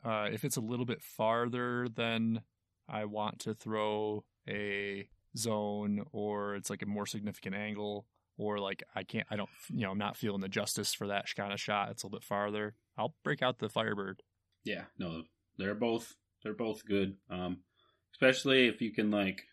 uh, 0.04 0.28
if 0.30 0.44
it's 0.44 0.58
a 0.58 0.62
little 0.62 0.86
bit 0.86 1.02
farther 1.02 1.88
than 1.88 2.42
I 2.90 3.06
want 3.06 3.40
to 3.40 3.54
throw 3.54 4.26
a 4.50 5.08
zone, 5.38 6.04
or 6.12 6.56
it's 6.56 6.70
like 6.70 6.82
a 6.82 6.86
more 6.86 7.06
significant 7.06 7.56
angle, 7.56 8.08
or 8.42 8.58
like 8.60 8.84
I 8.96 9.04
can't, 9.04 9.28
I 9.30 9.36
don't, 9.36 9.50
you 9.70 9.82
know, 9.84 9.92
I'm 9.92 9.98
not 9.98 10.18
feeling 10.18 10.42
the 10.42 10.50
justice 10.50 10.94
for 10.94 11.08
that 11.08 11.26
kind 11.36 11.54
of 11.54 11.60
shot. 11.60 11.90
It's 11.92 12.04
a 12.04 12.08
little 12.08 12.20
bit 12.20 12.26
farther. 12.26 12.74
I'll 12.98 13.16
break 13.24 13.42
out 13.42 13.60
the 13.60 13.70
Firebird. 13.70 14.22
yeah, 14.64 14.86
no, 14.98 15.24
they're 15.58 15.76
both 15.76 16.16
they're 16.44 16.54
both 16.54 16.84
good. 16.86 17.18
Um, 17.30 17.60
especially 18.14 18.68
if 18.68 18.82
you 18.82 18.92
can 18.92 19.12
like 19.12 19.44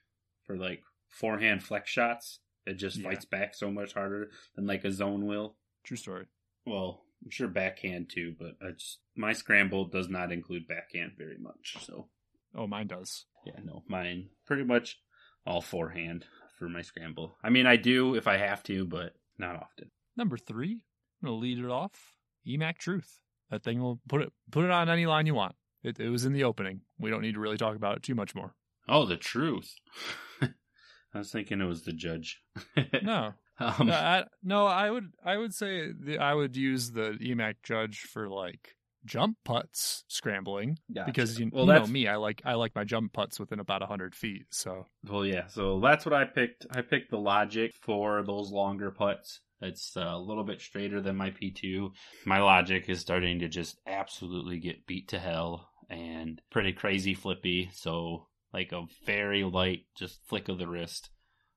for 0.45 0.57
like 0.57 0.83
forehand 1.09 1.63
flex 1.63 1.91
shots, 1.91 2.41
it 2.67 2.75
just 2.75 2.97
Yeah. 2.97 3.11
fights 3.11 3.25
back 3.27 3.55
so 3.55 3.71
much 3.71 3.93
harder 3.93 4.31
than 4.57 4.67
like 4.67 4.85
a 4.85 4.91
zone 4.93 5.27
will. 5.27 5.57
True 5.85 5.97
story. 5.97 6.27
Well, 6.67 7.05
I'm 7.25 7.31
sure 7.31 7.49
backhand 7.49 8.09
too, 8.11 8.35
but 8.39 8.53
I 8.67 8.71
just 8.73 9.01
my 9.17 9.33
scramble 9.35 9.85
does 9.87 10.09
not 10.09 10.33
include 10.33 10.67
backhand 10.67 11.13
very 11.19 11.37
much. 11.39 11.77
So 11.83 12.09
Oh, 12.55 12.67
mine 12.67 12.87
does. 12.87 13.27
yeah, 13.45 13.61
no, 13.63 13.83
mine 13.87 14.31
pretty 14.47 14.65
much 14.65 14.99
all 15.47 15.61
forehand 15.61 16.25
for 16.59 16.69
my 16.69 16.83
scramble. 16.83 17.37
I 17.43 17.51
mean, 17.51 17.67
I 17.67 17.77
do 17.77 18.15
if 18.15 18.27
I 18.27 18.37
have 18.37 18.63
to, 18.65 18.85
but 18.85 19.15
not 19.39 19.57
often. 19.57 19.91
Number 20.17 20.37
three, 20.37 20.81
I'm 21.23 21.29
gonna 21.29 21.37
lead 21.39 21.59
it 21.59 21.67
off. 21.71 22.13
EMAC 22.47 22.79
Truth. 22.79 23.21
That 23.51 23.63
thing 23.63 23.81
will 23.81 24.01
put 24.09 24.23
it 24.23 24.33
put 24.51 24.65
it 24.65 24.71
on 24.71 24.89
any 24.89 25.07
line 25.07 25.27
you 25.27 25.35
want. 25.35 25.55
It, 25.83 26.01
it 26.01 26.09
was 26.11 26.25
in 26.25 26.33
the 26.33 26.45
opening. 26.45 26.81
We 26.99 27.11
don't 27.11 27.23
need 27.23 27.35
to 27.35 27.41
really 27.41 27.57
talk 27.57 27.77
about 27.77 27.97
it 27.97 28.03
too 28.03 28.15
much 28.15 28.35
more. 28.35 28.55
Oh, 28.89 29.05
the 29.07 29.17
truth. 29.17 29.75
I 30.43 31.19
was 31.19 31.31
thinking 31.31 31.61
it 31.61 31.65
was 31.67 31.83
the 31.85 31.93
judge. 31.93 32.43
No, 33.03 33.33
um, 33.61 33.91
Uh, 33.91 33.93
I, 33.93 34.25
no, 34.43 34.67
I 34.67 34.91
would 34.91 35.13
I 35.25 35.37
would 35.37 35.55
say 35.55 35.91
the, 35.93 36.19
I 36.19 36.35
would 36.35 36.57
use 36.57 36.91
the 36.93 37.17
EMAC 37.21 37.57
Judge 37.63 38.01
for 38.01 38.29
like 38.29 38.75
jump 39.05 39.37
putts 39.45 40.05
scrambling 40.09 40.79
because 41.07 41.39
you, 41.39 41.51
well, 41.53 41.67
you 41.67 41.73
know 41.73 41.87
me, 41.87 42.09
I 42.09 42.17
like 42.17 42.43
I 42.45 42.55
like 42.55 42.75
my 42.75 42.85
jump 42.85 43.13
putts 43.13 43.39
within 43.39 43.61
about 43.61 43.83
hundred 43.83 44.15
feet. 44.15 44.47
So 44.51 44.87
well, 45.09 45.25
yeah. 45.25 45.47
So 45.47 45.81
that's 45.81 46.05
what 46.05 46.15
I 46.15 46.25
picked. 46.25 46.67
I 46.71 46.83
picked 46.83 47.11
the 47.11 47.19
Logic 47.19 47.73
for 47.83 48.23
those 48.23 48.51
longer 48.51 48.91
putts. 48.91 49.41
It's 49.61 49.97
uh, 49.97 50.01
a 50.01 50.19
little 50.19 50.45
bit 50.45 50.61
straighter 50.61 51.01
than 51.01 51.17
my 51.17 51.31
P2. 51.31 51.91
My 52.25 52.41
Logic 52.41 52.89
is 52.89 53.01
starting 53.01 53.41
to 53.41 53.49
just 53.49 53.77
absolutely 53.87 54.59
get 54.59 54.87
beat 54.87 55.09
to 55.09 55.19
hell 55.19 55.69
and 55.91 56.41
pretty 56.51 56.73
crazy 56.73 57.15
flippy. 57.15 57.71
So 57.73 58.29
like 58.53 58.73
a 58.73 58.87
very 59.05 59.45
light, 59.45 59.87
just 59.97 60.21
flick 60.27 60.49
of 60.49 60.59
the 60.59 60.69
wrist 60.69 61.11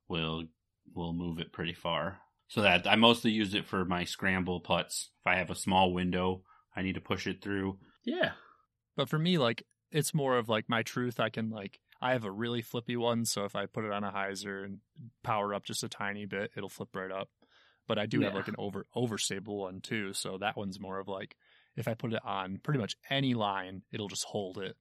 will 0.07 0.45
will 0.93 1.13
move 1.13 1.39
it 1.39 1.53
pretty 1.53 1.73
far. 1.73 2.19
So 2.47 2.61
that 2.61 2.87
I 2.87 2.95
mostly 2.95 3.31
use 3.31 3.53
it 3.53 3.65
for 3.65 3.85
my 3.85 4.03
scramble 4.03 4.59
putts. 4.59 5.11
If 5.21 5.27
I 5.27 5.37
have 5.37 5.49
a 5.49 5.55
small 5.55 5.93
window, 5.93 6.43
I 6.76 6.82
need 6.82 6.95
to 6.95 7.01
push 7.01 7.28
it 7.28 7.41
through. 7.41 7.78
Yeah, 8.03 8.32
But 8.95 9.09
for 9.09 9.19
me, 9.19 9.38
like 9.38 9.63
it's 9.91 10.13
more 10.13 10.38
of 10.38 10.49
like 10.49 10.69
my 10.69 10.84
truth. 10.84 11.19
I 11.19 11.30
can 11.30 11.49
like 11.49 11.80
I 12.01 12.13
have 12.13 12.26
a 12.26 12.32
really 12.32 12.61
flippy 12.61 12.97
one, 12.97 13.26
so 13.26 13.45
if 13.45 13.55
I 13.55 13.65
put 13.67 13.86
it 13.86 13.91
on 13.91 14.03
a 14.03 14.11
hyzer 14.11 14.63
and 14.65 14.80
power 15.24 15.53
up 15.53 15.65
just 15.65 15.84
a 15.84 15.89
tiny 15.89 16.26
bit, 16.26 16.51
it'll 16.55 16.69
flip 16.69 16.95
right 16.95 17.11
up. 17.11 17.30
But 17.88 17.99
I 17.99 18.05
do 18.05 18.22
have 18.22 18.34
like 18.34 18.47
an 18.47 18.55
over 18.57 18.86
overstable 18.95 19.59
one 19.59 19.82
too, 19.82 20.13
so 20.13 20.38
that 20.38 20.57
one's 20.57 20.80
more 20.80 20.99
of 20.99 21.07
like 21.07 21.36
if 21.76 21.88
I 21.88 21.93
put 21.93 22.13
it 22.13 22.26
on 22.26 22.59
pretty 22.63 22.80
much 22.80 22.95
any 23.09 23.34
line, 23.34 23.84
it'll 23.91 24.07
just 24.07 24.26
hold 24.26 24.57
it. 24.57 24.76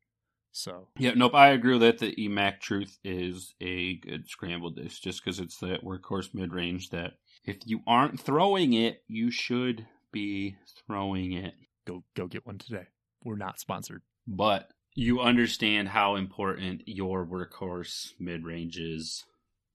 So 0.53 0.89
Yeah, 0.99 1.13
nope. 1.15 1.35
I 1.35 1.49
agree 1.51 1.73
with 1.73 1.83
that 1.83 1.99
the 1.99 2.15
EMAC 2.15 2.61
Truth 2.61 2.99
is 3.05 3.55
a 3.61 3.97
good 3.97 4.29
scramble 4.29 4.71
disc, 4.71 5.03
just 5.03 5.25
because 5.25 5.39
it's 5.41 5.59
that 5.59 5.85
workhorse 5.85 6.35
mid 6.35 6.53
range. 6.53 6.91
That 6.91 7.13
if 7.45 7.59
you 7.65 7.81
aren't 7.87 8.21
throwing 8.21 8.73
it, 8.73 9.03
you 9.07 9.31
should 9.31 9.87
be 10.13 10.57
throwing 10.87 11.33
it. 11.33 11.55
Go 11.87 12.05
go 12.17 12.27
get 12.27 12.47
one 12.47 12.59
today. 12.59 12.87
We're 13.25 13.37
not 13.37 13.61
sponsored. 13.61 14.03
But 14.27 14.71
you 14.95 15.21
understand 15.21 15.89
how 15.89 16.17
important 16.17 16.83
your 16.87 17.27
workhorse 17.27 18.13
mid 18.19 18.45
range 18.45 18.77
is. 18.79 19.25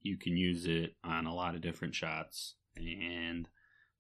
You 0.01 0.17
can 0.17 0.37
use 0.37 0.65
it 0.65 0.95
on 1.03 1.25
a 1.25 1.33
lot 1.33 1.55
of 1.55 1.61
different 1.61 1.95
shots, 1.95 2.55
and 2.75 3.47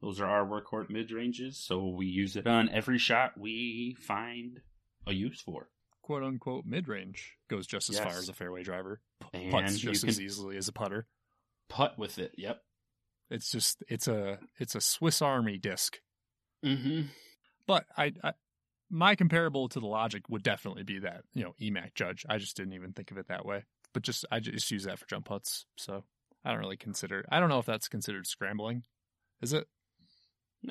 those 0.01 0.19
are 0.21 0.27
our 0.27 0.45
workhorse 0.45 0.89
mid 0.89 1.11
ranges. 1.11 1.57
So 1.57 1.87
we 1.87 2.05
use 2.05 2.35
it 2.35 2.45
on 2.47 2.69
every 2.69 2.97
shot 2.99 3.37
we 3.37 3.95
find 3.99 4.59
a 5.07 5.13
use 5.13 5.41
for. 5.41 5.69
quote 6.01 6.23
unquote 6.23 6.65
mid 6.65 6.87
range 6.87 7.33
goes 7.49 7.65
just 7.65 7.89
as 7.89 7.99
far 7.99 8.13
as 8.13 8.29
a 8.29 8.33
fairway 8.33 8.63
driver. 8.63 9.01
And 9.33 9.51
Putts 9.51 9.79
just 9.79 10.03
as 10.03 10.21
easily 10.21 10.57
as 10.57 10.67
a 10.67 10.73
putter. 10.73 11.07
putt 11.69 11.97
with 11.97 12.19
it. 12.19 12.33
Yep. 12.37 12.61
It's 13.31 13.49
just 13.51 13.83
it's 13.87 14.07
a 14.07 14.37
it's 14.59 14.75
a 14.75 14.81
Swiss 14.81 15.21
Army 15.21 15.57
disc. 15.57 15.97
Mm-hmm. 16.63 17.07
But 17.67 17.85
I, 17.97 18.13
I 18.23 18.33
my 18.89 19.15
comparable 19.15 19.67
to 19.69 19.79
the 19.79 19.87
Logic 19.87 20.23
would 20.29 20.43
definitely 20.43 20.83
be 20.83 20.99
that 20.99 21.23
you 21.33 21.43
know 21.43 21.55
EMAC 21.61 21.95
Judge. 21.95 22.25
I 22.29 22.37
just 22.37 22.55
didn't 22.57 22.73
even 22.73 22.93
think 22.93 23.11
of 23.11 23.17
it 23.17 23.27
that 23.27 23.45
way. 23.45 23.63
But 23.93 24.03
just 24.03 24.25
I 24.31 24.39
just 24.39 24.69
use 24.71 24.83
that 24.83 24.99
for 24.99 25.07
jump 25.07 25.25
putts. 25.25 25.65
So 25.77 26.03
I 26.43 26.51
don't 26.51 26.59
really 26.59 26.77
consider. 26.77 27.25
I 27.29 27.39
don't 27.39 27.49
know 27.49 27.59
if 27.59 27.65
that's 27.65 27.87
considered 27.87 28.27
scrambling. 28.27 28.83
Is 29.41 29.53
it? 29.53 29.67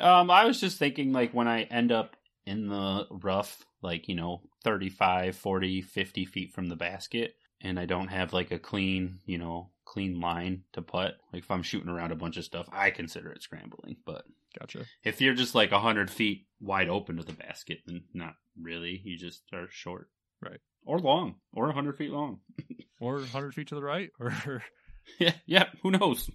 Um, 0.00 0.30
I 0.30 0.44
was 0.44 0.60
just 0.60 0.78
thinking 0.78 1.12
like 1.12 1.32
when 1.32 1.48
I 1.48 1.62
end 1.62 1.92
up 1.92 2.16
in 2.46 2.68
the 2.68 3.06
rough, 3.10 3.64
like, 3.82 4.08
you 4.08 4.14
know, 4.14 4.42
35, 4.64 5.36
40, 5.36 5.82
50 5.82 6.24
feet 6.26 6.52
from 6.52 6.66
the 6.66 6.76
basket, 6.76 7.34
and 7.60 7.78
I 7.78 7.86
don't 7.86 8.08
have 8.08 8.32
like 8.32 8.50
a 8.50 8.58
clean, 8.58 9.20
you 9.24 9.38
know, 9.38 9.70
clean 9.84 10.20
line 10.20 10.64
to 10.72 10.82
putt, 10.82 11.16
like 11.32 11.42
if 11.42 11.50
I'm 11.50 11.62
shooting 11.62 11.88
around 11.88 12.12
a 12.12 12.16
bunch 12.16 12.36
of 12.36 12.44
stuff, 12.44 12.68
I 12.72 12.90
consider 12.90 13.30
it 13.30 13.42
scrambling. 13.42 13.96
But 14.04 14.24
Gotcha. 14.58 14.84
if 15.04 15.20
you're 15.20 15.34
just 15.34 15.54
like 15.54 15.72
100 15.72 16.10
feet 16.10 16.46
wide 16.60 16.88
open 16.88 17.16
to 17.16 17.22
the 17.24 17.32
basket, 17.32 17.78
then 17.86 18.04
not 18.14 18.34
really. 18.60 19.00
You 19.04 19.16
just 19.18 19.42
are 19.52 19.66
short. 19.70 20.08
Right. 20.40 20.60
Or 20.86 20.98
long, 20.98 21.36
or 21.52 21.66
100 21.66 21.96
feet 21.96 22.10
long. 22.10 22.40
Or 23.00 23.16
100 23.16 23.54
feet 23.54 23.68
to 23.68 23.74
the 23.74 23.82
right, 23.82 24.10
or 24.20 24.32
yeah, 25.18 25.32
yeah, 25.46 25.66
who 25.82 25.90
knows? 25.90 26.30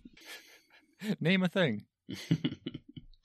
name 1.20 1.42
a 1.42 1.48
thing. 1.48 1.86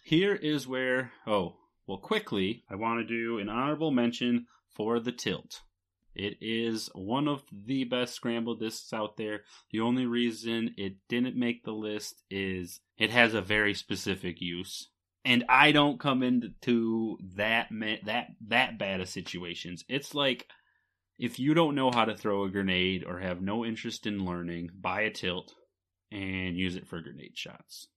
Here 0.04 0.34
is 0.34 0.66
where, 0.66 1.12
oh, 1.26 1.56
well, 1.86 1.98
quickly, 1.98 2.62
I 2.70 2.76
want 2.76 3.00
to 3.00 3.06
do 3.06 3.38
an 3.38 3.48
honorable 3.48 3.90
mention 3.90 4.46
for 4.74 5.00
the 5.00 5.12
tilt. 5.12 5.60
It 6.14 6.38
is 6.40 6.90
one 6.94 7.26
of 7.26 7.42
the 7.50 7.84
best 7.84 8.14
scramble 8.14 8.54
discs 8.54 8.92
out 8.92 9.16
there. 9.16 9.42
The 9.70 9.80
only 9.80 10.06
reason 10.06 10.74
it 10.76 10.94
didn't 11.08 11.36
make 11.36 11.64
the 11.64 11.72
list 11.72 12.22
is 12.30 12.80
it 12.98 13.10
has 13.10 13.34
a 13.34 13.40
very 13.40 13.74
specific 13.74 14.40
use. 14.40 14.88
And 15.24 15.44
I 15.48 15.72
don't 15.72 15.98
come 15.98 16.22
into 16.22 17.18
that 17.36 17.68
that 18.04 18.26
that 18.48 18.78
bad 18.78 19.00
of 19.00 19.08
situations. 19.08 19.84
It's 19.88 20.14
like 20.14 20.46
if 21.18 21.38
you 21.38 21.54
don't 21.54 21.74
know 21.74 21.90
how 21.90 22.04
to 22.04 22.16
throw 22.16 22.44
a 22.44 22.50
grenade 22.50 23.04
or 23.04 23.18
have 23.18 23.40
no 23.40 23.64
interest 23.64 24.06
in 24.06 24.24
learning, 24.24 24.70
buy 24.78 25.02
a 25.02 25.10
tilt 25.10 25.54
and 26.12 26.56
use 26.56 26.76
it 26.76 26.86
for 26.86 27.00
grenade 27.00 27.36
shots. 27.36 27.88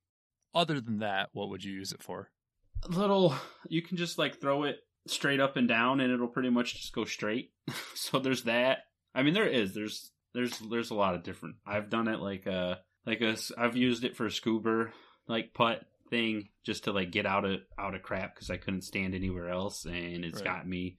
Other 0.56 0.80
than 0.80 1.00
that, 1.00 1.30
what 1.34 1.50
would 1.50 1.64
you 1.64 1.74
use 1.74 1.92
it 1.92 2.02
for? 2.02 2.32
A 2.84 2.90
little 2.90 3.36
you 3.70 3.82
can 3.82 3.98
just 3.98 4.18
like 4.18 4.40
throw 4.40 4.64
it 4.64 4.78
straight 5.10 5.40
up 5.40 5.58
and 5.58 5.68
down, 5.68 6.00
and 6.00 6.12
it'll 6.12 6.28
pretty 6.28 6.50
much 6.50 6.76
just 6.76 6.94
go 6.94 7.06
straight. 7.06 7.52
so 7.96 8.20
there's 8.20 8.44
that. 8.44 8.80
I 9.16 9.24
mean, 9.24 9.34
there 9.34 9.48
is 9.48 9.74
there's 9.74 10.12
there's 10.34 10.58
there's 10.60 10.92
a 10.92 10.96
lot 10.96 11.16
of 11.16 11.24
different. 11.24 11.56
I've 11.66 11.90
done 11.90 12.08
it 12.08 12.20
like 12.20 12.46
a 12.46 12.80
like 13.06 13.22
a 13.22 13.38
I've 13.58 13.76
used 13.78 14.04
it 14.04 14.16
for 14.16 14.26
a 14.26 14.30
scoober 14.30 14.92
like 15.28 15.54
putt 15.54 15.84
thing 16.10 16.50
just 16.66 16.86
to 16.86 16.92
like 16.94 17.12
get 17.12 17.26
out 17.26 17.46
of 17.46 17.60
out 17.78 17.96
of 17.96 18.04
crap 18.04 18.36
because 18.36 18.50
I 18.50 18.58
couldn't 18.58 18.84
stand 18.84 19.14
anywhere 19.16 19.50
else, 19.50 19.86
and 19.86 20.24
it's 20.24 20.38
Right. 20.38 20.46
got 20.46 20.68
me 20.68 20.98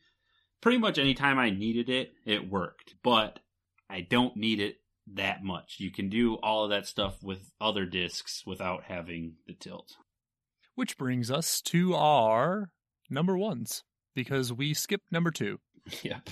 pretty 0.61 0.79
much 0.79 0.99
anytime 0.99 1.39
I 1.39 1.51
needed 1.51 1.89
it, 1.89 2.13
it 2.27 2.51
worked. 2.51 2.95
But 3.03 3.41
I 3.89 4.01
don't 4.03 4.37
need 4.37 4.61
it 4.61 4.77
that 5.15 5.43
much. 5.43 5.77
You 5.79 5.91
can 5.91 6.09
do 6.11 6.35
all 6.35 6.65
of 6.65 6.71
that 6.71 6.87
stuff 6.87 7.23
with 7.23 7.51
other 7.61 7.87
discs 7.87 8.43
without 8.47 8.85
having 8.85 9.37
the 9.47 9.55
tilt. 9.55 9.97
Which 10.75 10.99
brings 10.99 11.31
us 11.31 11.61
to 11.63 11.95
our 11.95 12.71
number 13.11 13.37
ones 13.39 13.83
because 14.19 14.53
we 14.53 14.75
skipped 14.75 15.13
number 15.13 15.31
two. 15.31 15.61
yep. 16.03 16.29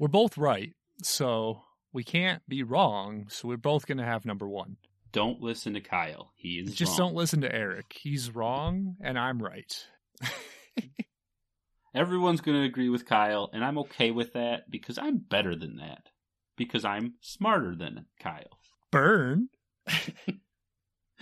We're 0.00 0.08
both 0.08 0.36
right, 0.36 0.72
so 1.00 1.62
we 1.92 2.02
can't 2.02 2.42
be 2.48 2.64
wrong. 2.64 3.26
So 3.30 3.46
we're 3.46 3.56
both 3.56 3.86
going 3.86 3.98
to 3.98 4.04
have 4.04 4.26
number 4.26 4.48
one. 4.48 4.78
Don't 5.12 5.40
listen 5.40 5.74
to 5.74 5.80
Kyle. 5.80 6.32
He 6.34 6.58
is 6.58 6.74
Just 6.74 6.98
wrong. 6.98 7.10
don't 7.10 7.14
listen 7.16 7.40
to 7.42 7.54
Eric. 7.54 7.96
He's 8.00 8.34
wrong 8.34 8.96
and 9.00 9.16
I'm 9.16 9.40
right. 9.40 9.86
Everyone's 11.94 12.40
going 12.40 12.58
to 12.58 12.66
agree 12.66 12.88
with 12.88 13.06
Kyle, 13.06 13.48
and 13.52 13.64
I'm 13.64 13.78
okay 13.78 14.10
with 14.10 14.32
that 14.32 14.68
because 14.70 14.98
I'm 14.98 15.18
better 15.18 15.54
than 15.54 15.76
that. 15.76 16.08
Because 16.56 16.84
I'm 16.84 17.14
smarter 17.20 17.76
than 17.76 18.06
Kyle. 18.20 18.58
Burn. 18.90 19.50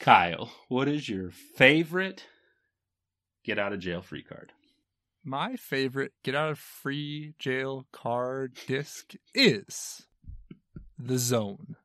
Kyle, 0.00 0.50
what 0.68 0.88
is 0.88 1.08
your 1.10 1.30
favorite 1.30 2.24
get 3.44 3.58
out 3.58 3.72
of 3.72 3.80
jail 3.80 4.02
free 4.02 4.22
card? 4.22 4.52
My 5.24 5.56
favorite 5.56 6.12
get 6.24 6.34
out 6.34 6.50
of 6.50 6.58
free 6.58 7.34
jail 7.38 7.86
card 7.92 8.56
disc 8.66 9.12
is 9.34 10.06
The 10.98 11.18
Zone. 11.18 11.76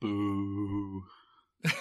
Boo. 0.00 1.04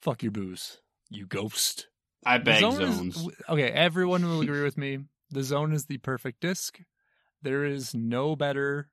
Fuck 0.00 0.22
your 0.22 0.32
boos, 0.32 0.78
you 1.10 1.26
ghost. 1.26 1.88
I 2.24 2.38
beg 2.38 2.60
Zone 2.60 2.72
zones. 2.92 3.14
w- 3.16 3.36
okay, 3.48 3.68
everyone 3.70 4.24
will 4.24 4.40
agree 4.40 4.62
with 4.62 4.78
me. 4.78 4.98
The 5.30 5.42
zone 5.42 5.72
is 5.72 5.86
the 5.86 5.98
perfect 5.98 6.40
disc. 6.40 6.78
There 7.42 7.64
is 7.64 7.94
no 7.94 8.36
better 8.36 8.90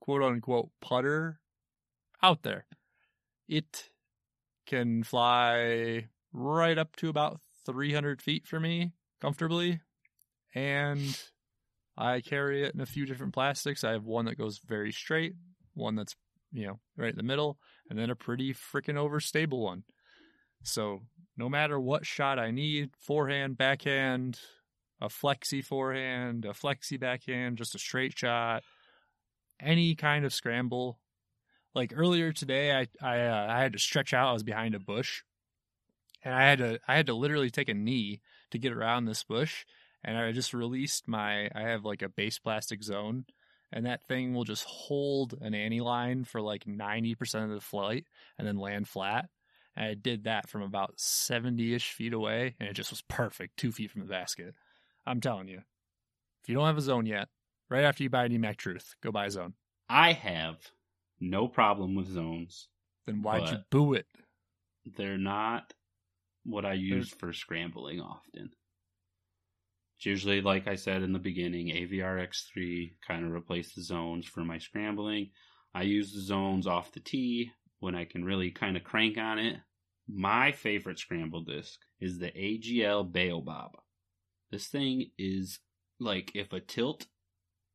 quote 0.00 0.22
unquote 0.22 0.70
putter 0.80 1.40
out 2.22 2.42
there. 2.42 2.66
It 3.48 3.90
can 4.66 5.02
fly 5.04 6.08
right 6.36 6.76
up 6.76 6.94
to 6.96 7.08
about 7.08 7.40
300 7.64 8.20
feet 8.20 8.46
for 8.46 8.60
me 8.60 8.92
comfortably. 9.20 9.80
And 10.54 11.18
I 11.96 12.20
carry 12.20 12.64
it 12.64 12.74
in 12.74 12.80
a 12.80 12.86
few 12.86 13.06
different 13.06 13.34
plastics. 13.34 13.82
I 13.84 13.92
have 13.92 14.04
one 14.04 14.26
that 14.26 14.38
goes 14.38 14.60
very 14.64 14.92
straight, 14.92 15.34
one 15.74 15.96
that's, 15.96 16.14
you 16.52 16.66
know, 16.66 16.78
right 16.96 17.10
in 17.10 17.16
the 17.16 17.22
middle, 17.22 17.58
and 17.88 17.98
then 17.98 18.10
a 18.10 18.16
pretty 18.16 18.52
freaking 18.52 18.94
overstable 18.94 19.62
one. 19.62 19.84
So 20.62 21.02
no 21.36 21.48
matter 21.48 21.80
what 21.80 22.06
shot 22.06 22.38
I 22.38 22.50
need, 22.50 22.90
forehand, 22.98 23.56
backhand, 23.56 24.38
a 25.00 25.08
flexi 25.08 25.64
forehand, 25.64 26.44
a 26.44 26.50
flexi 26.50 26.98
backhand, 26.98 27.58
just 27.58 27.74
a 27.74 27.78
straight 27.78 28.16
shot, 28.16 28.62
any 29.60 29.94
kind 29.94 30.24
of 30.24 30.34
scramble. 30.34 30.98
Like 31.74 31.92
earlier 31.94 32.32
today, 32.32 32.72
I 32.72 32.86
I 33.02 33.20
uh, 33.26 33.46
I 33.50 33.60
had 33.60 33.74
to 33.74 33.78
stretch 33.78 34.14
out. 34.14 34.30
I 34.30 34.32
was 34.32 34.42
behind 34.42 34.74
a 34.74 34.78
bush, 34.78 35.22
and 36.26 36.34
I 36.34 36.42
had 36.42 36.58
to 36.58 36.80
I 36.88 36.96
had 36.96 37.06
to 37.06 37.14
literally 37.14 37.50
take 37.50 37.68
a 37.68 37.74
knee 37.74 38.20
to 38.50 38.58
get 38.58 38.72
around 38.72 39.04
this 39.04 39.22
bush. 39.22 39.64
And 40.02 40.18
I 40.18 40.32
just 40.32 40.52
released 40.52 41.06
my 41.06 41.48
I 41.54 41.62
have 41.62 41.84
like 41.84 42.02
a 42.02 42.08
base 42.08 42.38
plastic 42.38 42.82
zone, 42.82 43.26
and 43.72 43.86
that 43.86 44.06
thing 44.08 44.34
will 44.34 44.44
just 44.44 44.64
hold 44.64 45.34
an 45.40 45.54
anti 45.54 45.80
line 45.80 46.24
for 46.24 46.42
like 46.42 46.66
ninety 46.66 47.14
percent 47.14 47.44
of 47.44 47.50
the 47.50 47.60
flight, 47.60 48.06
and 48.38 48.46
then 48.46 48.58
land 48.58 48.88
flat. 48.88 49.28
And 49.76 49.86
I 49.86 49.94
did 49.94 50.24
that 50.24 50.48
from 50.48 50.62
about 50.62 50.98
70 50.98 51.74
ish 51.74 51.92
feet 51.92 52.14
away, 52.14 52.54
and 52.58 52.66
it 52.66 52.72
just 52.72 52.90
was 52.90 53.02
perfect, 53.02 53.58
two 53.58 53.70
feet 53.70 53.90
from 53.90 54.00
the 54.00 54.06
basket. 54.06 54.54
I'm 55.06 55.20
telling 55.20 55.48
you. 55.48 55.60
If 56.42 56.48
you 56.48 56.54
don't 56.54 56.66
have 56.66 56.78
a 56.78 56.80
zone 56.80 57.04
yet, 57.04 57.28
right 57.68 57.84
after 57.84 58.02
you 58.02 58.08
buy 58.08 58.24
an 58.24 58.32
EMAC 58.32 58.56
Truth, 58.56 58.94
go 59.02 59.12
buy 59.12 59.26
a 59.26 59.30
zone. 59.30 59.52
I 59.88 60.12
have 60.12 60.56
no 61.20 61.46
problem 61.46 61.94
with 61.94 62.08
zones. 62.08 62.68
Then 63.04 63.22
why'd 63.22 63.50
you 63.50 63.58
boo 63.70 63.92
it? 63.92 64.06
They're 64.96 65.18
not 65.18 65.74
what 66.46 66.64
I 66.64 66.74
use 66.74 67.10
for 67.10 67.32
scrambling 67.32 68.00
often. 68.00 68.50
It's 69.96 70.06
usually, 70.06 70.40
like 70.40 70.68
I 70.68 70.76
said 70.76 71.02
in 71.02 71.12
the 71.12 71.18
beginning, 71.18 71.68
Aviar 71.68 72.26
X3 72.26 72.92
kind 73.06 73.24
of 73.24 73.32
replaced 73.32 73.74
the 73.74 73.82
zones 73.82 74.26
for 74.26 74.44
my 74.44 74.58
scrambling. 74.58 75.30
I 75.74 75.82
use 75.82 76.12
the 76.12 76.20
zones 76.20 76.66
off 76.66 76.92
the 76.92 77.00
tee 77.00 77.50
when 77.80 77.94
I 77.94 78.04
can 78.04 78.24
really 78.24 78.50
kind 78.50 78.76
of 78.76 78.84
crank 78.84 79.18
on 79.18 79.38
it. 79.38 79.56
My 80.08 80.52
favorite 80.52 80.98
scramble 80.98 81.42
disc 81.42 81.80
is 82.00 82.18
the 82.18 82.30
AGL 82.30 83.12
Baobab. 83.12 83.72
This 84.50 84.68
thing 84.68 85.10
is 85.18 85.58
like 85.98 86.30
if 86.34 86.52
a 86.52 86.60
tilt 86.60 87.06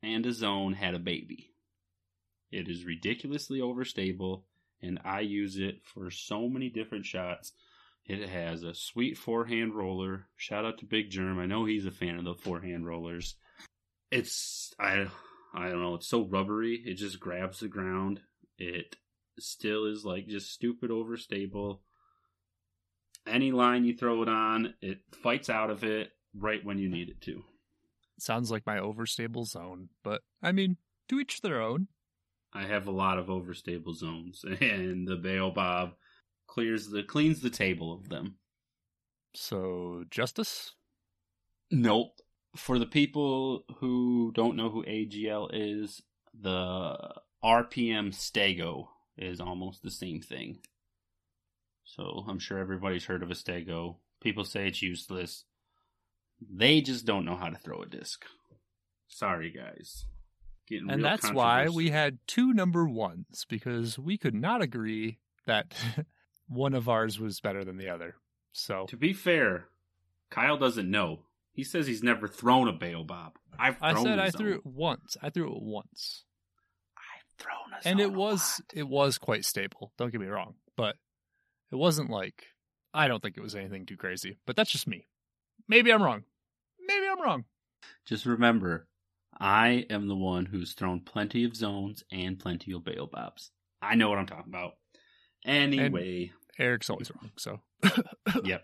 and 0.01 0.25
a 0.25 0.31
zone 0.31 0.73
had 0.73 0.93
a 0.93 0.99
baby. 0.99 1.53
It 2.51 2.67
is 2.67 2.85
ridiculously 2.85 3.59
overstable, 3.59 4.43
and 4.81 4.99
I 5.03 5.21
use 5.21 5.57
it 5.57 5.81
for 5.83 6.11
so 6.11 6.47
many 6.47 6.69
different 6.69 7.05
shots. 7.05 7.53
It 8.05 8.27
has 8.27 8.63
a 8.63 8.73
sweet 8.73 9.17
forehand 9.17 9.75
roller. 9.75 10.27
Shout 10.35 10.65
out 10.65 10.79
to 10.79 10.85
Big 10.85 11.09
Germ. 11.09 11.39
I 11.39 11.45
know 11.45 11.65
he's 11.65 11.85
a 11.85 11.91
fan 11.91 12.17
of 12.17 12.25
the 12.25 12.35
forehand 12.35 12.85
rollers. 12.85 13.35
It's 14.11 14.73
I 14.79 15.07
I 15.53 15.69
don't 15.69 15.81
know, 15.81 15.95
it's 15.95 16.07
so 16.07 16.25
rubbery. 16.25 16.81
It 16.85 16.95
just 16.95 17.19
grabs 17.19 17.59
the 17.59 17.67
ground. 17.67 18.21
It 18.57 18.95
still 19.39 19.85
is 19.85 20.03
like 20.03 20.27
just 20.27 20.51
stupid 20.51 20.89
overstable. 20.91 21.79
Any 23.27 23.51
line 23.51 23.85
you 23.85 23.95
throw 23.95 24.23
it 24.23 24.29
on, 24.29 24.73
it 24.81 24.99
fights 25.21 25.49
out 25.49 25.69
of 25.69 25.83
it 25.83 26.11
right 26.35 26.63
when 26.65 26.79
you 26.79 26.89
need 26.89 27.09
it 27.09 27.21
to. 27.21 27.43
Sounds 28.17 28.51
like 28.51 28.65
my 28.65 28.77
overstable 28.77 29.45
zone, 29.45 29.89
but 30.03 30.21
I 30.41 30.51
mean, 30.51 30.77
to 31.09 31.19
each 31.19 31.41
their 31.41 31.61
own. 31.61 31.87
I 32.53 32.63
have 32.63 32.87
a 32.87 32.91
lot 32.91 33.17
of 33.17 33.27
overstable 33.27 33.95
zones, 33.95 34.43
and 34.61 35.07
the 35.07 35.15
Baobab 35.15 35.91
clears 36.51 36.89
the 36.89 37.01
cleans 37.01 37.39
the 37.39 37.49
table 37.49 37.93
of 37.93 38.09
them. 38.09 38.35
So, 39.33 40.03
Justice? 40.11 40.73
Nope. 41.71 42.19
For 42.57 42.77
the 42.77 42.85
people 42.85 43.63
who 43.77 44.33
don't 44.35 44.57
know 44.57 44.69
who 44.69 44.83
AGL 44.83 45.49
is, 45.53 46.01
the 46.33 47.13
RPM 47.41 48.13
Stego 48.13 48.87
is 49.17 49.39
almost 49.39 49.81
the 49.81 49.91
same 49.91 50.19
thing. 50.19 50.59
So 51.85 52.25
I'm 52.27 52.39
sure 52.39 52.57
everybody's 52.57 53.05
heard 53.05 53.23
of 53.23 53.31
a 53.31 53.35
Stego. 53.35 53.95
People 54.21 54.43
say 54.43 54.67
it's 54.67 54.81
useless. 54.81 55.45
They 56.41 56.81
just 56.81 57.05
don't 57.05 57.25
know 57.25 57.37
how 57.37 57.47
to 57.49 57.57
throw 57.57 57.81
a 57.81 57.85
disc. 57.85 58.25
Sorry, 59.07 59.51
guys. 59.51 60.05
Getting 60.67 60.89
And 60.89 61.03
that's 61.03 61.31
why 61.31 61.69
we 61.69 61.89
had 61.89 62.19
two 62.27 62.53
number 62.53 62.85
ones, 62.85 63.45
because 63.47 63.97
we 63.97 64.17
could 64.17 64.35
not 64.35 64.61
agree 64.61 65.19
that 65.45 65.73
one 66.51 66.73
of 66.73 66.89
ours 66.89 67.19
was 67.19 67.39
better 67.39 67.63
than 67.63 67.77
the 67.77 67.89
other. 67.89 68.15
So, 68.53 68.85
To 68.89 68.97
be 68.97 69.13
fair, 69.13 69.67
Kyle 70.29 70.57
doesn't 70.57 70.89
know. 70.89 71.21
He 71.53 71.63
says 71.63 71.87
he's 71.87 72.03
never 72.03 72.27
thrown 72.27 72.67
a 72.67 72.73
Baobab. 72.73 73.33
I've 73.57 73.77
I 73.81 73.93
thrown 73.93 74.03
said 74.05 74.19
I 74.19 74.29
threw 74.29 74.55
it 74.55 74.65
once. 74.65 75.17
I 75.21 75.29
threw 75.29 75.47
it 75.53 75.61
once. 75.61 76.25
I've 76.97 77.37
thrown 77.37 77.73
a 77.83 77.87
and 77.87 77.99
it 77.99 78.11
was 78.11 78.59
lot. 78.61 78.73
it 78.73 78.87
was 78.87 79.17
quite 79.17 79.45
stable 79.45 79.91
don't 79.97 80.11
get 80.11 80.21
me 80.21 80.27
wrong 80.27 80.53
but 80.77 80.95
it 81.71 81.75
wasn't 81.75 82.09
like 82.09 82.45
i 82.93 83.07
don't 83.07 83.21
think 83.23 83.35
it 83.35 83.41
was 83.41 83.55
anything 83.55 83.85
too 83.85 83.97
crazy 83.97 84.37
but 84.45 84.55
that's 84.55 84.69
just 84.71 84.87
me 84.87 85.07
maybe 85.67 85.91
i'm 85.91 86.03
wrong 86.03 86.23
maybe 86.87 87.07
i'm 87.11 87.19
wrong 87.21 87.45
Just 88.05 88.25
remember, 88.27 88.87
I 89.39 89.85
am 89.89 90.07
the 90.07 90.15
one 90.15 90.45
who's 90.45 90.73
thrown 90.73 90.99
plenty 90.99 91.43
of 91.45 91.55
zones 91.55 92.03
and 92.11 92.37
plenty 92.37 92.73
of 92.73 92.83
Baobabs. 92.83 93.49
I 93.81 93.95
know 93.95 94.09
what 94.09 94.19
I'm 94.19 94.27
talking 94.27 94.53
about. 94.53 94.73
Anyway, 95.45 96.31
eric's 96.59 96.89
always 96.89 97.11
wrong 97.11 97.31
so 97.37 97.59
yep. 98.43 98.63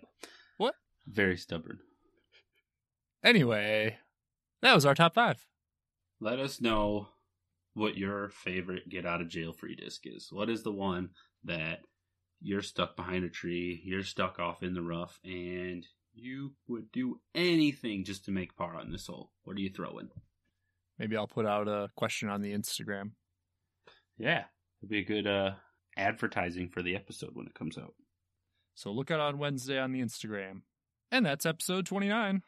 What? 0.58 0.76
Very 1.08 1.38
stubborn. 1.38 1.80
anyway 3.24 3.98
that 4.62 4.76
was 4.76 4.86
our 4.86 4.96
top 4.96 5.14
five 5.14 5.46
Let 6.20 6.40
us 6.40 6.62
know 6.62 7.10
what 7.74 7.98
your 7.98 8.30
favorite 8.30 8.90
get 8.90 9.06
out 9.06 9.22
of 9.22 9.28
jail 9.30 9.54
free 9.54 9.76
disc 9.76 10.02
is. 10.06 10.30
What 10.32 10.50
is 10.50 10.64
the 10.64 10.72
one 10.72 11.10
that 11.44 11.82
you're 12.42 12.64
stuck 12.64 12.96
behind 12.96 13.24
a 13.24 13.30
tree, 13.30 13.82
you're 13.86 14.02
stuck 14.04 14.40
off 14.40 14.64
in 14.64 14.74
the 14.74 14.82
rough, 14.82 15.20
and 15.24 15.86
you 16.16 16.54
would 16.68 16.92
do 16.92 17.20
anything 17.36 18.04
just 18.04 18.26
to 18.26 18.32
make 18.32 18.56
par 18.56 18.76
on 18.76 18.92
this 18.92 19.06
hole? 19.06 19.32
What 19.44 19.58
are 19.58 19.60
you 19.62 19.70
throwing? 19.70 20.10
maybe 20.98 21.16
i'll 21.16 21.28
put 21.28 21.46
out 21.46 21.68
a 21.68 21.90
question 21.96 22.28
on 22.30 22.42
the 22.42 22.52
instagram 22.52 23.12
Yeah, 24.18 24.46
it'd 24.82 24.90
be 24.90 25.00
a 25.02 25.06
good 25.06 25.28
uh, 25.28 25.52
advertising 25.98 26.70
for 26.70 26.82
the 26.82 26.96
episode 26.96 27.32
when 27.34 27.48
it 27.48 27.54
comes 27.54 27.78
out. 27.78 27.94
so 28.76 28.92
look 28.92 29.12
out 29.12 29.20
on 29.20 29.38
wednesday 29.38 29.78
on 29.80 29.92
the 29.92 30.02
instagram 30.02 30.62
And 31.12 31.26
that's 31.26 31.46
episode 31.46 31.86
29. 31.86 32.42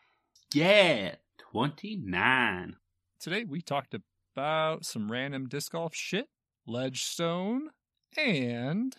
Yeah, 0.54 1.16
29. 1.52 2.76
Today 3.20 3.46
we 3.46 3.62
talked 3.62 3.96
about 4.36 4.86
some 4.86 5.12
random 5.12 5.48
disc 5.48 5.72
golf 5.72 5.94
shit, 5.96 6.28
Ledgestone, 6.68 7.70
and 8.18 8.96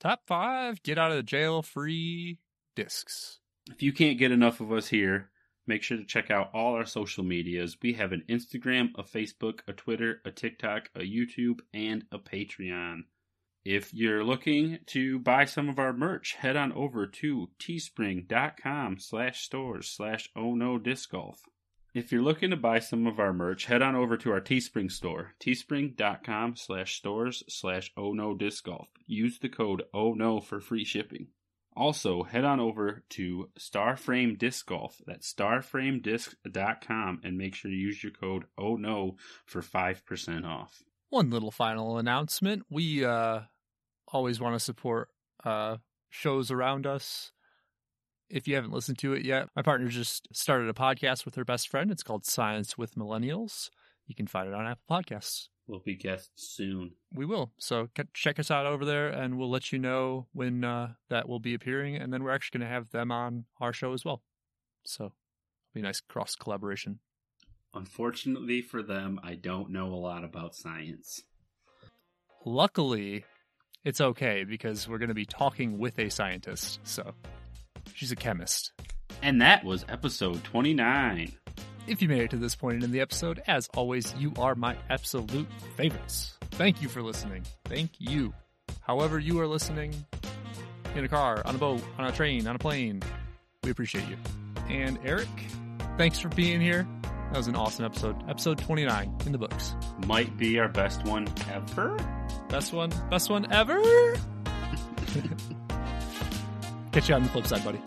top 0.00 0.22
five 0.26 0.82
get 0.82 0.98
out 0.98 1.10
of 1.10 1.16
the 1.16 1.22
jail 1.22 1.62
free 1.62 2.38
discs. 2.76 3.38
If 3.70 3.82
you 3.82 3.92
can't 3.92 4.18
get 4.18 4.32
enough 4.32 4.60
of 4.60 4.72
us 4.72 4.88
here, 4.88 5.30
make 5.66 5.82
sure 5.82 5.96
to 5.98 6.04
check 6.04 6.30
out 6.30 6.50
all 6.54 6.74
our 6.74 6.86
social 6.86 7.22
medias. 7.24 7.76
We 7.82 7.92
have 7.94 8.12
an 8.12 8.24
Instagram, 8.28 8.90
a 8.96 9.02
Facebook, 9.02 9.60
a 9.68 9.72
Twitter, 9.72 10.20
a 10.24 10.30
TikTok, 10.30 10.90
a 10.94 11.00
YouTube, 11.00 11.60
and 11.72 12.04
a 12.10 12.18
Patreon. 12.18 13.02
If 13.72 13.94
you're 13.94 14.24
looking 14.24 14.80
to 14.86 15.20
buy 15.20 15.44
some 15.44 15.68
of 15.68 15.78
our 15.78 15.92
merch, 15.92 16.34
head 16.34 16.56
on 16.56 16.72
over 16.72 17.06
to 17.06 17.50
teespring.com 17.60 18.98
slash 18.98 19.42
stores 19.42 19.88
slash 19.88 20.28
oh 20.34 20.56
no 20.56 20.76
disc 20.76 21.12
golf. 21.12 21.42
If 21.94 22.10
you're 22.10 22.20
looking 22.20 22.50
to 22.50 22.56
buy 22.56 22.80
some 22.80 23.06
of 23.06 23.20
our 23.20 23.32
merch, 23.32 23.66
head 23.66 23.80
on 23.80 23.94
over 23.94 24.16
to 24.16 24.32
our 24.32 24.40
Teespring 24.40 24.90
store, 24.90 25.36
teespring.com 25.40 26.56
slash 26.56 26.96
stores 26.96 27.44
slash 27.48 27.92
oh 27.96 28.12
no 28.12 28.34
disc 28.34 28.64
golf. 28.64 28.88
Use 29.06 29.38
the 29.38 29.48
code 29.48 29.84
oh 29.94 30.14
no 30.14 30.40
for 30.40 30.58
free 30.58 30.84
shipping. 30.84 31.28
Also, 31.76 32.24
head 32.24 32.44
on 32.44 32.58
over 32.58 33.04
to 33.10 33.50
Starframe 33.56 34.36
Disc 34.36 34.66
Golf. 34.66 35.00
That's 35.06 35.32
starframedisc.com 35.32 37.20
and 37.22 37.38
make 37.38 37.54
sure 37.54 37.70
to 37.70 37.76
use 37.76 38.02
your 38.02 38.10
code 38.10 38.46
oh 38.58 38.74
no 38.74 39.14
for 39.46 39.62
5% 39.62 40.44
off. 40.44 40.82
One 41.10 41.30
little 41.30 41.52
final 41.52 41.98
announcement. 41.98 42.64
We 42.68 43.04
uh, 43.04 43.42
always 44.12 44.40
want 44.40 44.54
to 44.54 44.60
support 44.60 45.08
uh, 45.44 45.76
shows 46.08 46.50
around 46.50 46.86
us. 46.86 47.32
If 48.28 48.46
you 48.46 48.54
haven't 48.54 48.72
listened 48.72 48.98
to 48.98 49.12
it 49.12 49.24
yet, 49.24 49.48
my 49.56 49.62
partner 49.62 49.88
just 49.88 50.28
started 50.32 50.68
a 50.68 50.72
podcast 50.72 51.24
with 51.24 51.34
her 51.34 51.44
best 51.44 51.68
friend. 51.68 51.90
It's 51.90 52.02
called 52.02 52.24
Science 52.24 52.78
with 52.78 52.94
Millennials. 52.94 53.70
You 54.06 54.14
can 54.14 54.26
find 54.26 54.48
it 54.48 54.54
on 54.54 54.66
Apple 54.66 54.84
Podcasts. 54.88 55.48
We'll 55.66 55.80
be 55.80 55.94
guests 55.94 56.54
soon. 56.56 56.92
We 57.12 57.24
will. 57.24 57.52
So 57.58 57.88
check 58.12 58.40
us 58.40 58.50
out 58.50 58.66
over 58.66 58.84
there, 58.84 59.08
and 59.08 59.38
we'll 59.38 59.50
let 59.50 59.72
you 59.72 59.78
know 59.78 60.26
when 60.32 60.64
uh, 60.64 60.94
that 61.10 61.28
will 61.28 61.38
be 61.38 61.54
appearing. 61.54 61.96
And 61.96 62.12
then 62.12 62.24
we're 62.24 62.32
actually 62.32 62.58
going 62.58 62.68
to 62.68 62.74
have 62.74 62.90
them 62.90 63.12
on 63.12 63.44
our 63.60 63.72
show 63.72 63.92
as 63.92 64.04
well. 64.04 64.22
So 64.84 65.04
it'll 65.04 65.14
be 65.74 65.80
a 65.80 65.84
nice 65.84 66.00
cross 66.00 66.34
collaboration. 66.34 66.98
Unfortunately 67.72 68.62
for 68.62 68.82
them, 68.82 69.20
I 69.22 69.36
don't 69.36 69.70
know 69.70 69.92
a 69.92 69.94
lot 69.94 70.24
about 70.24 70.56
science. 70.56 71.22
Luckily, 72.44 73.24
it's 73.84 74.00
okay 74.00 74.44
because 74.44 74.88
we're 74.88 74.98
going 74.98 75.08
to 75.08 75.14
be 75.14 75.24
talking 75.24 75.78
with 75.78 75.98
a 75.98 76.10
scientist. 76.10 76.80
So 76.84 77.14
she's 77.94 78.12
a 78.12 78.16
chemist. 78.16 78.72
And 79.22 79.42
that 79.42 79.64
was 79.64 79.84
episode 79.88 80.42
29. 80.44 81.32
If 81.86 82.02
you 82.02 82.08
made 82.08 82.22
it 82.22 82.30
to 82.30 82.36
this 82.36 82.54
point 82.54 82.84
in 82.84 82.92
the 82.92 83.00
episode, 83.00 83.42
as 83.46 83.68
always, 83.74 84.14
you 84.18 84.32
are 84.38 84.54
my 84.54 84.76
absolute 84.88 85.48
favorites. 85.76 86.36
Thank 86.52 86.82
you 86.82 86.88
for 86.88 87.02
listening. 87.02 87.44
Thank 87.64 87.92
you. 87.98 88.32
However, 88.82 89.18
you 89.18 89.40
are 89.40 89.46
listening 89.46 89.94
in 90.94 91.04
a 91.04 91.08
car, 91.08 91.42
on 91.44 91.54
a 91.54 91.58
boat, 91.58 91.82
on 91.98 92.06
a 92.06 92.12
train, 92.12 92.46
on 92.46 92.56
a 92.56 92.58
plane, 92.58 93.02
we 93.62 93.70
appreciate 93.70 94.08
you. 94.08 94.16
And 94.68 94.98
Eric, 95.04 95.28
thanks 95.96 96.18
for 96.18 96.28
being 96.28 96.60
here. 96.60 96.86
That 97.30 97.36
was 97.36 97.46
an 97.46 97.54
awesome 97.54 97.84
episode. 97.84 98.16
Episode 98.28 98.58
29 98.58 99.18
in 99.24 99.30
the 99.30 99.38
books. 99.38 99.76
Might 100.04 100.36
be 100.36 100.58
our 100.58 100.66
best 100.68 101.04
one 101.04 101.28
ever. 101.52 101.96
Best 102.48 102.72
one, 102.72 102.90
best 103.08 103.30
one 103.30 103.50
ever. 103.52 103.80
Catch 106.90 107.08
you 107.08 107.14
on 107.14 107.22
the 107.22 107.28
flip 107.28 107.46
side, 107.46 107.62
buddy. 107.62 107.80